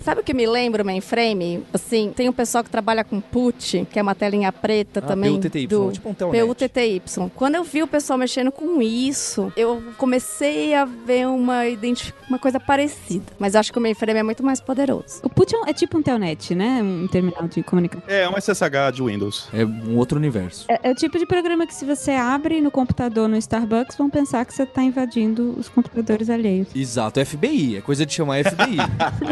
Sabe 0.00 0.20
o 0.20 0.24
que 0.24 0.34
me 0.34 0.46
lembra 0.46 0.82
o 0.82 0.86
mainframe? 0.86 1.62
Assim, 1.72 2.12
tem 2.14 2.28
um 2.28 2.32
pessoal 2.32 2.64
que 2.64 2.70
trabalha 2.70 3.04
com 3.04 3.20
PUT, 3.20 3.86
que 3.90 3.98
é 4.00 4.02
uma 4.02 4.16
telinha 4.16 4.50
preta 4.50 4.98
Ah, 4.98 5.02
também. 5.02 5.32
PUTTY, 5.40 5.66
do 5.68 5.92
tipo 5.92 6.08
um 6.08 6.14
telnet. 6.14 6.44
PUTTY. 6.44 7.02
Quando 7.34 7.54
eu 7.56 7.64
vi 7.64 7.82
o 7.82 7.86
pessoal 7.86 8.18
mexendo 8.18 8.50
com 8.52 8.80
isso, 8.82 9.52
eu 9.56 9.82
comecei 9.98 10.74
a 10.74 10.84
ver 10.84 11.26
uma, 11.26 11.60
uma 12.28 12.38
coisa 12.38 12.58
parecida. 12.60 13.24
Mas 13.38 13.54
acho 13.56 13.72
que 13.72 13.78
o 13.78 13.82
mainframe 13.82 14.20
é 14.20 14.22
muito 14.22 14.42
mais 14.44 14.60
poderoso. 14.60 15.20
O 15.22 15.28
PUT 15.28 15.54
é 15.54 15.58
um- 15.58 15.66
é 15.66 15.72
tipo 15.72 15.98
um 15.98 16.02
telnet, 16.02 16.54
né? 16.54 16.80
Um 16.82 17.06
terminal 17.08 17.46
de 17.48 17.62
comunicação. 17.62 18.04
É 18.08 18.28
um 18.28 18.36
SSH 18.36 18.92
de 18.94 19.02
Windows. 19.02 19.48
É 19.52 19.64
um 19.64 19.96
outro 19.96 20.18
universo. 20.18 20.66
É, 20.68 20.88
é 20.88 20.90
o 20.92 20.94
tipo 20.94 21.18
de 21.18 21.26
programa 21.26 21.66
que 21.66 21.74
se 21.74 21.84
você 21.84 22.12
abre 22.12 22.60
no 22.60 22.70
computador 22.70 23.28
no 23.28 23.36
Starbucks, 23.36 23.96
vão 23.96 24.08
pensar 24.10 24.44
que 24.44 24.52
você 24.54 24.64
tá 24.66 24.82
invadindo 24.82 25.54
os 25.58 25.68
computadores 25.68 26.28
alheios. 26.30 26.68
Exato, 26.74 27.20
é 27.20 27.24
FBI, 27.24 27.76
é 27.76 27.80
coisa 27.80 28.04
de 28.06 28.12
chamar 28.12 28.42
FBI. 28.44 28.76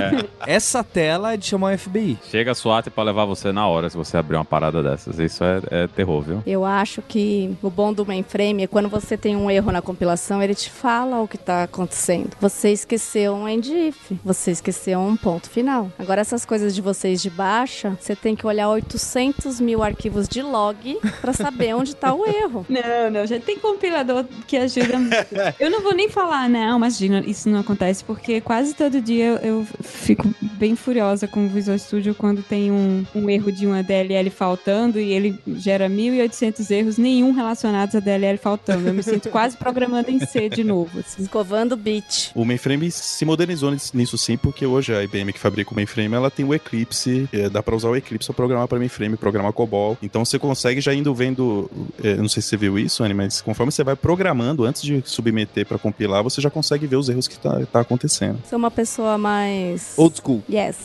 Essa 0.47 0.83
tela 0.83 1.35
é 1.35 1.37
de 1.37 1.47
chamar 1.47 1.79
FBI. 1.79 2.19
Chega 2.31 2.53
a 2.53 2.55
SWAT 2.55 2.89
pra 2.91 3.03
levar 3.05 3.25
você 3.25 3.53
na 3.53 3.67
hora 3.67 3.89
se 3.91 3.97
você 3.97 4.17
abrir 4.17 4.37
uma 4.37 4.45
parada 4.45 4.83
dessas. 4.83 5.19
Isso 5.19 5.43
é, 5.45 5.61
é 5.71 5.87
terror, 5.87 6.23
viu? 6.23 6.43
Eu 6.47 6.65
acho 6.65 7.03
que 7.03 7.57
o 7.63 7.70
bom 7.71 7.93
do 7.93 8.05
mainframe 8.05 8.65
é 8.65 8.67
quando 8.67 8.89
você 8.89 9.17
tem 9.17 9.37
um 9.37 9.51
erro 9.51 9.73
na 9.73 9.81
compilação, 9.81 10.43
ele 10.43 10.55
te 10.55 10.71
fala 10.71 11.21
o 11.21 11.29
que 11.29 11.37
está 11.37 11.63
acontecendo. 11.65 12.37
Você 12.41 12.71
esqueceu 12.71 13.35
um 13.35 13.49
endif, 13.49 14.19
você 14.25 14.51
esqueceu 14.51 15.01
um 15.01 15.17
ponto 15.17 15.49
final. 15.49 15.91
Agora, 15.99 16.21
essas 16.21 16.45
coisas 16.45 16.75
de 16.75 16.83
vocês 16.83 17.23
de 17.23 17.31
baixa, 17.31 17.97
você 18.01 18.15
tem 18.15 18.35
que 18.35 18.47
olhar 18.47 18.69
800 18.69 19.61
mil 19.61 19.83
arquivos 19.83 20.29
de 20.29 20.43
log 20.43 20.99
para 21.21 21.33
saber 21.33 21.75
onde 21.75 21.91
está 21.91 22.13
o 22.13 22.27
erro. 22.27 22.67
Não, 22.71 23.11
não, 23.11 23.27
já 23.27 23.39
tem 23.39 23.59
compilador 23.59 24.25
que 24.47 24.57
ajuda 24.57 24.99
muito. 24.99 25.15
Eu 25.59 25.71
não 25.71 25.83
vou 25.83 25.95
nem 25.95 26.09
falar, 26.09 26.49
não, 26.49 26.77
imagina, 26.77 27.23
isso 27.27 27.49
não 27.49 27.61
acontece, 27.61 28.03
porque 28.03 28.41
quase 28.41 28.75
todo 28.75 29.01
dia 29.01 29.39
eu, 29.43 29.67
fico 29.83 30.33
bem 30.41 30.75
furiosa 30.75 31.27
com 31.27 31.47
o 31.47 31.49
Visual 31.49 31.79
Studio 31.79 32.15
quando 32.15 32.43
tem 32.43 32.71
um, 32.71 33.05
um 33.15 33.29
erro 33.29 33.53
de 33.53 33.67
uma 33.67 33.83
DLL 33.83 34.31
faltando 34.31 34.99
e 34.99 35.13
ele 35.13 35.39
gera 35.57 35.89
1.800 35.89 36.71
erros, 36.71 36.99
nenhum 36.99 37.33
relacionados 37.51 37.95
a 37.95 38.01
DLL 38.01 38.39
faltando. 38.39 38.89
Eu 38.89 38.95
me 38.95 39.03
sinto 39.03 39.29
quase 39.29 39.57
programando 39.57 40.11
em 40.11 40.21
C 40.25 40.49
de 40.49 40.63
novo. 40.63 41.01
assim. 41.01 41.23
Escovando 41.23 41.73
o 41.73 41.77
bit. 41.77 42.31
O 42.35 42.45
mainframe 42.45 42.91
se 42.91 43.25
modernizou 43.25 43.71
nis- 43.73 43.93
nisso 43.93 44.17
sim, 44.17 44.37
porque 44.37 44.65
hoje 44.65 44.95
a 44.95 45.03
IBM 45.03 45.33
que 45.33 45.39
fabrica 45.39 45.73
o 45.73 45.75
mainframe, 45.75 46.15
ela 46.15 46.31
tem 46.31 46.45
o 46.45 46.55
Eclipse, 46.55 47.29
é, 47.33 47.49
dá 47.49 47.63
pra 47.63 47.75
usar 47.75 47.89
o 47.89 47.97
Eclipse 47.97 48.27
pra 48.29 48.35
programar 48.37 48.69
para 48.69 48.79
mainframe, 48.79 49.17
programar 49.17 49.53
COBOL. 49.53 49.99
Então 50.03 50.25
você 50.25 50.39
consegue 50.39 50.81
já 50.81 50.95
indo 50.95 51.13
vendo, 51.15 51.71
é, 52.03 52.15
não 52.17 52.29
sei 52.29 52.43
se 52.43 52.49
você 52.51 52.57
viu 52.57 52.79
isso, 52.79 53.03
Anny, 53.03 53.15
mas 53.15 53.41
conforme 53.41 53.73
você 53.73 53.83
vai 53.83 53.97
programando, 53.97 54.65
antes 54.65 54.83
de 54.83 55.03
submeter 55.05 55.67
pra 55.67 55.79
compilar, 55.79 56.23
você 56.23 56.41
já 56.41 56.51
consegue 56.51 56.87
ver 56.87 56.97
os 56.97 57.09
erros 57.09 57.27
que 57.27 57.39
tá, 57.39 57.61
tá 57.73 57.81
acontecendo. 57.81 58.39
Sou 58.49 58.59
uma 58.59 58.71
pessoa 58.71 59.19
mais. 59.19 59.95
Old 59.97 60.17
school. 60.23 60.43
Yes. 60.49 60.77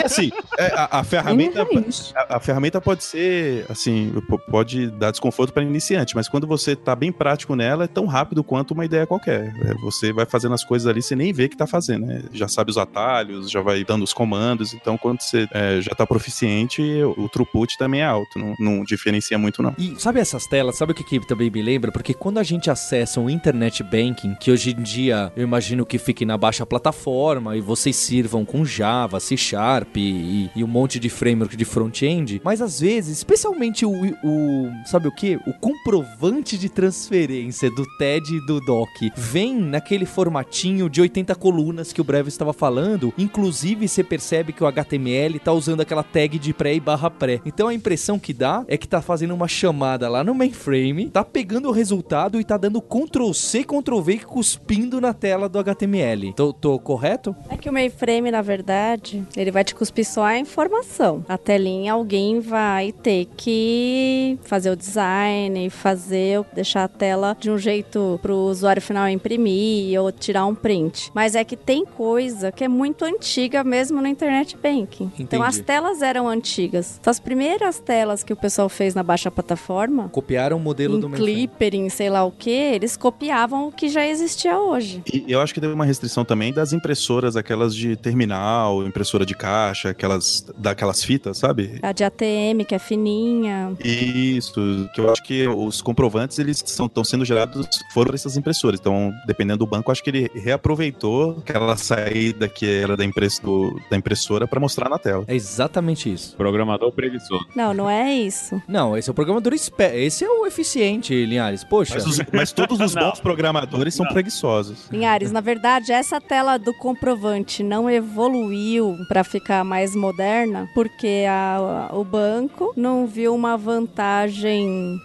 E 0.00 0.02
assim, 0.04 0.30
é, 0.58 0.66
a, 0.74 1.00
a 1.00 1.04
ferramenta... 1.04 1.66
A, 2.14 2.36
a 2.36 2.40
ferramenta 2.40 2.80
pode 2.80 3.04
ser, 3.04 3.64
assim, 3.68 4.12
pode 4.50 4.91
dar 4.98 5.10
desconforto 5.10 5.52
para 5.52 5.62
iniciante, 5.62 6.14
mas 6.14 6.28
quando 6.28 6.46
você 6.46 6.74
tá 6.76 6.94
bem 6.94 7.12
prático 7.12 7.54
nela, 7.54 7.84
é 7.84 7.88
tão 7.88 8.06
rápido 8.06 8.42
quanto 8.42 8.72
uma 8.72 8.84
ideia 8.84 9.06
qualquer. 9.06 9.54
É, 9.62 9.74
você 9.74 10.12
vai 10.12 10.26
fazendo 10.26 10.54
as 10.54 10.64
coisas 10.64 10.86
ali, 10.86 11.02
você 11.02 11.16
nem 11.16 11.32
vê 11.32 11.48
que 11.48 11.56
tá 11.56 11.66
fazendo, 11.66 12.06
né? 12.06 12.22
Já 12.32 12.48
sabe 12.48 12.70
os 12.70 12.78
atalhos, 12.78 13.50
já 13.50 13.60
vai 13.60 13.84
dando 13.84 14.02
os 14.02 14.12
comandos, 14.12 14.74
então 14.74 14.96
quando 14.96 15.20
você 15.20 15.48
é, 15.52 15.80
já 15.80 15.94
tá 15.94 16.06
proficiente, 16.06 16.82
o, 17.16 17.28
throughput 17.28 17.76
também 17.78 18.00
é 18.00 18.06
alto, 18.06 18.38
não, 18.38 18.54
não 18.58 18.84
diferencia 18.84 19.38
muito 19.38 19.62
não. 19.62 19.74
E 19.78 19.94
sabe 19.98 20.20
essas 20.20 20.46
telas? 20.46 20.76
Sabe 20.76 20.92
o 20.92 20.94
que, 20.94 21.04
que 21.04 21.26
também 21.26 21.50
me 21.50 21.62
lembra? 21.62 21.90
Porque 21.90 22.14
quando 22.14 22.38
a 22.38 22.42
gente 22.42 22.70
acessa 22.70 23.20
o 23.20 23.30
Internet 23.30 23.82
Banking, 23.82 24.34
que 24.34 24.50
hoje 24.50 24.70
em 24.70 24.82
dia 24.82 25.32
eu 25.36 25.42
imagino 25.42 25.86
que 25.86 25.98
fique 25.98 26.24
na 26.24 26.36
baixa 26.36 26.66
plataforma 26.66 27.56
e 27.56 27.60
vocês 27.60 27.96
sirvam 27.96 28.44
com 28.44 28.64
Java, 28.64 29.20
C 29.20 29.36
Sharp 29.36 29.96
e, 29.96 30.50
e 30.54 30.64
um 30.64 30.66
monte 30.66 30.98
de 30.98 31.08
framework 31.08 31.56
de 31.56 31.64
front-end, 31.64 32.40
mas 32.44 32.60
às 32.60 32.80
vezes, 32.80 33.18
especialmente 33.18 33.84
o, 33.84 33.92
o. 34.22 34.70
Sabe 34.84 35.08
o 35.08 35.12
que? 35.12 35.36
O 35.46 35.52
comprovante 35.54 36.58
de 36.58 36.68
transferência 36.68 37.70
do 37.70 37.84
TED 37.96 38.36
e 38.36 38.46
do 38.46 38.60
DOC 38.60 39.12
vem 39.16 39.58
naquele 39.58 40.04
formatinho 40.04 40.88
de 40.90 41.00
80 41.00 41.34
colunas 41.34 41.92
que 41.92 42.00
o 42.00 42.04
Breve 42.04 42.28
estava 42.28 42.52
falando. 42.52 43.12
Inclusive, 43.16 43.88
você 43.88 44.02
percebe 44.02 44.52
que 44.52 44.62
o 44.62 44.66
HTML 44.66 45.38
tá 45.38 45.52
usando 45.52 45.80
aquela 45.80 46.02
tag 46.02 46.38
de 46.38 46.52
pré 46.52 46.74
e 46.74 46.80
barra 46.80 47.10
pré. 47.10 47.40
Então 47.46 47.68
a 47.68 47.74
impressão 47.74 48.18
que 48.18 48.32
dá 48.32 48.64
é 48.68 48.76
que 48.76 48.88
tá 48.88 49.00
fazendo 49.00 49.34
uma 49.34 49.48
chamada 49.48 50.08
lá 50.08 50.24
no 50.24 50.34
mainframe, 50.34 51.08
tá 51.08 51.24
pegando 51.24 51.68
o 51.68 51.72
resultado 51.72 52.40
e 52.40 52.44
tá 52.44 52.56
dando 52.56 52.82
Ctrl 52.82 53.32
C, 53.32 53.64
Ctrl 53.64 54.00
V 54.00 54.18
cuspindo 54.18 55.00
na 55.00 55.14
tela 55.14 55.48
do 55.48 55.58
HTML. 55.58 56.32
Tô, 56.34 56.52
tô 56.52 56.78
correto? 56.78 57.34
É 57.48 57.56
que 57.56 57.70
o 57.70 57.72
mainframe, 57.72 58.30
na 58.30 58.42
verdade, 58.42 59.22
ele 59.36 59.50
vai 59.50 59.64
te 59.64 59.74
cuspir 59.74 60.04
só 60.04 60.24
a 60.24 60.38
informação. 60.38 61.24
A 61.28 61.38
telinha, 61.38 61.92
alguém 61.92 62.40
vai 62.40 62.92
ter 62.92 63.26
que 63.36 64.38
fazer 64.42 64.70
o 64.72 64.76
design, 64.76 65.70
fazer, 65.70 66.44
deixar 66.54 66.84
a 66.84 66.88
tela 66.88 67.36
de 67.38 67.50
um 67.50 67.58
jeito 67.58 68.18
pro 68.22 68.34
usuário 68.34 68.82
final 68.82 69.08
imprimir 69.08 70.00
ou 70.00 70.10
tirar 70.10 70.46
um 70.46 70.54
print. 70.54 71.10
Mas 71.14 71.34
é 71.34 71.44
que 71.44 71.56
tem 71.56 71.84
coisa 71.84 72.50
que 72.50 72.64
é 72.64 72.68
muito 72.68 73.04
antiga 73.04 73.62
mesmo 73.64 74.00
no 74.00 74.06
Internet 74.06 74.56
Banking. 74.56 75.10
Então 75.18 75.40
Entendi. 75.40 75.42
as 75.42 75.58
telas 75.58 76.02
eram 76.02 76.28
antigas. 76.28 76.98
Então, 77.00 77.10
as 77.10 77.20
primeiras 77.20 77.78
telas 77.78 78.22
que 78.22 78.32
o 78.32 78.36
pessoal 78.36 78.68
fez 78.68 78.94
na 78.94 79.02
baixa 79.02 79.30
plataforma, 79.30 80.08
Copiaram 80.08 80.56
o 80.56 80.60
modelo 80.60 80.98
do. 80.98 81.10
Clipper, 81.10 81.74
em 81.74 81.88
sei 81.88 82.08
lá 82.08 82.24
o 82.24 82.30
que, 82.30 82.50
eles 82.50 82.96
copiavam 82.96 83.68
o 83.68 83.72
que 83.72 83.88
já 83.88 84.06
existia 84.06 84.58
hoje. 84.58 85.02
E 85.12 85.24
eu 85.28 85.40
acho 85.40 85.52
que 85.52 85.60
teve 85.60 85.72
uma 85.72 85.84
restrição 85.84 86.24
também 86.24 86.52
das 86.52 86.72
impressoras, 86.72 87.36
aquelas 87.36 87.74
de 87.74 87.96
terminal, 87.96 88.86
impressora 88.86 89.26
de 89.26 89.34
caixa, 89.34 89.90
aquelas 89.90 90.44
daquelas 90.56 91.04
fitas, 91.04 91.38
sabe? 91.38 91.78
A 91.82 91.92
de 91.92 92.04
ATM, 92.04 92.64
que 92.66 92.74
é 92.74 92.78
fininha. 92.78 93.72
Isso, 93.84 94.60
que 94.94 95.00
eu 95.00 95.10
acho 95.10 95.22
que 95.22 95.46
os 95.48 95.80
comprovantes 95.82 96.38
eles 96.38 96.62
estão 96.64 97.04
sendo 97.04 97.24
gerados 97.24 97.66
foram 97.92 98.06
por 98.08 98.14
essas 98.14 98.36
impressoras. 98.36 98.78
Então, 98.80 99.12
dependendo 99.26 99.58
do 99.58 99.66
banco, 99.66 99.90
acho 99.92 100.02
que 100.02 100.10
ele 100.10 100.30
reaproveitou 100.34 101.38
aquela 101.38 101.76
saída 101.76 102.48
que 102.48 102.66
era 102.66 102.96
da, 102.96 103.04
impress, 103.04 103.38
do, 103.40 103.78
da 103.90 103.96
impressora 103.96 104.46
para 104.46 104.58
mostrar 104.60 104.88
na 104.88 104.98
tela. 104.98 105.24
É 105.28 105.34
exatamente 105.34 106.12
isso. 106.12 106.36
Programador 106.36 106.92
preguiçoso. 106.92 107.44
Não, 107.54 107.72
não 107.74 107.88
é 107.90 108.12
isso. 108.14 108.60
Não, 108.68 108.96
esse 108.96 109.08
é 109.08 109.12
o 109.12 109.14
programador 109.14 109.52
esse 109.54 110.24
é 110.24 110.28
o 110.28 110.46
eficiente, 110.46 111.14
Linhares. 111.24 111.64
Poxa. 111.64 111.94
Mas, 111.94 112.06
os- 112.06 112.20
mas 112.32 112.52
todos 112.52 112.80
os 112.80 112.94
Não. 112.96 113.10
bons 113.10 113.20
programadores 113.20 113.94
são 113.94 114.06
preguiçosos. 114.06 114.88
Linhares, 114.90 115.30
na 115.32 115.40
verdade, 115.40 115.92
essa 115.92 116.20
tela 116.20 116.58
do 116.58 116.72
comprovante 116.74 117.62
não 117.62 117.88
evoluiu 117.88 118.96
para 119.08 119.22
ficar 119.24 119.64
mais 119.64 119.94
moderna 119.94 120.68
porque 120.74 121.24
a- 121.28 121.90
o 121.92 122.04
banco 122.04 122.72
não 122.76 123.06
viu 123.06 123.34
uma 123.34 123.56
vantagem, 123.56 124.51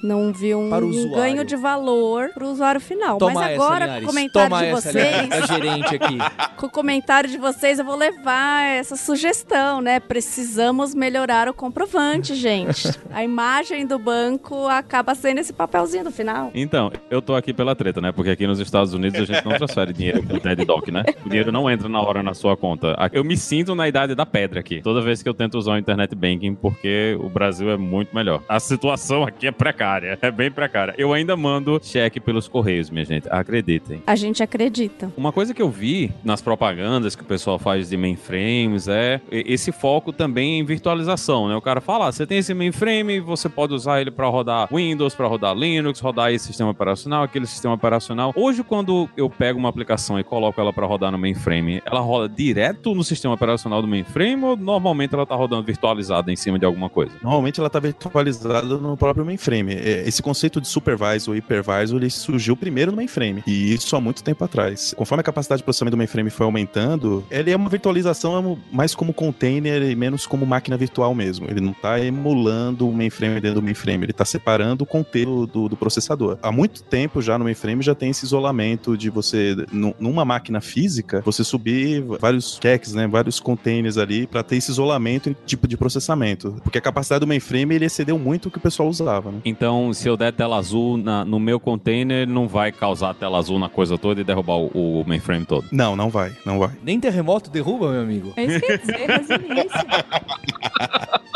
não 0.03 0.31
viu 0.33 0.59
um, 0.59 0.73
um 0.73 1.11
ganho 1.11 1.43
de 1.43 1.55
valor 1.55 2.29
para 2.33 2.43
o 2.43 2.51
usuário 2.51 2.81
final. 2.81 3.17
Toma 3.17 3.33
Mas 3.33 3.51
essa, 3.51 3.63
agora, 3.63 3.79
com 3.79 3.85
Linhares. 3.85 4.03
o 4.03 4.07
comentário 4.07 4.49
Toma 4.49 4.61
de 4.61 4.67
essa, 4.67 4.91
vocês, 4.91 5.29
da 5.29 5.45
gerente 5.45 5.95
aqui. 5.95 6.17
com 6.57 6.65
o 6.65 6.69
comentário 6.69 7.29
de 7.29 7.37
vocês, 7.37 7.79
eu 7.79 7.85
vou 7.85 7.95
levar 7.95 8.63
essa 8.63 8.95
sugestão, 8.95 9.81
né? 9.81 9.99
Precisamos 9.99 10.95
melhorar 10.95 11.47
o 11.47 11.53
comprovante, 11.53 12.35
gente. 12.35 12.87
A 13.11 13.23
imagem 13.23 13.85
do 13.85 13.97
banco 13.99 14.67
acaba 14.67 15.15
sendo 15.15 15.39
esse 15.39 15.53
papelzinho 15.53 16.03
no 16.03 16.11
final. 16.11 16.51
Então, 16.53 16.91
eu 17.09 17.21
tô 17.21 17.35
aqui 17.35 17.53
pela 17.53 17.75
treta, 17.75 18.01
né? 18.01 18.11
Porque 18.11 18.31
aqui 18.31 18.47
nos 18.47 18.59
Estados 18.59 18.93
Unidos 18.93 19.21
a 19.21 19.25
gente 19.25 19.45
não 19.45 19.57
transfere 19.57 19.93
dinheiro 19.93 20.23
com 20.23 20.35
o 20.35 20.39
TED 20.39 20.65
Doc, 20.65 20.87
né? 20.89 21.03
O 21.25 21.29
dinheiro 21.29 21.51
não 21.51 21.69
entra 21.69 21.87
na 21.87 22.01
hora 22.01 22.23
na 22.23 22.33
sua 22.33 22.55
conta. 22.55 22.95
Eu 23.11 23.23
me 23.23 23.37
sinto 23.37 23.75
na 23.75 23.87
idade 23.87 24.15
da 24.15 24.25
pedra 24.25 24.59
aqui. 24.59 24.81
Toda 24.81 25.01
vez 25.01 25.21
que 25.21 25.29
eu 25.29 25.33
tento 25.33 25.57
usar 25.57 25.73
o 25.73 25.77
internet 25.77 26.15
banking, 26.15 26.55
porque 26.55 27.17
o 27.19 27.29
Brasil 27.29 27.69
é 27.69 27.77
muito 27.77 28.15
melhor. 28.15 28.41
A 28.47 28.59
situação 28.59 29.23
aqui 29.23 29.36
é 29.45 29.51
precária, 29.51 30.17
é 30.21 30.31
bem 30.31 30.49
precária. 30.49 30.95
Eu 30.97 31.13
ainda 31.13 31.35
mando 31.35 31.79
cheque 31.83 32.19
pelos 32.19 32.47
correios, 32.47 32.89
minha 32.89 33.05
gente. 33.05 33.27
Acreditem. 33.29 34.01
A 34.07 34.15
gente 34.15 34.41
acredita. 34.41 35.11
Uma 35.17 35.31
coisa 35.31 35.53
que 35.53 35.61
eu 35.61 35.69
vi 35.69 36.11
nas 36.23 36.41
propagandas 36.41 37.15
que 37.15 37.23
o 37.23 37.25
pessoal 37.25 37.59
faz 37.59 37.89
de 37.89 37.97
mainframes 37.97 38.87
é 38.87 39.21
esse 39.31 39.71
foco 39.71 40.11
também 40.11 40.59
em 40.59 40.65
virtualização, 40.65 41.47
né? 41.47 41.55
O 41.55 41.61
cara 41.61 41.81
fala, 41.81 42.07
ah, 42.07 42.11
você 42.11 42.25
tem 42.25 42.39
esse 42.39 42.53
mainframe, 42.53 43.19
você 43.19 43.49
pode 43.49 43.73
usar 43.73 44.01
ele 44.01 44.11
para 44.11 44.27
rodar 44.27 44.67
Windows, 44.73 45.13
para 45.13 45.27
rodar 45.27 45.55
Linux, 45.55 45.99
rodar 45.99 46.31
esse 46.31 46.47
sistema 46.47 46.71
operacional, 46.71 47.23
aquele 47.23 47.45
sistema 47.45 47.73
operacional. 47.73 48.33
Hoje, 48.35 48.63
quando 48.63 49.09
eu 49.17 49.29
pego 49.29 49.59
uma 49.59 49.69
aplicação 49.69 50.19
e 50.19 50.23
coloco 50.23 50.59
ela 50.59 50.71
para 50.71 50.85
rodar 50.85 51.11
no 51.11 51.17
mainframe, 51.17 51.81
ela 51.85 51.99
roda 51.99 52.29
direto 52.29 52.95
no 52.95 53.03
sistema 53.03 53.33
operacional 53.33 53.81
do 53.81 53.87
mainframe 53.87 54.43
ou 54.43 54.55
normalmente 54.55 55.13
ela 55.13 55.25
tá 55.25 55.35
rodando 55.35 55.63
virtualizada 55.63 56.31
em 56.31 56.35
cima 56.35 56.57
de 56.57 56.65
alguma 56.65 56.89
coisa? 56.89 57.11
Normalmente 57.21 57.59
ela 57.59 57.67
está 57.67 57.79
virtualizada 57.79 58.77
no 58.77 58.95
próprio 58.95 59.25
mainframe. 59.27 59.73
É, 59.73 60.03
Esse 60.07 60.21
conceito 60.21 60.59
de 60.59 60.67
supervisor 60.67 61.35
e 61.35 61.39
hypervisor 61.39 61.99
ele 61.99 62.09
surgiu 62.09 62.55
primeiro 62.55 62.91
no 62.91 62.97
mainframe. 62.97 63.43
E 63.45 63.73
isso 63.73 63.95
há 63.95 64.01
muito 64.01 64.23
tempo 64.23 64.43
atrás. 64.43 64.93
Conforme 64.97 65.21
a 65.21 65.23
capacidade 65.23 65.59
de 65.59 65.63
processamento 65.63 65.95
do 65.95 65.97
mainframe 65.97 66.29
foi 66.29 66.45
aumentando, 66.45 67.23
ele 67.29 67.51
é 67.51 67.55
uma 67.55 67.69
virtualização 67.69 68.57
mais 68.71 68.95
como 68.95 69.13
container 69.13 69.81
e 69.83 69.95
menos 69.95 70.25
como 70.25 70.45
máquina 70.45 70.77
virtual 70.77 71.13
mesmo. 71.13 71.47
Ele 71.49 71.61
não 71.61 71.71
está 71.71 71.99
emulando 71.99 72.87
o 72.89 72.93
mainframe 72.93 73.39
dentro 73.39 73.55
do 73.61 73.63
mainframe, 73.63 74.03
ele 74.05 74.11
está 74.11 74.25
separando 74.25 74.83
o 74.83 74.87
conteúdo 74.87 75.45
do, 75.47 75.69
do 75.69 75.77
processador. 75.77 76.37
Há 76.41 76.51
muito 76.51 76.83
tempo 76.83 77.21
já 77.21 77.37
no 77.37 77.43
mainframe 77.45 77.81
já 77.83 77.93
tem 77.95 78.09
esse 78.09 78.25
isolamento 78.25 78.97
de 78.97 79.09
você, 79.09 79.55
nu- 79.71 79.95
numa 79.99 80.25
máquina 80.25 80.61
física, 80.61 81.21
você 81.25 81.43
subir 81.43 82.01
vários 82.19 82.59
checks, 82.61 82.93
né, 82.93 83.07
vários 83.07 83.39
containers 83.39 83.97
ali 83.97 84.27
para 84.27 84.43
ter 84.43 84.57
esse 84.57 84.71
isolamento 84.71 85.29
em 85.29 85.35
tipo 85.45 85.67
de 85.67 85.77
processamento. 85.77 86.55
Porque 86.63 86.77
a 86.77 86.81
capacidade 86.81 87.19
do 87.21 87.27
mainframe 87.27 87.75
ele 87.75 87.85
excedeu 87.85 88.17
muito 88.19 88.47
o 88.47 88.51
que 88.51 88.57
o 88.57 88.61
pessoal 88.61 88.89
né? 89.31 89.39
Então, 89.45 89.93
se 89.93 90.07
eu 90.07 90.15
der 90.17 90.31
tela 90.33 90.57
azul 90.57 90.97
na- 90.97 91.23
no 91.25 91.39
meu 91.39 91.59
container, 91.59 92.27
não 92.27 92.47
vai 92.47 92.71
causar 92.71 93.13
tela 93.13 93.37
azul 93.37 93.57
na 93.59 93.69
coisa 93.69 93.97
toda 93.97 94.21
e 94.21 94.23
derrubar 94.23 94.55
o, 94.57 95.01
o 95.01 95.03
mainframe 95.07 95.45
todo. 95.45 95.67
Não, 95.71 95.95
não 95.95 96.09
vai, 96.09 96.31
não 96.45 96.59
vai. 96.59 96.71
Nem 96.83 96.99
terremoto 96.99 97.49
derruba, 97.49 97.91
meu 97.91 98.01
amigo. 98.01 98.33
É 98.35 98.43
isso 98.45 98.59
que 98.59 98.65
eu 98.65 98.71
ia 98.71 98.77
dizer, 98.77 99.07
resiliência. 99.09 99.85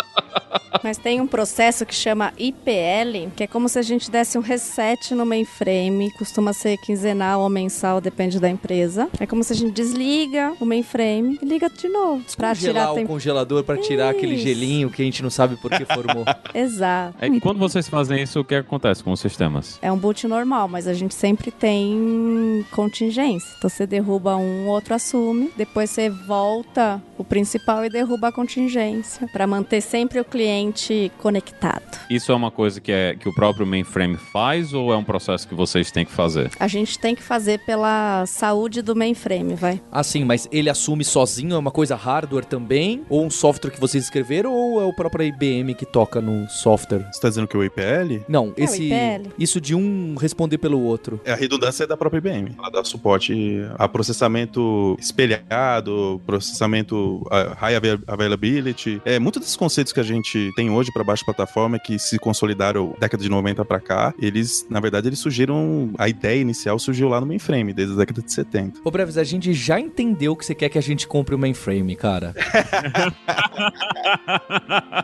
Mas 0.83 0.97
tem 0.97 1.21
um 1.21 1.27
processo 1.27 1.85
que 1.85 1.93
chama 1.93 2.33
IPL, 2.37 3.31
que 3.35 3.43
é 3.43 3.47
como 3.47 3.69
se 3.69 3.77
a 3.79 3.81
gente 3.81 4.09
desse 4.09 4.37
um 4.37 4.41
reset 4.41 5.13
no 5.13 5.25
mainframe, 5.25 6.11
costuma 6.17 6.53
ser 6.53 6.77
quinzenal 6.77 7.41
ou 7.41 7.49
mensal, 7.49 8.01
depende 8.01 8.39
da 8.39 8.49
empresa. 8.49 9.09
É 9.19 9.25
como 9.25 9.43
se 9.43 9.53
a 9.53 9.55
gente 9.55 9.71
desliga 9.71 10.53
o 10.59 10.65
mainframe 10.65 11.39
e 11.41 11.45
liga 11.45 11.69
de 11.69 11.87
novo. 11.87 12.23
Pra 12.35 12.55
tirar 12.55 12.91
o 12.91 12.95
tem... 12.95 13.05
congelador 13.05 13.63
pra 13.63 13.77
tirar 13.77 14.09
aquele 14.09 14.35
Isso. 14.35 14.43
gelinho 14.43 14.89
que 14.89 15.01
a 15.01 15.05
gente 15.05 15.21
não 15.21 15.29
sabe 15.29 15.55
por 15.55 15.71
que 15.71 15.85
formou. 15.85 16.25
Exato. 16.53 17.15
É, 17.19 17.39
quando 17.39 17.59
vocês 17.59 17.87
fazem 17.87 18.21
isso, 18.21 18.39
o 18.39 18.43
que 18.43 18.55
acontece 18.55 19.03
com 19.03 19.11
os 19.11 19.19
sistemas? 19.19 19.79
É 19.81 19.91
um 19.91 19.97
boot 19.97 20.27
normal, 20.27 20.67
mas 20.67 20.87
a 20.87 20.93
gente 20.93 21.13
sempre 21.13 21.51
tem 21.51 22.65
contingência. 22.71 23.47
Então 23.57 23.69
você 23.69 23.85
derruba 23.85 24.35
um, 24.35 24.67
o 24.67 24.69
outro 24.69 24.93
assume, 24.93 25.51
depois 25.55 25.89
você 25.89 26.09
volta 26.09 27.01
o 27.17 27.23
principal 27.23 27.85
e 27.85 27.89
derruba 27.89 28.29
a 28.29 28.31
contingência, 28.31 29.27
Pra 29.31 29.47
manter 29.47 29.81
sempre 29.81 30.19
o 30.19 30.25
cliente 30.25 30.70
conectado. 31.17 31.99
Isso 32.09 32.31
é 32.31 32.35
uma 32.35 32.51
coisa 32.51 32.79
que, 32.81 32.91
é, 32.91 33.15
que 33.15 33.27
o 33.29 33.33
próprio 33.33 33.65
mainframe 33.65 34.17
faz 34.17 34.73
ou 34.73 34.91
é 34.93 34.97
um 34.97 35.03
processo 35.03 35.47
que 35.47 35.55
vocês 35.55 35.91
têm 35.91 36.05
que 36.05 36.11
fazer? 36.11 36.51
A 36.59 36.67
gente 36.67 36.97
tem 36.99 37.15
que 37.15 37.21
fazer 37.23 37.59
pela 37.65 38.25
saúde 38.25 38.81
do 38.81 38.95
mainframe, 38.95 39.55
vai. 39.55 39.81
Assim, 39.91 40.23
mas 40.25 40.47
ele 40.51 40.69
assume 40.69 41.03
sozinho? 41.03 41.55
É 41.55 41.57
uma 41.57 41.71
coisa 41.71 41.95
hardware 41.95 42.45
também? 42.45 43.03
Ou 43.09 43.25
um 43.25 43.29
software 43.29 43.71
que 43.71 43.79
vocês 43.79 44.03
escreveram? 44.03 44.51
Ou 44.53 44.81
é 44.81 44.85
o 44.85 44.93
próprio 44.93 45.25
IBM 45.25 45.73
que 45.73 45.85
toca 45.85 46.19
no 46.21 46.47
software? 46.49 47.07
Você 47.11 47.21
tá 47.21 47.29
dizendo 47.29 47.47
que 47.47 47.57
o 47.57 47.63
IPL 47.63 48.23
Não, 48.27 48.53
É, 48.57 48.61
o 48.61 48.63
esse. 48.63 48.83
IPL. 48.85 49.29
Isso 49.37 49.61
de 49.61 49.73
um 49.75 50.15
responder 50.19 50.57
pelo 50.57 50.81
outro. 50.81 51.19
é 51.25 51.31
a 51.31 51.35
redundância 51.35 51.85
da 51.87 51.95
própria 51.97 52.19
IBM. 52.19 52.55
Ela 52.57 52.69
dá 52.69 52.83
suporte 52.83 53.33
a 53.77 53.87
processamento 53.87 54.95
espelhado, 54.99 56.21
processamento 56.25 57.25
ah, 57.31 57.55
high 57.57 57.75
avail- 57.75 57.99
availability. 58.07 59.01
É, 59.05 59.19
muitos 59.19 59.41
desses 59.41 59.55
conceitos 59.55 59.93
que 59.93 59.99
a 59.99 60.03
gente 60.03 60.51
tem 60.55 60.60
hoje 60.69 60.91
para 60.93 61.03
baixa 61.03 61.23
plataforma 61.25 61.79
que 61.79 61.97
se 61.97 62.19
consolidaram 62.19 62.95
década 62.99 63.23
de 63.23 63.29
90 63.29 63.63
para 63.65 63.79
cá, 63.79 64.13
eles, 64.19 64.65
na 64.69 64.79
verdade, 64.79 65.07
eles 65.07 65.19
surgiram 65.19 65.91
a 65.97 66.07
ideia 66.07 66.39
inicial 66.39 66.77
surgiu 66.79 67.07
lá 67.09 67.19
no 67.19 67.25
mainframe 67.27 67.73
desde 67.73 67.93
a 67.93 67.97
década 67.97 68.21
de 68.21 68.31
70. 68.31 68.79
Ô, 68.83 68.91
Breves, 68.91 69.17
a 69.17 69.23
gente 69.23 69.53
já 69.53 69.79
entendeu 69.79 70.35
que 70.35 70.45
você 70.45 70.53
quer 70.55 70.69
que 70.69 70.77
a 70.77 70.81
gente 70.81 71.07
compre 71.07 71.33
o 71.35 71.39
mainframe, 71.39 71.95
cara. 71.95 72.33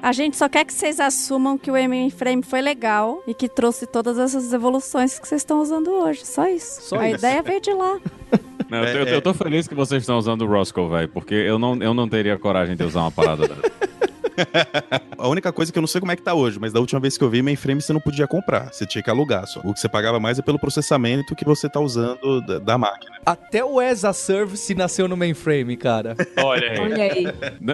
A 0.02 0.12
gente 0.12 0.38
só 0.38 0.48
quer 0.50 0.66
que 0.66 0.74
vocês 0.74 1.00
assumam 1.00 1.58
que 1.58 1.70
o 1.70 1.74
mainframe 1.74 2.44
foi 2.44 2.62
legal 2.62 3.22
e 3.28 3.34
que 3.34 3.48
trouxe 3.50 3.86
todas 3.86 4.18
essas 4.18 4.52
evoluções 4.54 5.20
que 5.20 5.28
vocês 5.28 5.42
estão 5.42 5.62
usando 5.62 5.90
hoje. 5.92 6.26
Só 6.26 6.48
isso. 6.48 6.82
Só 6.82 7.00
a 7.00 7.08
isso. 7.10 7.18
ideia 7.20 7.42
veio 7.42 7.62
de 7.62 7.72
lá. 7.74 7.98
Não, 8.70 8.80
É, 8.80 8.94
eu, 8.94 9.00
eu- 9.00 9.08
é. 9.08 9.16
eu 9.16 9.22
tô 9.22 9.34
feliz 9.34 9.66
que 9.68 9.74
vocês 9.76 10.04
estão 10.04 10.18
usando 10.18 10.42
o 10.42 10.46
Roscoe, 10.48 10.90
velho, 10.90 11.08
porque 11.08 11.34
eu 11.34 11.58
não, 11.58 11.78
eu 11.82 11.94
não 11.94 12.06
teria 12.10 12.38
coragem 12.38 12.76
de 12.76 12.84
usar 12.84 13.00
uma 13.02 13.12
parada 13.12 13.48
dessa. 13.48 13.87
A 15.18 15.28
única 15.28 15.52
coisa 15.52 15.72
que 15.72 15.78
eu 15.78 15.82
não 15.82 15.88
sei 15.88 16.00
como 16.00 16.12
é 16.12 16.16
que 16.16 16.22
tá 16.22 16.34
hoje, 16.34 16.60
mas 16.60 16.72
da 16.72 16.80
última 16.80 17.00
vez 17.00 17.18
que 17.18 17.24
eu 17.24 17.30
vi, 17.30 17.42
mainframe 17.42 17.82
você 17.82 17.92
não 17.94 18.00
podia 18.00 18.28
comprar, 18.28 18.72
você 18.72 18.86
tinha 18.86 19.02
que 19.04 19.10
alugar 19.10 19.48
só. 19.48 19.60
O 19.64 19.74
que 19.74 19.80
você 19.80 19.90
pagava 19.90 20.20
mais 20.20 20.38
é 20.40 20.42
pelo 20.42 20.60
processamento 20.60 21.36
que 21.36 21.44
você 21.46 21.68
tá 21.70 21.80
usando 21.80 22.42
da, 22.42 22.60
da 22.60 22.78
máquina. 22.78 23.16
Até 23.26 23.64
o 23.64 23.80
as 23.80 24.06
a 24.06 24.14
service 24.14 24.74
nasceu 24.76 25.08
no 25.08 25.18
mainframe, 25.18 25.76
cara. 25.76 26.16
Olha 26.44 26.72
aí. 26.72 26.80
Olha 26.80 27.04
aí. 27.04 27.26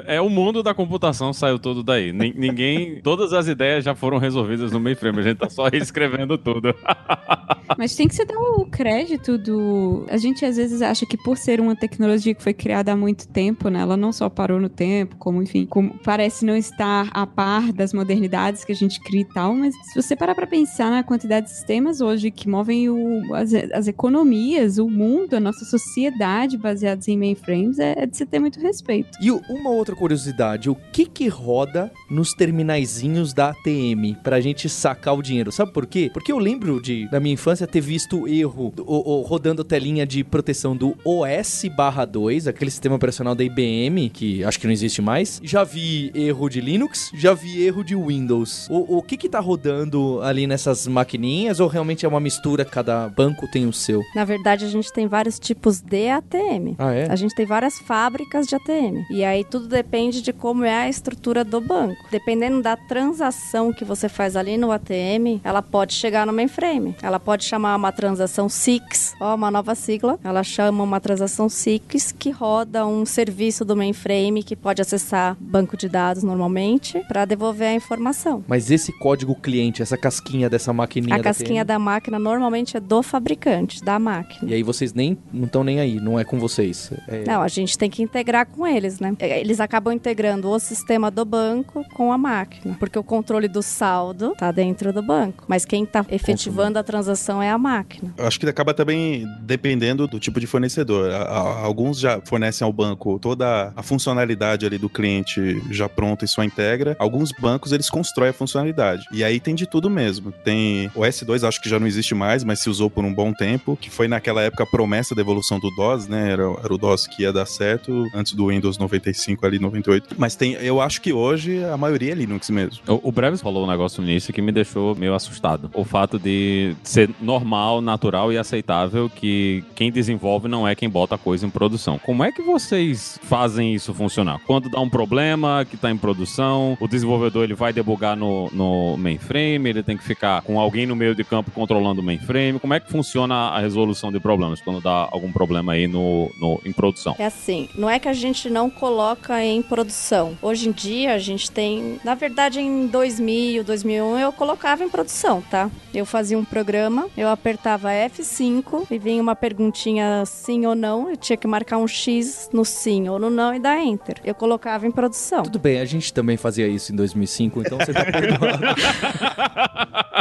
É 0.08 0.22
o 0.22 0.30
mundo 0.30 0.64
da 0.64 0.74
computação 0.74 1.34
saiu 1.34 1.60
todo 1.60 1.84
daí. 1.84 2.12
Nin- 2.14 2.34
Ninguém. 2.36 3.02
Todas 3.02 3.34
as 3.34 3.48
ideias 3.48 3.84
já 3.84 3.94
foram 3.96 4.18
resolvidas 4.18 4.72
no 4.72 4.80
mainframe. 4.80 5.20
A 5.20 5.24
gente 5.24 5.38
tá 5.38 5.50
só 5.50 5.68
reescrevendo 5.68 6.38
tudo. 6.38 6.74
Mas 7.78 7.96
tem 7.96 8.08
que 8.08 8.16
se 8.16 8.26
dar 8.26 8.38
o 8.38 8.66
crédito 8.66 9.38
do. 9.38 10.06
A 10.10 10.18
gente 10.18 10.46
às 10.46 10.58
vezes 10.58 10.82
acha 10.82 11.06
que 11.06 11.18
por 11.18 11.38
ser 11.38 11.60
uma 11.60 11.76
tecnologia 11.76 12.34
que 12.34 12.44
foi 12.44 12.54
criada 12.54 12.92
há 12.92 12.96
muito 12.96 13.28
tempo, 13.28 13.70
né? 13.70 13.80
Ela 13.82 13.96
não 13.98 14.12
só 14.12 14.30
parou 14.30 14.60
no 14.60 14.70
tempo, 14.70 15.16
como, 15.18 15.42
enfim, 15.42 15.66
como 15.66 15.98
parece 16.04 16.46
não 16.54 16.58
estar 16.60 17.10
a 17.12 17.26
par 17.26 17.74
das 17.74 17.94
modernidades 17.94 18.64
que 18.64 18.72
a 18.72 18.76
gente 18.76 19.00
cria 19.02 19.22
e 19.22 19.26
tal, 19.26 19.56
mas 19.56 19.74
se 19.92 20.00
você 20.02 20.16
parar 20.16 20.36
pra 20.36 20.46
pensar 20.46 20.92
na 20.92 21.04
quantidade 21.04 21.48
de 21.48 21.52
sistemas 21.52 22.00
hoje 22.00 22.30
que 22.30 22.48
movem 22.48 22.90
o- 22.90 23.34
as, 23.34 23.54
as 23.54 23.88
economias, 23.88 24.78
o 24.78 24.88
mundo, 24.88 25.34
a 25.36 25.40
nossa 25.40 25.66
sociedade 25.66 26.58
baseados 26.58 27.08
em 27.08 27.18
mainframes, 27.18 27.80
é, 27.80 27.96
é 27.98 28.06
de 28.06 28.16
se 28.16 28.26
ter 28.26 28.38
muito 28.40 28.60
respeito. 28.60 29.18
E 29.22 29.32
uma 29.32 29.70
outra 29.72 29.96
curiosidade, 29.96 30.70
o 30.70 30.76
que 30.92 31.06
que 31.06 31.28
roda 31.28 31.92
nos 32.10 32.34
terminaizinhos 32.34 33.34
da 33.34 33.50
ATM 33.50 34.16
pra 34.24 34.40
gente 34.40 34.70
sacar 34.70 35.16
o 35.18 35.22
dinheiro? 35.22 35.52
Sabe 35.52 35.72
por 35.74 35.86
quê? 35.88 36.10
Porque 36.14 36.32
eu 36.32 36.38
lembro 36.38 36.82
de, 36.82 37.10
da 37.10 37.20
minha 37.20 37.34
infância, 37.34 37.66
ter 37.66 37.82
visto 37.82 38.28
erro 38.28 38.72
o, 38.80 39.20
o- 39.20 39.22
rodando 39.22 39.64
telinha 39.64 40.06
de 40.06 40.24
proteção 40.24 40.76
do 40.76 40.96
OS 41.04 41.64
2, 42.12 42.48
aquele 42.48 42.70
sistema 42.72 42.96
operacional 42.96 43.34
da 43.36 43.44
IBM, 43.44 44.10
que 44.10 44.44
acho 44.44 44.60
que 44.60 44.68
não 44.68 44.72
existe 44.74 45.02
mais. 45.02 45.40
Já 45.44 45.64
vi 45.64 46.12
erro 46.14 46.43
erro 46.44 46.50
de 46.50 46.62
Linux, 46.62 47.12
já 47.14 47.34
vi 47.34 47.64
erro 47.64 47.84
de 47.84 47.96
Windows. 47.96 48.68
O, 48.70 48.98
o 48.98 49.02
que 49.02 49.16
que 49.16 49.30
tá 49.30 49.40
rodando 49.40 50.22
ali 50.22 50.46
nessas 50.46 50.88
maquininhas 50.88 51.60
ou 51.60 51.68
realmente 51.68 52.06
é 52.06 52.10
uma 52.10 52.20
mistura, 52.20 52.66
cada 52.66 53.08
banco 53.08 53.48
tem 53.48 53.66
o 53.66 53.74
seu? 53.74 54.02
Na 54.16 54.26
verdade, 54.26 54.66
a 54.66 54.68
gente 54.68 54.92
tem 54.92 55.08
vários 55.08 55.40
tipos 55.40 55.80
de 55.80 56.10
ATM. 56.10 56.76
Ah, 56.78 56.94
é? 56.94 57.10
A 57.10 57.16
gente 57.16 57.34
tem 57.36 57.46
várias 57.46 57.80
fábricas 57.80 58.48
de 58.48 58.56
ATM. 58.56 59.06
E 59.10 59.24
aí 59.24 59.44
tudo 59.44 59.68
depende 59.68 60.22
de 60.22 60.34
como 60.34 60.66
é 60.66 60.76
a 60.76 60.90
estrutura 60.90 61.44
do 61.44 61.62
banco. 61.62 62.04
Dependendo 62.12 62.62
da 62.62 62.76
transação 62.76 63.72
que 63.72 63.86
você 63.86 64.10
faz 64.10 64.36
ali 64.36 64.58
no 64.58 64.72
ATM, 64.72 65.40
ela 65.44 65.62
pode 65.62 65.94
chegar 65.94 66.26
no 66.26 66.34
mainframe. 66.34 66.96
Ela 67.02 67.20
pode 67.20 67.46
chamar 67.46 67.76
uma 67.76 67.92
transação 67.92 68.50
SIX, 68.50 69.16
ó, 69.22 69.36
uma 69.36 69.50
nova 69.50 69.76
sigla. 69.76 70.20
Ela 70.24 70.44
chama 70.44 70.84
uma 70.84 71.00
transação 71.00 71.48
SIX 71.48 72.12
que 72.12 72.32
roda 72.32 72.86
um 72.86 73.06
serviço 73.06 73.64
do 73.64 73.76
mainframe 73.76 74.44
que 74.44 74.56
pode 74.56 74.82
acessar 74.82 75.38
banco 75.40 75.78
de 75.78 75.88
dados 75.88 76.24
normalmente 76.34 77.00
para 77.08 77.26
devolver 77.26 77.68
a 77.68 77.74
informação. 77.74 78.44
Mas 78.48 78.72
esse 78.72 78.92
código 79.00 79.36
cliente, 79.36 79.82
essa 79.82 79.96
casquinha 79.98 80.50
dessa 80.50 80.74
maquininha 80.74 81.16
A 81.16 81.18
da 81.20 81.24
casquinha 81.24 81.62
ATM, 81.62 81.68
da 81.68 81.80
máquina 81.80 82.20
normalmente 82.20 82.76
é 82.76 82.80
do 82.80 83.04
fabricante, 83.04 83.84
da 83.84 84.00
máquina. 84.00 84.50
E 84.50 84.54
aí 84.54 84.64
vocês 84.64 84.94
nem 84.94 85.18
não 85.32 85.46
estão 85.46 85.64
nem 85.64 85.80
aí, 85.80 86.00
não 86.00 86.20
é 86.20 86.24
com 86.24 86.40
vocês. 86.40 86.92
É- 87.08 87.24
Não, 87.26 87.42
a 87.42 87.48
gente 87.48 87.78
tem 87.78 87.90
que 87.90 88.02
integrar 88.02 88.46
com 88.48 88.66
eles, 88.66 89.00
né? 89.00 89.14
É, 89.20 89.40
Eles 89.40 89.60
acabam 89.60 89.94
integrando 89.94 90.50
o 90.50 90.60
sistema 90.60 91.12
do 91.12 91.24
banco 91.26 91.84
com 91.94 92.12
a 92.12 92.18
máquina, 92.18 92.76
porque 92.80 92.98
o 92.98 93.04
controle 93.04 93.48
do 93.48 93.62
saldo 93.62 94.34
tá 94.38 94.52
dentro 94.52 94.92
do 94.92 95.02
banco, 95.02 95.44
mas 95.48 95.66
quem 95.66 95.86
tá 95.86 96.06
efetivando 96.10 96.80
a 96.80 96.84
transação 96.84 97.42
é 97.42 97.50
a 97.50 97.58
máquina. 97.58 98.14
Eu 98.18 98.26
acho 98.26 98.40
que 98.40 98.48
acaba 98.48 98.74
também 98.74 99.26
dependendo 99.42 100.08
do 100.08 100.20
tipo 100.20 100.40
de 100.40 100.48
fornecedor. 100.48 101.12
Alguns 101.12 102.00
já 102.00 102.20
fornecem 102.22 102.66
ao 102.66 102.72
banco 102.74 103.20
toda 103.20 103.72
a 103.76 103.84
funcionalidade 103.84 104.66
ali 104.66 104.78
do 104.78 104.90
cliente 104.90 105.62
já 105.72 105.88
pronta 105.90 106.23
só 106.28 106.44
integra. 106.44 106.96
Alguns 107.00 107.32
bancos 107.32 107.72
eles 107.72 107.90
constroem 107.90 108.30
a 108.30 108.34
funcionalidade. 108.34 109.06
E 109.12 109.24
aí 109.24 109.40
tem 109.40 109.56
de 109.56 109.66
tudo 109.66 109.90
mesmo. 109.90 110.32
Tem 110.44 110.90
o 110.96 111.02
S2, 111.02 111.48
acho 111.48 111.62
que 111.62 111.70
já 111.70 111.80
não 111.80 111.88
existe 111.88 112.16
mais, 112.16 112.44
mas 112.44 112.60
se 112.60 112.70
usou 112.70 112.90
por 112.90 113.04
um 113.04 113.14
bom 113.14 113.34
tempo, 113.34 113.78
que 113.80 113.90
foi 113.90 114.08
naquela 114.08 114.42
época 114.42 114.64
a 114.64 114.68
promessa 114.68 115.16
da 115.16 115.22
evolução 115.22 115.60
do 115.60 115.70
DOS, 115.76 116.08
né? 116.08 116.32
Era, 116.32 116.44
era 116.64 116.74
o 116.74 116.78
DOS 116.78 117.08
que 117.08 117.24
ia 117.24 117.34
dar 117.34 117.46
certo 117.46 118.08
antes 118.14 118.34
do 118.34 118.48
Windows 118.48 118.78
95 118.78 119.46
ali, 119.46 119.60
98. 119.60 120.16
Mas 120.18 120.36
tem, 120.36 120.54
eu 120.54 120.82
acho 120.82 121.02
que 121.02 121.14
hoje 121.14 121.64
a 121.64 121.78
maioria 121.78 122.12
é 122.12 122.16
Linux 122.16 122.50
mesmo. 122.50 122.82
O, 122.88 123.10
o 123.10 123.12
Breves 123.12 123.42
falou 123.42 123.66
um 123.66 123.70
negócio 123.70 124.02
no 124.02 124.10
início 124.10 124.34
que 124.34 124.42
me 124.42 124.52
deixou 124.52 124.96
meio 124.96 125.14
assustado. 125.14 125.70
O 125.74 125.84
fato 125.84 126.20
de 126.20 126.76
ser 126.84 127.10
normal, 127.22 127.82
natural 127.82 128.32
e 128.32 128.38
aceitável 128.38 129.10
que 129.10 129.64
quem 129.76 129.92
desenvolve 129.92 130.48
não 130.48 130.68
é 130.68 130.76
quem 130.76 130.90
bota 130.90 131.16
a 131.16 131.18
coisa 131.18 131.46
em 131.46 131.50
produção. 131.50 132.00
Como 132.00 132.24
é 132.24 132.32
que 132.32 132.42
vocês 132.42 133.20
fazem 133.24 133.74
isso 133.74 133.94
funcionar? 133.94 134.40
Quando 134.46 134.70
dá 134.70 134.80
um 134.80 134.90
problema 134.90 135.66
que 135.70 135.78
tá 135.78 135.92
em 135.92 135.98
produção, 136.08 136.78
o 136.82 136.88
desenvolvedor 136.88 137.46
ele 137.46 137.54
vai 137.54 137.72
debugar 137.72 138.16
no, 138.18 138.50
no 138.52 138.98
mainframe, 138.98 139.70
ele 139.70 139.82
tem 139.82 139.96
que 139.96 140.04
ficar 140.04 140.42
com 140.42 140.60
alguém 140.60 140.86
no 140.86 140.96
meio 140.98 141.16
de 141.16 141.24
campo 141.24 141.50
controlando 141.52 142.02
o 142.02 142.04
mainframe. 142.04 142.60
Como 142.60 142.74
é 142.74 142.80
que 142.82 142.92
funciona 142.92 143.34
a 143.34 143.60
resolução 143.60 144.12
de 144.12 144.20
problemas 144.20 144.62
quando 144.62 144.82
dá 144.82 145.08
algum 145.12 145.32
problema 145.32 145.72
aí 145.74 145.88
no, 145.88 146.30
no- 146.40 146.60
em 146.66 146.74
produção? 146.74 147.16
É 147.18 147.26
assim, 147.26 147.70
não 147.76 147.90
é 147.90 148.00
que 148.00 148.10
a 148.10 148.14
gente 148.14 148.50
não 148.50 148.70
coloca 148.70 149.42
em 149.44 149.62
produção. 149.62 150.38
Hoje 150.42 150.68
em 150.68 150.72
dia 150.74 151.14
a 151.14 151.18
gente 151.18 151.50
tem, 151.50 152.00
na 152.04 152.16
verdade 152.16 152.60
em 152.60 152.86
2000, 152.88 153.64
2001 153.64 154.20
eu 154.20 154.34
colocava 154.34 154.84
em 154.84 154.90
produção, 154.90 155.42
tá? 155.50 155.70
Eu 155.94 156.06
fazia 156.06 156.38
um 156.38 156.44
programa, 156.44 157.08
eu 157.16 157.30
apertava 157.30 157.90
F5 157.90 158.88
e 158.90 158.98
vinha 158.98 159.22
uma 159.22 159.36
perguntinha 159.36 160.24
sim 160.26 160.66
ou 160.66 160.74
não, 160.74 161.10
eu 161.10 161.16
tinha 161.16 161.38
que 161.38 161.48
marcar 161.48 161.78
um 161.78 161.88
X 161.88 162.50
no 162.52 162.66
sim 162.66 163.08
ou 163.10 163.20
no 163.20 163.30
não 163.30 163.54
e 163.54 163.60
dar 163.60 163.80
enter. 163.80 164.20
Eu 164.26 164.34
colocava 164.34 164.88
em 164.88 164.92
produção. 164.92 165.44
Tudo 165.44 165.60
bem, 165.60 165.80
a 165.80 165.86
gente 165.86 166.12
também 166.12 166.36
fazia 166.36 166.68
isso 166.68 166.92
em 166.92 166.96
2005, 166.96 167.62
então 167.62 167.78
você 167.78 167.94
tá 167.94 168.06
perdoado. 168.06 168.64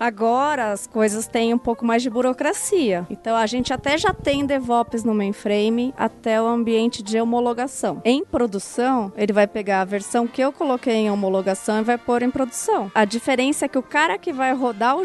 Agora 0.00 0.72
as 0.72 0.86
coisas 0.86 1.26
têm 1.26 1.52
um 1.52 1.58
pouco 1.58 1.84
mais 1.84 2.02
de 2.02 2.08
burocracia. 2.08 3.06
Então 3.10 3.36
a 3.36 3.44
gente 3.44 3.70
até 3.70 3.98
já 3.98 4.14
tem 4.14 4.46
DevOps 4.46 5.04
no 5.04 5.14
mainframe 5.14 5.92
até 5.94 6.40
o 6.40 6.46
ambiente 6.46 7.02
de 7.02 7.20
homologação. 7.20 8.00
Em 8.02 8.24
produção, 8.24 9.12
ele 9.14 9.30
vai 9.30 9.46
pegar 9.46 9.82
a 9.82 9.84
versão 9.84 10.26
que 10.26 10.40
eu 10.40 10.52
coloquei 10.52 10.94
em 10.94 11.10
homologação 11.10 11.80
e 11.80 11.82
vai 11.82 11.98
pôr 11.98 12.22
em 12.22 12.30
produção. 12.30 12.90
A 12.94 13.04
diferença 13.04 13.66
é 13.66 13.68
que 13.68 13.76
o 13.76 13.82
cara 13.82 14.16
que 14.16 14.32
vai 14.32 14.54
rodar 14.54 14.96
o 14.96 15.04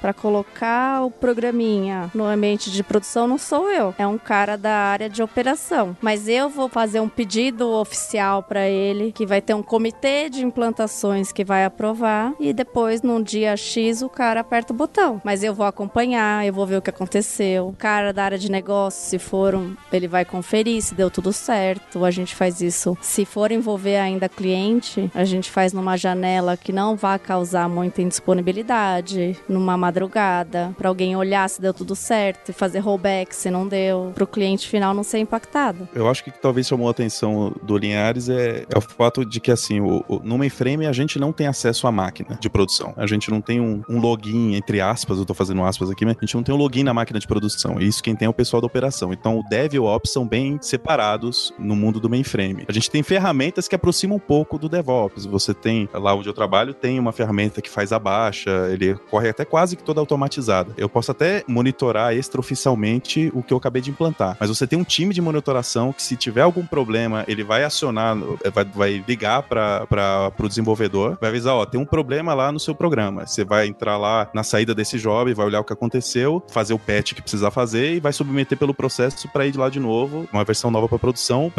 para 0.00 0.12
colocar 0.12 1.02
o 1.02 1.10
programinha 1.10 2.10
no 2.14 2.24
ambiente 2.24 2.70
de 2.70 2.82
produção 2.82 3.26
não 3.26 3.36
sou 3.36 3.68
eu, 3.70 3.94
é 3.98 4.06
um 4.06 4.16
cara 4.18 4.56
da 4.56 4.72
área 4.72 5.08
de 5.08 5.22
operação. 5.22 5.96
Mas 6.00 6.28
eu 6.28 6.48
vou 6.48 6.68
fazer 6.68 7.00
um 7.00 7.08
pedido 7.08 7.68
oficial 7.68 8.42
para 8.42 8.68
ele 8.68 9.12
que 9.12 9.26
vai 9.26 9.40
ter 9.40 9.54
um 9.54 9.62
comitê 9.62 10.28
de 10.28 10.44
implantações 10.44 11.32
que 11.32 11.44
vai 11.44 11.64
aprovar 11.64 12.32
e 12.38 12.52
depois 12.52 13.02
num 13.02 13.22
dia 13.22 13.56
X 13.56 14.02
o 14.02 14.08
cara 14.08 14.40
aperta 14.40 14.72
o 14.72 14.76
botão. 14.76 15.20
Mas 15.24 15.42
eu 15.42 15.54
vou 15.54 15.66
acompanhar, 15.66 16.46
eu 16.46 16.52
vou 16.52 16.66
ver 16.66 16.76
o 16.76 16.82
que 16.82 16.90
aconteceu. 16.90 17.68
O 17.68 17.76
cara 17.76 18.12
da 18.12 18.24
área 18.24 18.38
de 18.38 18.50
negócio, 18.50 19.08
se 19.10 19.18
for, 19.18 19.54
um, 19.54 19.74
ele 19.92 20.06
vai 20.06 20.24
conferir 20.24 20.80
se 20.80 20.94
deu 20.94 21.10
tudo 21.10 21.32
certo. 21.32 22.04
A 22.04 22.10
gente 22.10 22.34
faz 22.34 22.60
isso. 22.60 22.96
Se 23.00 23.24
for 23.24 23.50
envolver 23.50 23.96
ainda 23.96 24.28
cliente, 24.28 25.10
a 25.14 25.24
gente 25.24 25.50
faz 25.50 25.72
numa 25.72 25.96
janela 25.96 26.56
que 26.56 26.72
não 26.72 26.96
vá 26.96 27.18
causar 27.18 27.68
muita 27.68 28.02
indisponibilidade, 28.02 29.36
numa 29.48 29.76
madrugada, 29.76 30.74
para 30.76 30.88
alguém 30.88 31.16
olhar 31.16 31.48
se 31.48 31.60
deu 31.60 31.72
tudo 31.72 31.94
certo 31.94 32.52
fazer 32.52 32.78
rollback 32.80 33.34
se 33.34 33.50
não 33.50 33.66
deu, 33.66 34.12
para 34.14 34.24
o 34.24 34.26
cliente 34.26 34.68
final 34.68 34.92
não 34.94 35.02
ser 35.02 35.18
impactado. 35.18 35.88
Eu 35.94 36.08
acho 36.08 36.22
que 36.24 36.30
talvez 36.30 36.66
chamou 36.66 36.88
a 36.88 36.90
atenção 36.90 37.52
do 37.62 37.76
Linhares 37.76 38.28
é, 38.28 38.64
é 38.68 38.78
o 38.78 38.80
fato 38.80 39.24
de 39.24 39.40
que, 39.40 39.50
assim, 39.50 39.80
o, 39.80 40.04
o- 40.08 40.20
no 40.22 40.36
mainframe 40.38 40.86
a 40.86 40.92
gente 40.92 41.18
não 41.18 41.32
tem 41.32 41.46
acesso 41.46 41.86
à 41.86 41.92
máquina 41.92 42.38
de 42.40 42.48
produção. 42.50 42.92
A 42.96 43.06
gente 43.06 43.30
não 43.30 43.40
tem 43.40 43.60
um, 43.60 43.82
um 43.88 43.98
login, 44.00 44.54
entre 44.54 44.80
aspas, 44.80 45.18
eu 45.18 45.24
tô 45.24 45.34
fazendo 45.34 45.62
aspas 45.64 45.90
aqui, 45.90 46.04
mas 46.04 46.16
a 46.16 46.20
gente 46.20 46.34
não 46.34 46.42
tem 46.42 46.54
um 46.54 46.58
login 46.58 46.82
na 46.82 46.92
máquina 46.94 47.18
de 47.18 47.26
produção. 47.26 47.80
E 47.80 47.86
isso 47.86 48.02
quem 48.02 48.14
tem 48.16 48.26
é 48.26 48.28
o 48.28 48.34
pessoal 48.34 48.60
da 48.60 48.66
operação. 48.66 49.12
Então 49.12 49.38
o 49.38 49.42
Dev 49.48 49.74
e 49.74 49.78
o 49.78 49.84
Ops 49.84 50.12
são 50.12 50.26
bem 50.26 50.58
separados 50.60 51.52
no 51.58 51.76
mundo 51.76 52.00
do 52.00 52.10
mainframe. 52.10 52.64
A 52.68 52.72
gente 52.72 52.90
tem 52.90 53.02
ferramentas 53.02 53.68
que 53.68 53.74
aproximam 53.74 54.16
um 54.16 54.20
pouco 54.20 54.58
do 54.58 54.68
DevOps. 54.68 55.24
Você 55.26 55.54
tem, 55.54 55.88
lá 55.94 56.14
onde 56.14 56.28
eu 56.28 56.32
trabalho, 56.34 56.74
tem 56.74 56.98
uma 56.98 57.12
ferramenta 57.12 57.60
que 57.62 57.70
faz 57.70 57.92
a 57.92 57.98
baixa, 57.98 58.50
ele 58.70 58.94
corre 59.10 59.28
até 59.30 59.44
quase 59.44 59.76
que 59.76 59.82
toda 59.82 60.00
automatizada. 60.00 60.72
Eu 60.76 60.88
posso 60.88 61.10
até 61.10 61.44
monitorar 61.46 62.14
extraoficialmente 62.14 63.30
o 63.34 63.42
que 63.42 63.52
eu 63.52 63.58
acabei 63.58 63.82
de 63.82 63.90
implantar. 63.90 64.36
Mas 64.38 64.48
você 64.48 64.66
tem 64.66 64.78
um 64.78 64.84
time 64.84 65.14
de 65.14 65.20
monitoração 65.20 65.92
que, 65.92 66.02
se 66.02 66.16
tiver 66.16 66.42
algum 66.42 66.66
problema, 66.66 67.24
ele 67.26 67.42
vai 67.44 67.64
acionar, 67.64 68.16
eh, 68.44 68.50
vai, 68.50 68.64
vai 68.64 69.04
ligar 69.06 69.42
para 69.42 70.32
o 70.38 70.48
desenvolvedor, 70.48 71.18
vai 71.20 71.30
avisar: 71.30 71.54
ó, 71.54 71.64
tem 71.64 71.80
um 71.80 71.84
problema 71.84 72.34
lá 72.34 72.52
no 72.52 72.60
seu 72.60 72.74
programa. 72.74 73.26
Você 73.26 73.44
vai 73.44 73.66
entrar 73.66 73.96
lá 73.96 74.28
na 74.34 74.42
saída 74.42 74.74
desse 74.74 74.98
job, 74.98 75.32
vai 75.34 75.46
olhar 75.46 75.60
o 75.60 75.64
que 75.64 75.72
aconteceu, 75.72 76.42
fazer 76.48 76.74
o 76.74 76.78
patch 76.78 77.14
que 77.14 77.22
precisar 77.22 77.50
fazer 77.50 77.94
e 77.94 78.00
vai 78.00 78.12
submeter 78.12 78.58
pelo 78.58 78.74
processo 78.74 79.28
para 79.28 79.46
ir 79.46 79.52
de 79.52 79.58
lá 79.58 79.68
de 79.68 79.80
novo, 79.80 80.28
uma 80.32 80.44
versão 80.44 80.70
nova 80.70 80.88
para 80.88 80.98
produção. 80.98 81.52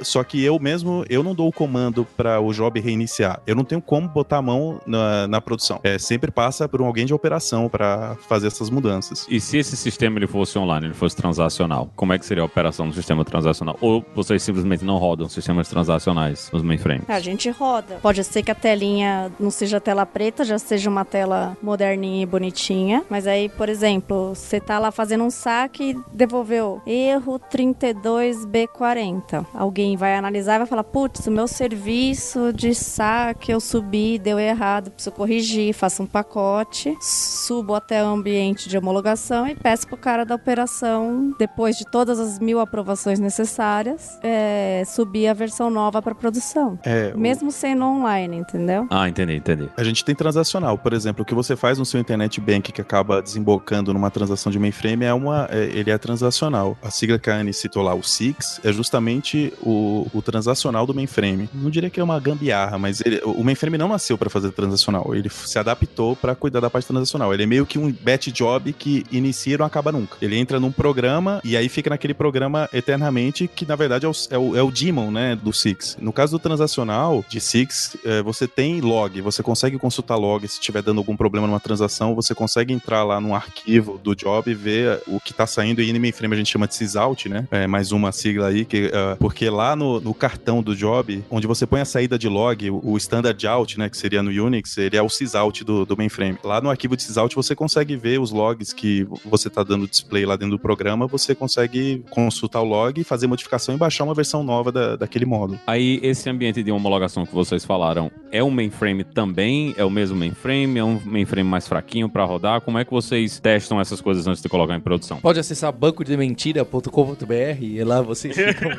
Só 0.00 0.22
que 0.24 0.42
eu 0.42 0.58
mesmo, 0.58 1.04
eu 1.08 1.22
não 1.22 1.34
dou 1.34 1.48
o 1.48 1.52
comando 1.52 2.06
para 2.16 2.40
o 2.40 2.52
job 2.52 2.78
reiniciar. 2.80 3.40
Eu 3.46 3.54
não 3.54 3.64
tenho 3.64 3.80
como 3.80 4.08
botar 4.08 4.38
a 4.38 4.42
mão 4.42 4.80
na, 4.86 5.26
na 5.26 5.40
produção. 5.40 5.80
É, 5.82 5.98
sempre 5.98 6.30
passa 6.30 6.68
por 6.68 6.80
alguém 6.80 7.06
de 7.06 7.11
operação 7.14 7.68
para 7.68 8.16
fazer 8.28 8.46
essas 8.48 8.70
mudanças. 8.70 9.26
E 9.28 9.40
se 9.40 9.58
esse 9.58 9.76
sistema 9.76 10.18
ele 10.18 10.26
fosse 10.26 10.58
online, 10.58 10.86
ele 10.86 10.94
fosse 10.94 11.16
transacional, 11.16 11.90
como 11.96 12.12
é 12.12 12.18
que 12.18 12.26
seria 12.26 12.42
a 12.42 12.46
operação 12.46 12.88
do 12.88 12.94
sistema 12.94 13.24
transacional? 13.24 13.76
Ou 13.80 14.04
vocês 14.14 14.42
simplesmente 14.42 14.84
não 14.84 14.98
rodam 14.98 15.28
sistemas 15.28 15.68
transacionais 15.68 16.50
nos 16.52 16.62
mainframes? 16.62 17.08
A 17.08 17.20
gente 17.20 17.50
roda. 17.50 17.98
Pode 18.02 18.22
ser 18.24 18.42
que 18.42 18.50
a 18.50 18.54
telinha 18.54 19.30
não 19.38 19.50
seja 19.50 19.80
tela 19.80 20.04
preta, 20.06 20.44
já 20.44 20.58
seja 20.58 20.88
uma 20.88 21.04
tela 21.04 21.56
moderninha 21.62 22.22
e 22.22 22.26
bonitinha. 22.26 23.04
Mas 23.08 23.26
aí, 23.26 23.48
por 23.48 23.68
exemplo, 23.68 24.34
você 24.34 24.60
tá 24.60 24.78
lá 24.78 24.90
fazendo 24.90 25.24
um 25.24 25.30
saque 25.30 25.90
e 25.90 25.96
devolveu 26.12 26.80
erro 26.86 27.40
32B40. 27.52 29.46
Alguém 29.54 29.96
vai 29.96 30.16
analisar 30.16 30.56
e 30.56 30.58
vai 30.58 30.66
falar: 30.66 30.84
putz, 30.84 31.26
o 31.26 31.30
meu 31.30 31.46
serviço 31.46 32.52
de 32.52 32.74
saque 32.74 33.52
eu 33.52 33.60
subi, 33.60 34.18
deu 34.18 34.38
errado, 34.38 34.90
preciso 34.90 35.14
corrigir, 35.14 35.74
faço 35.74 36.02
um 36.02 36.06
pacote, 36.06 36.96
subo 37.04 37.74
até 37.74 38.02
o 38.04 38.06
ambiente 38.06 38.68
de 38.68 38.78
homologação 38.78 39.46
e 39.48 39.54
peço 39.56 39.86
pro 39.88 39.96
cara 39.96 40.24
da 40.24 40.34
operação, 40.36 41.34
depois 41.38 41.76
de 41.76 41.84
todas 41.84 42.20
as 42.20 42.38
mil 42.38 42.60
aprovações 42.60 43.18
necessárias, 43.18 44.18
é, 44.22 44.84
subir 44.86 45.26
a 45.26 45.34
versão 45.34 45.68
nova 45.68 46.00
para 46.00 46.14
produção. 46.14 46.78
É, 46.84 47.12
o- 47.14 47.18
Mesmo 47.18 47.50
sendo 47.50 47.84
online, 47.84 48.36
entendeu? 48.36 48.86
Ah, 48.90 49.08
entendi, 49.08 49.34
entendi. 49.34 49.68
A 49.76 49.82
gente 49.82 50.04
tem 50.04 50.14
transacional, 50.14 50.78
por 50.78 50.92
exemplo, 50.92 51.22
o 51.22 51.24
que 51.26 51.34
você 51.34 51.56
faz 51.56 51.78
no 51.78 51.84
seu 51.84 51.98
internet 52.00 52.40
bank 52.40 52.70
que 52.72 52.80
acaba 52.80 53.20
desembocando 53.20 53.92
numa 53.92 54.10
transação 54.10 54.52
de 54.52 54.58
mainframe 54.58 55.04
é 55.04 55.12
uma, 55.12 55.48
é, 55.50 55.64
ele 55.64 55.90
é 55.90 55.98
transacional. 55.98 56.76
A 56.82 56.90
sigla 56.90 57.18
que 57.18 57.30
a 57.30 57.34
Anne 57.36 57.52
citou 57.52 57.82
lá, 57.82 57.94
o 57.94 58.02
SIX, 58.02 58.60
é 58.62 58.72
justamente 58.72 59.52
o, 59.62 60.06
o 60.14 60.22
transacional 60.22 60.86
do 60.86 60.94
mainframe. 60.94 61.48
Não 61.52 61.68
diria 61.70 61.90
que 61.90 61.98
é 61.98 62.04
uma 62.04 62.20
gambiarra, 62.20 62.78
mas 62.78 63.00
ele, 63.04 63.20
o 63.24 63.42
mainframe 63.42 63.76
não 63.76 63.88
nasceu 63.88 64.16
para 64.16 64.30
fazer 64.30 64.52
transacional. 64.52 65.14
Ele 65.14 65.28
se 65.28 65.58
adaptou 65.58 66.14
para 66.14 66.34
cuidar 66.34 66.60
da 66.60 66.70
parte 66.70 66.81
transacional. 66.86 67.32
Ele 67.32 67.42
é 67.42 67.46
meio 67.46 67.66
que 67.66 67.78
um 67.78 67.92
batch 67.92 68.28
job 68.28 68.72
que 68.72 69.04
inicia 69.10 69.54
e 69.54 69.58
não 69.58 69.66
acaba 69.66 69.92
nunca. 69.92 70.16
Ele 70.20 70.36
entra 70.36 70.58
num 70.58 70.72
programa 70.72 71.40
e 71.44 71.56
aí 71.56 71.68
fica 71.68 71.90
naquele 71.90 72.14
programa 72.14 72.68
eternamente, 72.72 73.48
que 73.48 73.66
na 73.66 73.76
verdade 73.76 74.06
é 74.06 74.08
o, 74.08 74.12
é 74.30 74.38
o, 74.38 74.56
é 74.56 74.62
o 74.62 74.70
daemon, 74.70 75.10
né, 75.10 75.36
do 75.36 75.52
Six. 75.52 75.96
No 76.00 76.12
caso 76.12 76.32
do 76.32 76.38
transacional 76.38 77.24
de 77.28 77.40
Six, 77.40 77.96
é, 78.04 78.22
você 78.22 78.46
tem 78.46 78.80
log, 78.80 79.20
você 79.20 79.42
consegue 79.42 79.78
consultar 79.78 80.16
log 80.16 80.46
se 80.46 80.54
estiver 80.54 80.82
dando 80.82 80.98
algum 80.98 81.16
problema 81.16 81.46
numa 81.46 81.60
transação, 81.60 82.14
você 82.14 82.34
consegue 82.34 82.72
entrar 82.72 83.04
lá 83.04 83.20
num 83.20 83.34
arquivo 83.34 83.98
do 84.02 84.14
job 84.14 84.50
e 84.50 84.54
ver 84.54 85.00
o 85.06 85.20
que 85.20 85.32
tá 85.32 85.46
saindo 85.46 85.80
e 85.80 85.90
em 85.90 85.98
mainframe 85.98 86.34
a 86.34 86.38
gente 86.38 86.50
chama 86.50 86.66
de 86.66 86.74
sysout, 86.74 87.28
né? 87.28 87.46
É 87.50 87.66
mais 87.66 87.92
uma 87.92 88.12
sigla 88.12 88.48
aí, 88.48 88.64
que, 88.64 88.86
uh, 88.86 89.16
porque 89.18 89.48
lá 89.48 89.76
no, 89.76 90.00
no, 90.00 90.14
cartão 90.14 90.62
do 90.62 90.74
job, 90.74 91.22
onde 91.30 91.46
você 91.46 91.66
põe 91.66 91.80
a 91.80 91.84
saída 91.84 92.18
de 92.18 92.28
log, 92.28 92.70
o, 92.70 92.80
o 92.82 92.96
standard 92.96 93.46
out, 93.46 93.78
né, 93.78 93.88
que 93.88 93.96
seria 93.96 94.22
no 94.22 94.30
Unix, 94.30 94.76
ele 94.78 94.96
é 94.96 95.02
o 95.02 95.08
sysout 95.08 95.64
do, 95.64 95.84
do 95.84 95.96
mainframe. 95.96 96.38
Lá 96.42 96.60
no 96.60 96.70
arquivo 96.72 96.96
de 96.96 97.02
sysout 97.02 97.34
você 97.34 97.54
consegue 97.54 97.96
ver 97.96 98.20
os 98.20 98.30
logs 98.30 98.72
que 98.72 99.06
você 99.24 99.48
tá 99.48 99.62
dando 99.62 99.86
display 99.86 100.26
lá 100.26 100.36
dentro 100.36 100.56
do 100.56 100.58
programa, 100.58 101.06
você 101.06 101.34
consegue 101.34 102.04
consultar 102.10 102.60
o 102.60 102.64
log, 102.64 103.02
fazer 103.04 103.26
modificação 103.26 103.74
e 103.74 103.78
baixar 103.78 104.04
uma 104.04 104.14
versão 104.14 104.42
nova 104.42 104.72
da, 104.72 104.96
daquele 104.96 105.24
módulo. 105.24 105.58
Aí, 105.66 106.00
esse 106.02 106.28
ambiente 106.28 106.62
de 106.62 106.72
homologação 106.72 107.24
que 107.24 107.34
vocês 107.34 107.64
falaram, 107.64 108.10
é 108.30 108.42
um 108.42 108.50
mainframe 108.50 109.04
também? 109.04 109.74
É 109.76 109.84
o 109.84 109.90
mesmo 109.90 110.16
mainframe? 110.16 110.78
É 110.78 110.84
um 110.84 111.00
mainframe 111.04 111.48
mais 111.48 111.68
fraquinho 111.68 112.08
para 112.08 112.24
rodar? 112.24 112.60
Como 112.60 112.78
é 112.78 112.84
que 112.84 112.90
vocês 112.90 113.38
testam 113.38 113.80
essas 113.80 114.00
coisas 114.00 114.26
antes 114.26 114.42
de 114.42 114.48
colocar 114.48 114.74
em 114.74 114.80
produção? 114.80 115.18
Pode 115.20 115.38
acessar 115.38 115.72
bancodementira.com.br 115.72 117.62
e 117.62 117.82
lá 117.84 118.00
vocês 118.00 118.34
ficam 118.36 118.70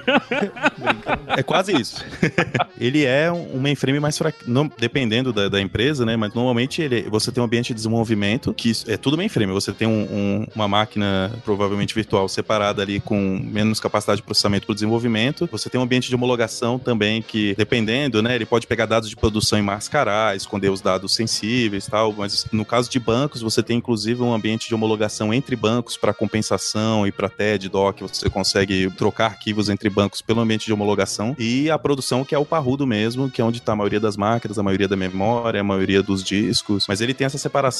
É 1.37 1.43
quase 1.43 1.79
isso. 1.79 2.03
ele 2.79 3.05
é 3.05 3.31
um 3.31 3.59
mainframe 3.59 3.99
mais 3.99 4.17
fraquinho, 4.17 4.71
dependendo 4.77 5.31
da, 5.31 5.49
da, 5.49 5.61
empresa, 5.61 6.05
né? 6.05 6.17
Mas 6.17 6.33
normalmente 6.33 6.81
ele, 6.81 7.03
você 7.03 7.31
tem 7.31 7.41
um 7.41 7.45
ambiente 7.45 7.73
de 7.73 7.79
desenvolvimento 7.84 8.53
que 8.53 8.71
é 8.88 8.97
tudo 8.97 9.17
mainframe. 9.17 9.51
Você 9.53 9.71
tem 9.71 9.88
um, 9.88 10.03
um, 10.03 10.47
uma 10.55 10.67
máquina, 10.67 11.31
provavelmente 11.43 11.93
virtual, 11.93 12.27
separada 12.27 12.81
ali 12.81 12.99
com 12.99 13.39
menos 13.43 13.79
capacidade 13.79 14.17
de 14.17 14.23
processamento 14.23 14.65
para 14.65 14.71
o 14.71 14.75
desenvolvimento. 14.75 15.47
Você 15.51 15.69
tem 15.69 15.79
um 15.79 15.84
ambiente 15.84 16.09
de 16.09 16.15
homologação 16.15 16.79
também 16.79 17.21
que, 17.21 17.53
dependendo, 17.57 18.21
né? 18.21 18.36
Ele 18.36 18.45
pode 18.45 18.65
pegar 18.65 18.86
dados 18.86 19.09
de 19.09 19.15
produção 19.15 19.59
e 19.59 19.61
mascarar, 19.61 20.36
esconder 20.36 20.69
os 20.69 20.81
dados 20.81 21.13
sensíveis 21.13 21.88
tal. 21.88 22.13
Mas 22.13 22.45
no 22.51 22.65
caso 22.65 22.89
de 22.89 22.99
bancos, 22.99 23.41
você 23.41 23.61
tem 23.61 23.77
inclusive 23.77 24.21
um 24.21 24.34
ambiente 24.34 24.67
de 24.67 24.75
homologação 24.75 25.34
entre 25.34 25.55
bancos 25.55 25.97
para 25.97 26.13
compensação 26.13 27.05
e 27.05 27.11
para 27.11 27.29
TED, 27.29 27.69
DOC. 27.69 28.01
Você 28.01 28.29
consegue 28.29 28.89
trocar 28.91 29.25
arquivos 29.25 29.69
entre 29.69 29.89
bancos 29.89 30.21
pelo 30.21 30.39
ambiente 30.39 30.65
de 30.65 30.73
homologação. 30.73 31.36
E 31.38 31.69
a 31.69 31.77
produção, 31.77 32.23
que 32.23 32.34
é 32.34 32.38
o 32.38 32.45
parrudo 32.45 32.88
mesmo, 32.88 33.29
que 33.29 33.41
é 33.41 33.43
onde 33.43 33.59
está 33.59 33.73
a 33.73 33.75
maioria 33.75 33.99
das 33.99 34.15
máquinas, 34.15 34.57
a 34.57 34.63
maioria 34.63 34.88
da 34.88 34.95
memória, 34.95 35.59
a 35.59 35.63
maioria 35.63 36.01
dos 36.01 36.23
discos. 36.23 36.86
Mas 36.88 37.01
ele 37.01 37.13
tem 37.13 37.25
essa 37.25 37.38
separação 37.38 37.72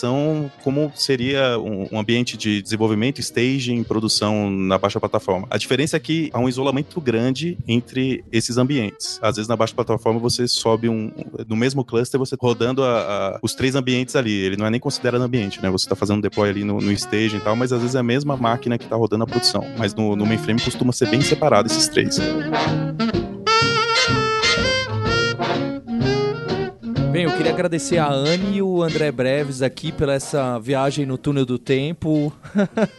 como 0.64 0.92
seria 0.96 1.58
um, 1.60 1.88
um 1.92 2.00
ambiente 2.00 2.38
de 2.38 2.62
desenvolvimento, 2.62 3.20
staging, 3.20 3.84
produção 3.84 4.50
na 4.50 4.78
baixa 4.78 5.00
plataforma. 5.00 5.48
A 5.50 5.58
diferença 5.58 5.98
é 5.98 6.00
que 6.00 6.30
há 6.34 6.40
um 6.40 6.50
isolamento 6.50 7.00
grande 7.00 7.58
entre 7.68 8.24
esses 8.32 8.58
ambientes. 8.58 9.20
Às 9.22 9.36
vezes 9.36 9.48
na 9.48 9.56
baixa 9.56 9.74
plataforma 9.74 10.20
você 10.20 10.48
sobe 10.48 10.90
um 10.90 11.12
no 11.48 11.56
mesmo 11.56 11.84
cluster 11.84 12.20
você 12.20 12.36
rodando 12.40 12.84
a, 12.84 13.36
a, 13.36 13.40
os 13.42 13.54
três 13.54 13.76
ambientes 13.76 14.16
ali. 14.16 14.32
Ele 14.32 14.58
não 14.58 14.66
é 14.66 14.70
nem 14.70 14.80
considerado 14.80 15.22
ambiente, 15.22 15.62
né? 15.62 15.70
Você 15.70 15.86
está 15.86 15.96
fazendo 15.96 16.18
um 16.18 16.22
deploy 16.22 16.50
ali 16.50 16.64
no, 16.64 16.80
no 16.80 16.92
staging 16.92 17.38
e 17.38 17.42
tal, 17.42 17.56
mas 17.56 17.72
às 17.72 17.80
vezes 17.82 17.96
é 17.96 18.00
a 18.00 18.04
mesma 18.04 18.36
máquina 18.36 18.78
que 18.78 18.86
está 18.86 18.96
rodando 18.96 19.24
a 19.24 19.28
produção. 19.28 19.64
Mas 19.78 19.94
no, 19.94 20.16
no 20.16 20.26
mainframe 20.26 20.62
costuma 20.62 20.92
ser 20.92 21.10
bem 21.10 21.22
separado 21.22 21.68
esses 21.68 21.88
três. 21.88 22.18
Bem, 27.14 27.26
eu 27.26 27.38
queria 27.38 27.52
agradecer 27.52 28.00
a 28.00 28.10
Anne 28.10 28.58
e 28.58 28.62
o 28.64 28.82
André 28.82 29.12
Breves 29.12 29.62
aqui 29.62 29.92
pela 29.92 30.16
essa 30.16 30.58
viagem 30.58 31.06
no 31.06 31.16
túnel 31.16 31.46
do 31.46 31.60
tempo. 31.60 32.34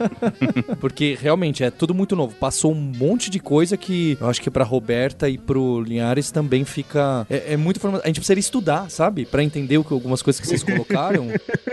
Porque 0.78 1.18
realmente 1.20 1.64
é 1.64 1.70
tudo 1.72 1.92
muito 1.92 2.14
novo. 2.14 2.32
Passou 2.36 2.70
um 2.70 2.76
monte 2.76 3.28
de 3.28 3.40
coisa 3.40 3.76
que 3.76 4.16
eu 4.20 4.28
acho 4.28 4.40
que 4.40 4.52
pra 4.52 4.62
Roberta 4.62 5.28
e 5.28 5.36
pro 5.36 5.80
Linhares 5.80 6.30
também 6.30 6.64
fica. 6.64 7.26
É, 7.28 7.54
é 7.54 7.56
muito 7.56 7.78
informação. 7.78 8.04
A 8.04 8.06
gente 8.06 8.20
precisaria 8.20 8.38
estudar, 8.38 8.88
sabe? 8.88 9.26
Pra 9.26 9.42
entender 9.42 9.78
o 9.78 9.84
que, 9.84 9.92
algumas 9.92 10.22
coisas 10.22 10.40
que 10.40 10.46
vocês 10.46 10.62
colocaram. 10.62 11.30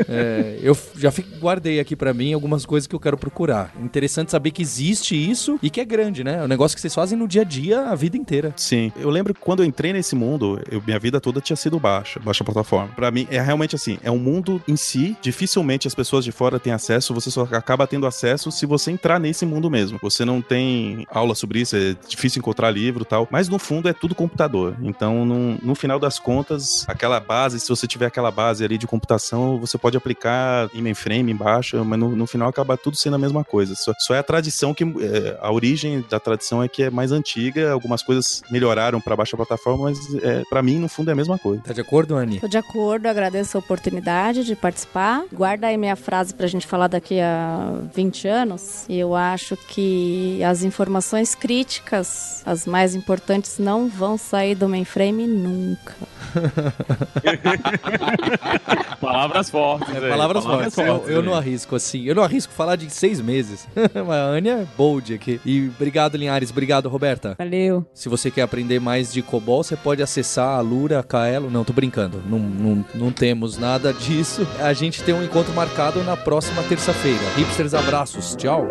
é, 0.09 0.57
eu 0.63 0.75
já 0.97 1.11
fico, 1.11 1.37
guardei 1.37 1.79
aqui 1.79 1.95
para 1.95 2.11
mim 2.11 2.33
algumas 2.33 2.65
coisas 2.65 2.87
que 2.87 2.95
eu 2.95 2.99
quero 2.99 3.19
procurar. 3.19 3.71
Interessante 3.79 4.31
saber 4.31 4.49
que 4.49 4.63
existe 4.63 5.15
isso 5.15 5.59
e 5.61 5.69
que 5.69 5.79
é 5.79 5.85
grande, 5.85 6.23
né? 6.23 6.39
É 6.39 6.43
um 6.43 6.47
negócio 6.47 6.75
que 6.75 6.81
vocês 6.81 6.95
fazem 6.95 7.15
no 7.15 7.27
dia 7.27 7.41
a 7.43 7.45
dia 7.45 7.81
a 7.81 7.93
vida 7.93 8.17
inteira. 8.17 8.51
Sim. 8.57 8.91
Eu 8.99 9.11
lembro 9.11 9.31
que 9.31 9.39
quando 9.39 9.61
eu 9.61 9.65
entrei 9.67 9.93
nesse 9.93 10.15
mundo, 10.15 10.59
eu, 10.71 10.81
minha 10.83 10.97
vida 10.97 11.21
toda 11.21 11.39
tinha 11.39 11.55
sido 11.55 11.79
baixa 11.79 12.19
baixa 12.31 12.43
plataforma. 12.43 12.89
Para 12.95 13.11
mim, 13.11 13.27
é 13.29 13.39
realmente 13.41 13.75
assim, 13.75 13.97
é 14.03 14.09
um 14.09 14.17
mundo 14.17 14.61
em 14.67 14.75
si, 14.75 15.15
dificilmente 15.21 15.87
as 15.87 15.93
pessoas 15.93 16.23
de 16.23 16.31
fora 16.31 16.59
têm 16.59 16.73
acesso, 16.73 17.13
você 17.13 17.29
só 17.29 17.47
acaba 17.51 17.85
tendo 17.85 18.07
acesso 18.07 18.51
se 18.51 18.65
você 18.65 18.91
entrar 18.91 19.19
nesse 19.19 19.45
mundo 19.45 19.69
mesmo. 19.69 19.99
Você 20.01 20.25
não 20.25 20.41
tem 20.41 21.05
aula 21.09 21.35
sobre 21.35 21.59
isso, 21.59 21.75
é 21.75 21.95
difícil 22.07 22.39
encontrar 22.39 22.71
livro 22.71 23.05
tal, 23.05 23.27
mas 23.29 23.49
no 23.49 23.59
fundo 23.59 23.89
é 23.89 23.93
tudo 23.93 24.15
computador. 24.15 24.75
Então, 24.81 25.25
no, 25.25 25.57
no 25.61 25.75
final 25.75 25.99
das 25.99 26.17
contas, 26.17 26.85
aquela 26.87 27.19
base, 27.19 27.59
se 27.59 27.67
você 27.67 27.85
tiver 27.85 28.05
aquela 28.05 28.31
base 28.31 28.63
ali 28.63 28.77
de 28.77 28.87
computação, 28.87 29.59
você 29.59 29.77
pode 29.77 29.97
aplicar 29.97 30.69
em 30.73 30.81
mainframe, 30.81 31.31
embaixo, 31.31 31.83
mas 31.83 31.99
no, 31.99 32.15
no 32.15 32.25
final 32.25 32.47
acaba 32.47 32.77
tudo 32.77 32.95
sendo 32.95 33.15
a 33.15 33.19
mesma 33.19 33.43
coisa. 33.43 33.75
Só, 33.75 33.93
só 33.99 34.15
é 34.15 34.19
a 34.19 34.23
tradição 34.23 34.73
que, 34.73 34.83
é, 34.83 35.37
a 35.41 35.51
origem 35.51 36.03
da 36.09 36.19
tradição 36.19 36.63
é 36.63 36.67
que 36.67 36.83
é 36.83 36.89
mais 36.89 37.11
antiga, 37.11 37.71
algumas 37.71 38.01
coisas 38.01 38.41
melhoraram 38.49 39.01
para 39.01 39.15
baixa 39.15 39.35
plataforma, 39.35 39.85
mas 39.85 39.99
é, 40.23 40.43
para 40.49 40.61
mim, 40.61 40.79
no 40.79 40.87
fundo, 40.87 41.09
é 41.09 41.13
a 41.13 41.15
mesma 41.15 41.37
coisa. 41.37 41.61
Tá 41.63 41.73
de 41.73 41.81
acordo, 41.81 42.15
Anne? 42.21 42.39
Tô 42.39 42.47
de 42.47 42.57
acordo, 42.57 43.07
agradeço 43.07 43.57
a 43.57 43.59
oportunidade 43.59 44.43
de 44.43 44.55
participar. 44.55 45.23
Guarda 45.31 45.67
aí 45.67 45.77
minha 45.77 45.95
frase 45.95 46.33
pra 46.33 46.47
gente 46.47 46.67
falar 46.67 46.87
daqui 46.87 47.19
a 47.19 47.73
20 47.93 48.27
anos. 48.27 48.85
E 48.87 48.97
eu 48.97 49.15
acho 49.15 49.55
que 49.55 50.43
as 50.43 50.63
informações 50.63 51.35
críticas, 51.35 52.41
as 52.45 52.65
mais 52.65 52.95
importantes, 52.95 53.59
não 53.59 53.87
vão 53.87 54.17
sair 54.17 54.55
do 54.55 54.67
mainframe 54.67 55.27
nunca. 55.27 55.95
palavras 58.99 59.49
fortes. 59.49 59.95
É, 59.95 60.09
palavras, 60.09 60.43
palavras 60.43 60.75
fortes. 60.75 60.75
fortes 60.75 61.09
eu, 61.09 61.15
eu, 61.15 61.23
não 61.23 61.33
arrisco 61.33 61.75
assim. 61.75 62.03
Eu 62.03 62.15
não 62.15 62.23
arrisco 62.23 62.53
falar 62.53 62.75
de 62.75 62.89
seis 62.89 63.19
meses. 63.19 63.67
Mas 63.93 64.09
a 64.09 64.37
Ania 64.37 64.53
é 64.53 64.67
bold 64.77 65.13
aqui. 65.13 65.41
E 65.45 65.69
obrigado, 65.75 66.17
Linhares. 66.17 66.51
Obrigado, 66.51 66.89
Roberta. 66.89 67.35
Valeu. 67.37 67.85
Se 67.93 68.07
você 68.07 68.31
quer 68.31 68.43
aprender 68.43 68.79
mais 68.79 69.11
de 69.11 69.21
COBOL, 69.21 69.63
você 69.63 69.75
pode 69.75 70.01
acessar 70.01 70.57
a 70.57 70.61
Lura, 70.61 70.99
a 70.99 71.03
Kaelo. 71.03 71.49
Não, 71.49 71.63
tô 71.63 71.73
brincando. 71.73 72.10
Não, 72.25 72.39
não, 72.39 72.85
não 72.93 73.11
temos 73.11 73.57
nada 73.57 73.93
disso. 73.93 74.47
A 74.59 74.73
gente 74.73 75.03
tem 75.03 75.13
um 75.13 75.23
encontro 75.23 75.53
marcado 75.53 76.03
na 76.03 76.17
próxima 76.17 76.63
terça-feira. 76.63 77.23
Hipsters, 77.35 77.73
abraços. 77.73 78.35
Tchau. 78.35 78.67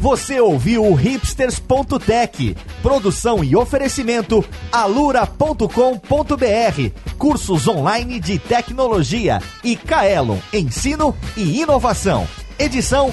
Você 0.00 0.40
ouviu 0.40 0.84
o 0.86 0.94
hipsters.tech, 0.94 2.56
produção 2.82 3.44
e 3.44 3.54
oferecimento 3.54 4.42
alura.com.br, 4.72 5.68
cursos 7.18 7.68
online 7.68 8.18
de 8.18 8.38
tecnologia 8.38 9.40
e 9.62 9.76
Kaelon, 9.76 10.38
ensino 10.54 11.14
e 11.36 11.60
inovação. 11.60 12.26
Edição 12.58 13.12